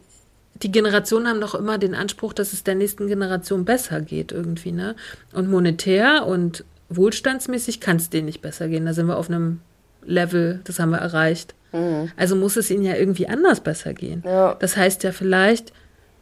die 0.63 0.71
Generationen 0.71 1.27
haben 1.27 1.41
doch 1.41 1.55
immer 1.55 1.77
den 1.77 1.95
Anspruch, 1.95 2.33
dass 2.33 2.53
es 2.53 2.63
der 2.63 2.75
nächsten 2.75 3.07
Generation 3.07 3.65
besser 3.65 4.01
geht 4.01 4.31
irgendwie, 4.31 4.71
ne? 4.71 4.95
Und 5.33 5.49
monetär 5.49 6.25
und 6.25 6.63
wohlstandsmäßig 6.89 7.79
kann 7.79 7.97
es 7.97 8.09
denen 8.09 8.25
nicht 8.25 8.41
besser 8.41 8.67
gehen. 8.67 8.85
Da 8.85 8.93
sind 8.93 9.07
wir 9.07 9.17
auf 9.17 9.29
einem 9.29 9.59
Level, 10.05 10.61
das 10.63 10.79
haben 10.79 10.91
wir 10.91 10.99
erreicht. 10.99 11.55
Mhm. 11.73 12.11
Also 12.15 12.35
muss 12.35 12.55
es 12.55 12.71
ihnen 12.71 12.83
ja 12.83 12.95
irgendwie 12.95 13.27
anders 13.27 13.59
besser 13.59 13.93
gehen. 13.93 14.23
Ja. 14.25 14.55
Das 14.55 14.77
heißt 14.77 15.03
ja, 15.03 15.11
vielleicht 15.11 15.73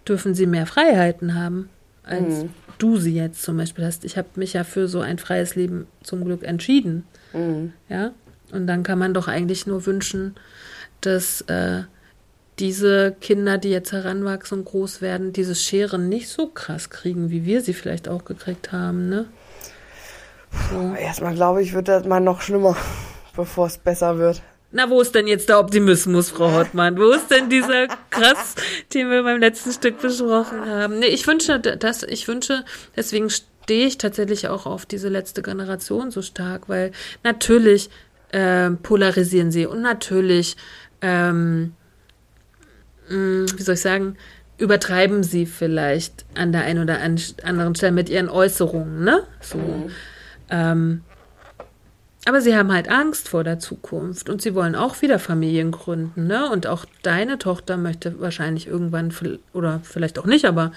dürfen 0.08 0.34
sie 0.34 0.48
mehr 0.48 0.66
Freiheiten 0.66 1.36
haben, 1.36 1.70
als 2.04 2.44
mhm. 2.44 2.50
du 2.78 2.98
sie 2.98 3.14
jetzt 3.14 3.44
zum 3.44 3.58
Beispiel 3.58 3.86
hast. 3.86 4.04
Ich 4.04 4.18
habe 4.18 4.28
mich 4.36 4.54
ja 4.54 4.64
für 4.64 4.88
so 4.88 5.02
ein 5.02 5.20
freies 5.20 5.56
Leben 5.56 5.88
zum 6.02 6.26
Glück 6.26 6.44
entschieden. 6.44 7.06
Mhm. 7.34 7.74
Ja. 7.88 8.12
Und 8.52 8.68
dann 8.68 8.84
kann 8.84 9.00
man 9.00 9.14
doch 9.14 9.28
eigentlich 9.28 9.68
nur 9.68 9.86
wünschen, 9.86 10.36
dass 11.02 11.42
äh, 11.42 11.84
diese 12.60 13.16
Kinder, 13.20 13.58
die 13.58 13.70
jetzt 13.70 13.92
heranwachsen 13.92 14.60
und 14.60 14.66
groß 14.66 15.02
werden, 15.02 15.34
diese 15.34 15.56
Scheren 15.56 16.10
nicht 16.10 16.30
so 16.30 16.48
krass 16.48 16.90
kriegen, 16.90 17.30
wie 17.30 17.46
wir 17.46 17.62
sie 17.62 17.74
vielleicht 17.74 18.08
auch 18.08 18.26
gekriegt 18.26 18.72
haben, 18.72 19.10
ne? 19.10 19.26
So. 20.70 20.94
Erstmal 20.96 21.34
glaube 21.34 21.64
ich, 21.64 21.74
wird 21.74 21.88
das 21.88 22.06
mal 22.06 22.20
noch 22.20 22.42
schlimmer, 22.42 22.78
bevor 23.36 23.68
es 23.68 23.78
besser 23.78 24.18
wird. 24.18 24.42
Na, 24.76 24.90
wo 24.90 25.02
ist 25.02 25.14
denn 25.14 25.28
jetzt 25.28 25.50
der 25.50 25.60
Optimismus, 25.60 26.32
Frau 26.32 26.52
Hottmann? 26.52 26.98
Wo 26.98 27.12
ist 27.12 27.30
denn 27.30 27.48
dieser 27.48 27.88
krass, 28.10 28.56
den 28.94 29.10
wir 29.12 29.22
beim 29.22 29.40
letzten 29.40 29.72
Stück 29.72 30.02
besprochen 30.02 30.66
haben? 30.66 30.98
Nee, 30.98 31.08
ich 31.08 31.28
wünsche, 31.28 31.60
dass, 31.60 32.02
ich 32.02 32.28
wünsche, 32.28 32.66
deswegen 32.96 33.30
stehe 33.30 33.86
ich 33.86 34.00
tatsächlich 34.00 34.48
auch 34.48 34.66
auf 34.66 34.88
diese 34.88 35.10
letzte 35.10 35.44
Generation 35.44 36.10
so 36.10 36.24
stark, 36.24 36.70
weil 36.70 36.92
natürlich 37.24 37.92
äh, 38.32 38.72
polarisieren 38.72 39.52
sie 39.52 39.68
und 39.68 39.82
natürlich 39.82 40.58
ähm, 41.02 41.74
wie 43.14 43.62
soll 43.62 43.76
ich 43.76 43.82
sagen, 43.82 44.18
übertreiben 44.58 45.24
sie 45.24 45.46
vielleicht 45.46 46.26
an 46.36 46.52
der 46.52 46.64
einen 46.64 46.84
oder 46.84 47.00
anderen 47.02 47.76
Stelle 47.76 47.92
mit 47.92 48.10
ihren 48.10 48.30
Äußerungen, 48.30 49.04
ne? 49.04 49.24
So. 49.42 49.58
Mhm. 49.58 49.92
Ähm, 50.50 51.02
aber 52.26 52.40
sie 52.40 52.56
haben 52.56 52.72
halt 52.72 52.90
Angst 52.90 53.28
vor 53.28 53.44
der 53.44 53.60
Zukunft 53.60 54.30
und 54.30 54.42
sie 54.42 54.56
wollen 54.56 54.76
auch 54.76 55.02
wieder 55.02 55.20
Familien 55.20 55.72
gründen, 55.72 56.28
ne? 56.28 56.50
Und 56.50 56.68
auch 56.68 56.86
deine 57.02 57.38
Tochter 57.38 57.78
möchte 57.78 58.20
wahrscheinlich 58.22 58.68
irgendwann, 58.68 59.14
oder 59.54 59.82
vielleicht 59.84 60.20
auch 60.20 60.26
nicht, 60.26 60.46
aber 60.46 60.72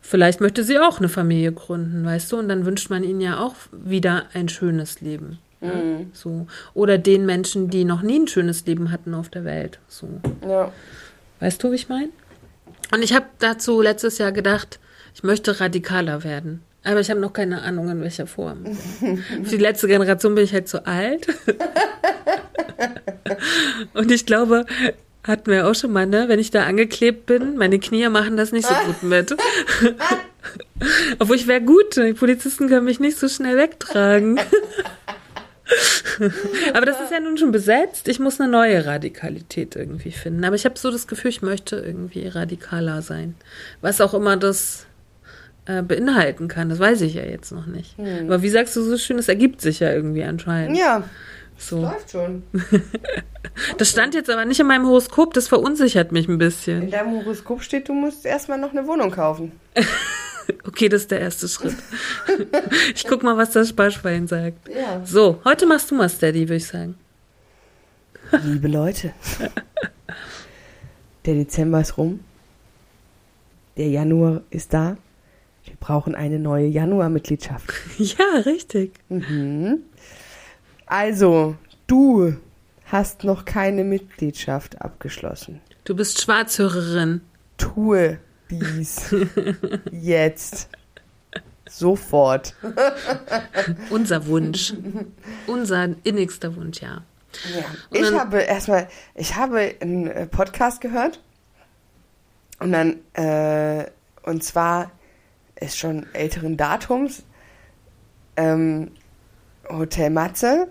vielleicht 0.00 0.40
möchte 0.40 0.64
sie 0.64 0.78
auch 0.78 0.98
eine 0.98 1.08
Familie 1.08 1.52
gründen, 1.52 2.04
weißt 2.04 2.32
du? 2.32 2.38
Und 2.38 2.48
dann 2.48 2.66
wünscht 2.66 2.90
man 2.90 3.04
ihnen 3.04 3.20
ja 3.20 3.38
auch 3.38 3.54
wieder 3.72 4.24
ein 4.32 4.48
schönes 4.48 5.00
Leben. 5.00 5.38
Ne? 5.60 5.72
Mhm. 5.72 6.10
So. 6.12 6.46
Oder 6.74 6.98
den 6.98 7.26
Menschen, 7.26 7.70
die 7.70 7.84
noch 7.84 8.02
nie 8.02 8.20
ein 8.20 8.28
schönes 8.28 8.66
Leben 8.66 8.90
hatten 8.90 9.14
auf 9.14 9.28
der 9.28 9.44
Welt. 9.44 9.78
So. 9.88 10.08
Ja. 10.48 10.72
Weißt 11.40 11.62
du, 11.62 11.70
wie 11.70 11.76
ich 11.76 11.88
meine? 11.88 12.10
Und 12.92 13.02
ich 13.02 13.14
habe 13.14 13.26
dazu 13.38 13.80
letztes 13.80 14.18
Jahr 14.18 14.32
gedacht, 14.32 14.78
ich 15.14 15.22
möchte 15.22 15.60
radikaler 15.60 16.24
werden. 16.24 16.62
Aber 16.84 17.00
ich 17.00 17.10
habe 17.10 17.20
noch 17.20 17.32
keine 17.32 17.62
Ahnung, 17.62 17.88
in 17.90 18.00
welcher 18.00 18.26
Form. 18.26 18.64
Für 18.98 19.50
die 19.50 19.56
letzte 19.56 19.88
Generation 19.88 20.34
bin 20.34 20.44
ich 20.44 20.52
halt 20.52 20.68
zu 20.68 20.86
alt. 20.86 21.26
Und 23.94 24.10
ich 24.10 24.26
glaube, 24.26 24.64
hatten 25.24 25.50
wir 25.50 25.68
auch 25.68 25.74
schon 25.74 25.92
mal, 25.92 26.06
ne? 26.06 26.28
Wenn 26.28 26.38
ich 26.38 26.50
da 26.50 26.64
angeklebt 26.64 27.26
bin, 27.26 27.56
meine 27.56 27.78
Knie 27.78 28.08
machen 28.08 28.36
das 28.36 28.52
nicht 28.52 28.66
so 28.66 28.74
gut 28.86 29.02
mit. 29.02 29.36
Obwohl 31.18 31.36
ich 31.36 31.46
wäre 31.46 31.60
gut, 31.60 31.96
die 31.96 32.14
Polizisten 32.14 32.68
können 32.68 32.86
mich 32.86 33.00
nicht 33.00 33.18
so 33.18 33.28
schnell 33.28 33.56
wegtragen. 33.56 34.40
Aber 36.74 36.86
das 36.86 37.00
ist 37.00 37.10
ja 37.12 37.20
nun 37.20 37.36
schon 37.38 37.52
besetzt. 37.52 38.08
Ich 38.08 38.18
muss 38.20 38.40
eine 38.40 38.50
neue 38.50 38.86
Radikalität 38.86 39.76
irgendwie 39.76 40.10
finden. 40.12 40.44
Aber 40.44 40.56
ich 40.56 40.64
habe 40.64 40.78
so 40.78 40.90
das 40.90 41.06
Gefühl, 41.06 41.30
ich 41.30 41.42
möchte 41.42 41.76
irgendwie 41.76 42.26
radikaler 42.28 43.02
sein. 43.02 43.34
Was 43.80 44.00
auch 44.00 44.14
immer 44.14 44.36
das 44.36 44.86
äh, 45.66 45.82
beinhalten 45.82 46.48
kann. 46.48 46.68
Das 46.68 46.78
weiß 46.78 47.02
ich 47.02 47.14
ja 47.14 47.22
jetzt 47.24 47.52
noch 47.52 47.66
nicht. 47.66 47.96
Hm. 47.98 48.26
Aber 48.26 48.42
wie 48.42 48.48
sagst 48.50 48.74
du 48.76 48.82
so 48.82 48.96
schön, 48.98 49.18
es 49.18 49.28
ergibt 49.28 49.60
sich 49.60 49.80
ja 49.80 49.92
irgendwie 49.92 50.24
anscheinend. 50.24 50.76
Ja, 50.78 51.02
So. 51.58 51.82
läuft 51.82 52.10
schon. 52.12 52.42
Das 53.76 53.90
stand 53.90 54.14
jetzt 54.14 54.30
aber 54.30 54.44
nicht 54.44 54.60
in 54.60 54.68
meinem 54.68 54.86
Horoskop, 54.86 55.34
das 55.34 55.48
verunsichert 55.48 56.12
mich 56.12 56.28
ein 56.28 56.32
In 56.32 56.38
bisschen. 56.38 56.90
deinem 56.92 57.10
Horoskop 57.12 57.60
steht, 57.64 57.88
du 57.88 57.92
musst 57.92 58.24
erstmal 58.24 58.56
noch 58.56 58.70
eine 58.70 58.86
Wohnung 58.86 59.10
kaufen. 59.10 59.50
Okay, 60.64 60.88
das 60.88 61.02
ist 61.02 61.10
der 61.10 61.20
erste 61.20 61.48
Schritt. 61.48 61.76
Ich 62.94 63.06
guck 63.06 63.22
mal, 63.22 63.36
was 63.36 63.50
das 63.50 63.70
Sparschwein 63.70 64.26
sagt. 64.26 64.68
Ja. 64.68 65.04
So, 65.04 65.40
heute 65.44 65.66
machst 65.66 65.90
du 65.90 65.94
mal 65.94 66.08
Steady, 66.08 66.42
würde 66.42 66.56
ich 66.56 66.66
sagen. 66.66 66.96
Liebe 68.44 68.68
Leute, 68.68 69.12
der 71.24 71.34
Dezember 71.34 71.80
ist 71.80 71.96
rum. 71.96 72.20
Der 73.76 73.88
Januar 73.88 74.42
ist 74.50 74.74
da. 74.74 74.96
Wir 75.64 75.76
brauchen 75.80 76.14
eine 76.14 76.38
neue 76.38 76.66
Januarmitgliedschaft. 76.66 77.72
Ja, 77.98 78.40
richtig. 78.44 78.92
Mhm. 79.08 79.80
Also, 80.86 81.56
du 81.86 82.36
hast 82.86 83.24
noch 83.24 83.44
keine 83.44 83.84
Mitgliedschaft 83.84 84.80
abgeschlossen. 84.80 85.60
Du 85.84 85.94
bist 85.94 86.20
Schwarzhörerin. 86.20 87.20
Tue 87.56 88.18
dies 88.50 89.14
jetzt. 89.92 90.68
Sofort. 91.68 92.54
Unser 93.90 94.26
Wunsch. 94.26 94.72
Unser 95.46 95.90
innigster 96.04 96.56
Wunsch, 96.56 96.80
ja. 96.80 97.02
Ja. 97.54 97.64
Ich 97.90 98.02
dann- 98.02 98.18
habe 98.18 98.38
erstmal, 98.40 98.88
ich 99.14 99.36
habe 99.36 99.74
einen 99.80 100.06
äh, 100.06 100.26
Podcast 100.26 100.80
gehört 100.80 101.22
und 102.58 102.72
dann, 102.72 102.96
äh, 103.12 103.84
und 104.22 104.42
zwar 104.42 104.90
ist 105.56 105.76
schon 105.78 106.06
älteren 106.14 106.56
Datums, 106.56 107.22
ähm, 108.36 108.92
Hotel 109.68 110.08
Matze 110.10 110.68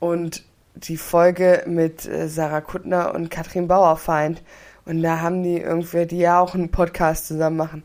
und 0.00 0.44
die 0.76 0.96
Folge 0.96 1.62
mit 1.66 2.06
äh, 2.06 2.28
Sarah 2.28 2.62
Kuttner 2.62 3.14
und 3.14 3.30
Katrin 3.30 3.68
Bauerfeind. 3.68 4.42
Und 4.86 5.02
da 5.02 5.20
haben 5.20 5.42
die 5.42 5.58
irgendwer, 5.58 6.06
die 6.06 6.18
ja 6.18 6.40
auch 6.40 6.54
einen 6.54 6.70
Podcast 6.70 7.26
zusammen 7.26 7.56
machen. 7.56 7.84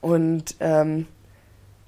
Und 0.00 0.56
ähm, 0.60 1.06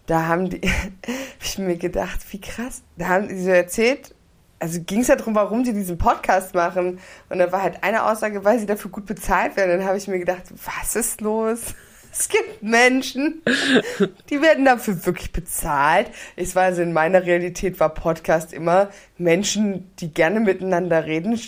da 0.06 0.26
haben 0.26 0.50
die, 0.50 0.60
hab 0.68 1.42
ich 1.42 1.58
mir 1.58 1.76
gedacht, 1.76 2.20
wie 2.30 2.40
krass. 2.40 2.82
Da 2.96 3.08
haben 3.08 3.28
die 3.28 3.40
so 3.40 3.50
erzählt, 3.50 4.14
also 4.58 4.80
ging 4.82 5.00
es 5.00 5.08
ja 5.08 5.16
darum, 5.16 5.34
warum 5.34 5.64
die 5.64 5.72
diesen 5.72 5.98
Podcast 5.98 6.54
machen. 6.54 7.00
Und 7.28 7.38
da 7.38 7.50
war 7.50 7.62
halt 7.62 7.82
eine 7.82 8.04
Aussage, 8.04 8.44
weil 8.44 8.58
sie 8.58 8.66
dafür 8.66 8.90
gut 8.90 9.06
bezahlt 9.06 9.56
werden. 9.56 9.78
Dann 9.78 9.88
habe 9.88 9.96
ich 9.96 10.06
mir 10.06 10.18
gedacht, 10.18 10.42
was 10.64 10.96
ist 10.96 11.20
los? 11.20 11.60
Es 12.12 12.28
gibt 12.28 12.60
Menschen, 12.60 13.40
die 14.30 14.42
werden 14.42 14.64
dafür 14.64 15.06
wirklich 15.06 15.30
bezahlt. 15.30 16.10
Ich 16.34 16.52
weiß, 16.52 16.78
in 16.78 16.92
meiner 16.92 17.24
Realität 17.24 17.78
war 17.78 17.90
Podcast 17.90 18.52
immer 18.52 18.90
Menschen, 19.16 19.88
die 20.00 20.12
gerne 20.12 20.40
miteinander 20.40 21.06
reden, 21.06 21.38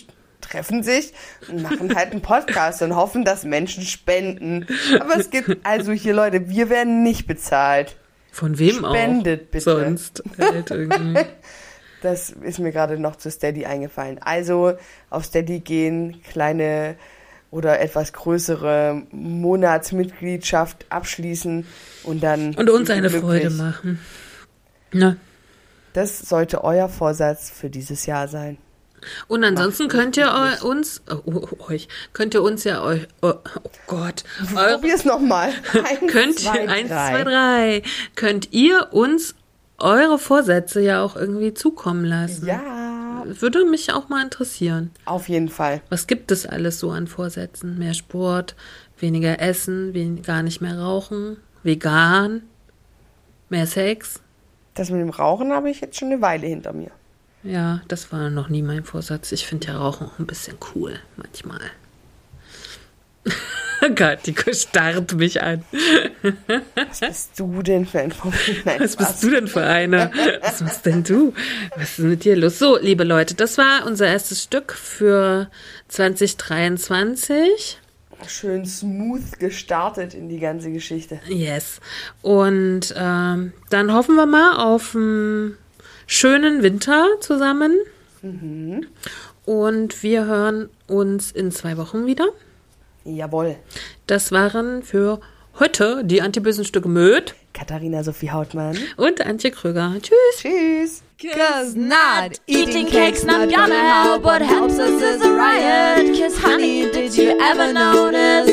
treffen 0.42 0.82
sich 0.82 1.12
und 1.48 1.62
machen 1.62 1.94
halt 1.94 2.12
einen 2.12 2.20
Podcast 2.20 2.82
und 2.82 2.94
hoffen, 2.94 3.24
dass 3.24 3.44
Menschen 3.44 3.84
spenden. 3.84 4.66
Aber 5.00 5.16
es 5.16 5.30
gibt 5.30 5.56
also 5.64 5.92
hier 5.92 6.14
Leute, 6.14 6.48
wir 6.48 6.68
werden 6.68 7.02
nicht 7.02 7.26
bezahlt. 7.26 7.96
Von 8.30 8.58
wem 8.58 8.76
Spendet 8.76 9.42
auch? 9.42 9.50
bitte. 9.50 9.60
Sonst 9.60 10.22
halt 10.38 10.70
irgendwie. 10.70 11.20
Das 12.02 12.30
ist 12.30 12.58
mir 12.58 12.72
gerade 12.72 12.98
noch 12.98 13.14
zu 13.14 13.30
Steady 13.30 13.64
eingefallen. 13.64 14.18
Also 14.20 14.72
auf 15.08 15.24
Steady 15.24 15.60
gehen, 15.60 16.20
kleine 16.28 16.96
oder 17.52 17.80
etwas 17.80 18.12
größere 18.12 19.02
Monatsmitgliedschaft 19.12 20.86
abschließen 20.88 21.64
und 22.02 22.22
dann. 22.24 22.54
Und 22.54 22.70
uns 22.70 22.90
eine 22.90 23.08
Freude 23.08 23.50
machen. 23.50 24.00
Na. 24.90 25.16
Das 25.92 26.18
sollte 26.18 26.64
euer 26.64 26.88
Vorsatz 26.88 27.50
für 27.50 27.70
dieses 27.70 28.06
Jahr 28.06 28.26
sein. 28.26 28.58
Und 29.28 29.44
ansonsten 29.44 29.88
könnt 29.88 30.16
ihr 30.16 30.30
uns, 30.62 31.02
oh, 31.10 31.20
oh, 31.26 31.70
euch, 31.70 31.88
könnt 32.12 32.34
ihr 32.34 32.42
uns 32.42 32.64
ja 32.64 32.82
euch, 32.82 33.06
oh, 33.22 33.34
oh 33.34 33.70
Gott, 33.86 34.24
Probier's 34.52 35.04
nochmal. 35.04 35.52
könnt 36.08 36.42
ihr, 36.42 36.68
eins, 36.68 36.88
zwei, 36.88 37.24
drei, 37.24 37.82
könnt 38.14 38.52
ihr 38.52 38.92
uns 38.92 39.34
eure 39.78 40.18
Vorsätze 40.18 40.80
ja 40.80 41.02
auch 41.02 41.16
irgendwie 41.16 41.54
zukommen 41.54 42.04
lassen. 42.04 42.46
Ja, 42.46 43.24
Würde 43.24 43.64
mich 43.64 43.92
auch 43.92 44.08
mal 44.08 44.22
interessieren. 44.22 44.90
auf 45.04 45.28
jeden 45.28 45.48
Fall. 45.48 45.82
Was 45.90 46.06
gibt 46.06 46.30
es 46.30 46.46
alles 46.46 46.78
so 46.78 46.90
an 46.90 47.06
Vorsätzen? 47.06 47.78
Mehr 47.78 47.94
Sport, 47.94 48.54
weniger 48.98 49.40
Essen, 49.40 49.92
wen, 49.94 50.22
gar 50.22 50.42
nicht 50.42 50.60
mehr 50.60 50.78
rauchen, 50.78 51.36
vegan, 51.62 52.42
mehr 53.48 53.66
Sex. 53.66 54.20
Das 54.74 54.90
mit 54.90 55.00
dem 55.00 55.10
Rauchen 55.10 55.52
habe 55.52 55.68
ich 55.70 55.80
jetzt 55.80 55.98
schon 55.98 56.12
eine 56.12 56.22
Weile 56.22 56.46
hinter 56.46 56.72
mir. 56.72 56.90
Ja, 57.44 57.82
das 57.88 58.12
war 58.12 58.30
noch 58.30 58.48
nie 58.48 58.62
mein 58.62 58.84
Vorsatz. 58.84 59.32
Ich 59.32 59.46
finde 59.46 59.68
ja 59.68 59.78
Rauchen 59.78 60.06
auch 60.06 60.18
ein 60.18 60.26
bisschen 60.26 60.56
cool 60.74 60.98
manchmal. 61.16 61.60
Gott, 63.96 64.20
die 64.26 64.34
starrt 64.54 65.12
mich 65.14 65.42
an. 65.42 65.64
Was 66.76 67.00
bist 67.00 67.30
du 67.40 67.62
denn 67.62 67.84
für 67.84 68.00
ein? 68.00 68.12
Nein, 68.64 68.80
Was 68.80 68.92
Spaß. 68.92 69.08
bist 69.08 69.22
du 69.24 69.30
denn 69.30 69.48
für 69.48 69.64
eine? 69.64 70.12
Was 70.40 70.60
machst 70.60 70.86
denn 70.86 71.02
du? 71.02 71.34
Was 71.76 71.98
ist 71.98 72.04
mit 72.04 72.24
dir 72.24 72.36
los? 72.36 72.60
So, 72.60 72.78
liebe 72.78 73.02
Leute, 73.02 73.34
das 73.34 73.58
war 73.58 73.84
unser 73.86 74.06
erstes 74.06 74.44
Stück 74.44 74.72
für 74.72 75.50
2023. 75.88 77.78
Schön 78.28 78.64
smooth 78.66 79.40
gestartet 79.40 80.14
in 80.14 80.28
die 80.28 80.38
ganze 80.38 80.70
Geschichte. 80.70 81.18
Yes. 81.26 81.80
Und 82.22 82.94
ähm, 82.96 83.52
dann 83.70 83.92
hoffen 83.92 84.14
wir 84.14 84.26
mal 84.26 84.58
auf 84.58 84.94
einen 84.94 85.58
schönen 86.12 86.62
Winter 86.62 87.06
zusammen. 87.20 87.74
Und 89.44 90.02
wir 90.02 90.26
hören 90.26 90.68
uns 90.86 91.32
in 91.32 91.50
zwei 91.50 91.76
Wochen 91.78 92.06
wieder. 92.06 92.28
Jawohl. 93.04 93.56
Das 94.06 94.30
waren 94.30 94.82
für 94.82 95.20
heute 95.58 96.04
die 96.04 96.22
antibösen 96.22 96.64
Stücke 96.64 96.88
mit 96.88 97.34
Katharina 97.52 98.04
Sophie 98.04 98.30
Hautmann. 98.30 98.76
und 98.96 99.20
Antje 99.26 99.50
Krüger. 99.50 99.94
Tschüss. 100.00 100.12
Tschüss. 100.38 101.02
Cause 101.34 101.78
not 101.78 102.40
eating 102.46 102.86
cake's 102.86 103.24
not 103.24 103.48
gonna 103.50 104.04
help. 104.04 104.24
What 104.24 104.42
helps 104.42 104.78
us 104.78 105.00
is 105.02 105.22
a 105.22 105.30
riot. 105.30 106.18
Cause 106.18 106.36
honey, 106.42 106.90
did 106.92 107.16
you 107.16 107.30
ever 107.40 107.72
notice 107.72 108.50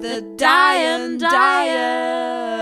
the 0.00 0.22
dying 0.36 1.18
diet? 1.18 2.31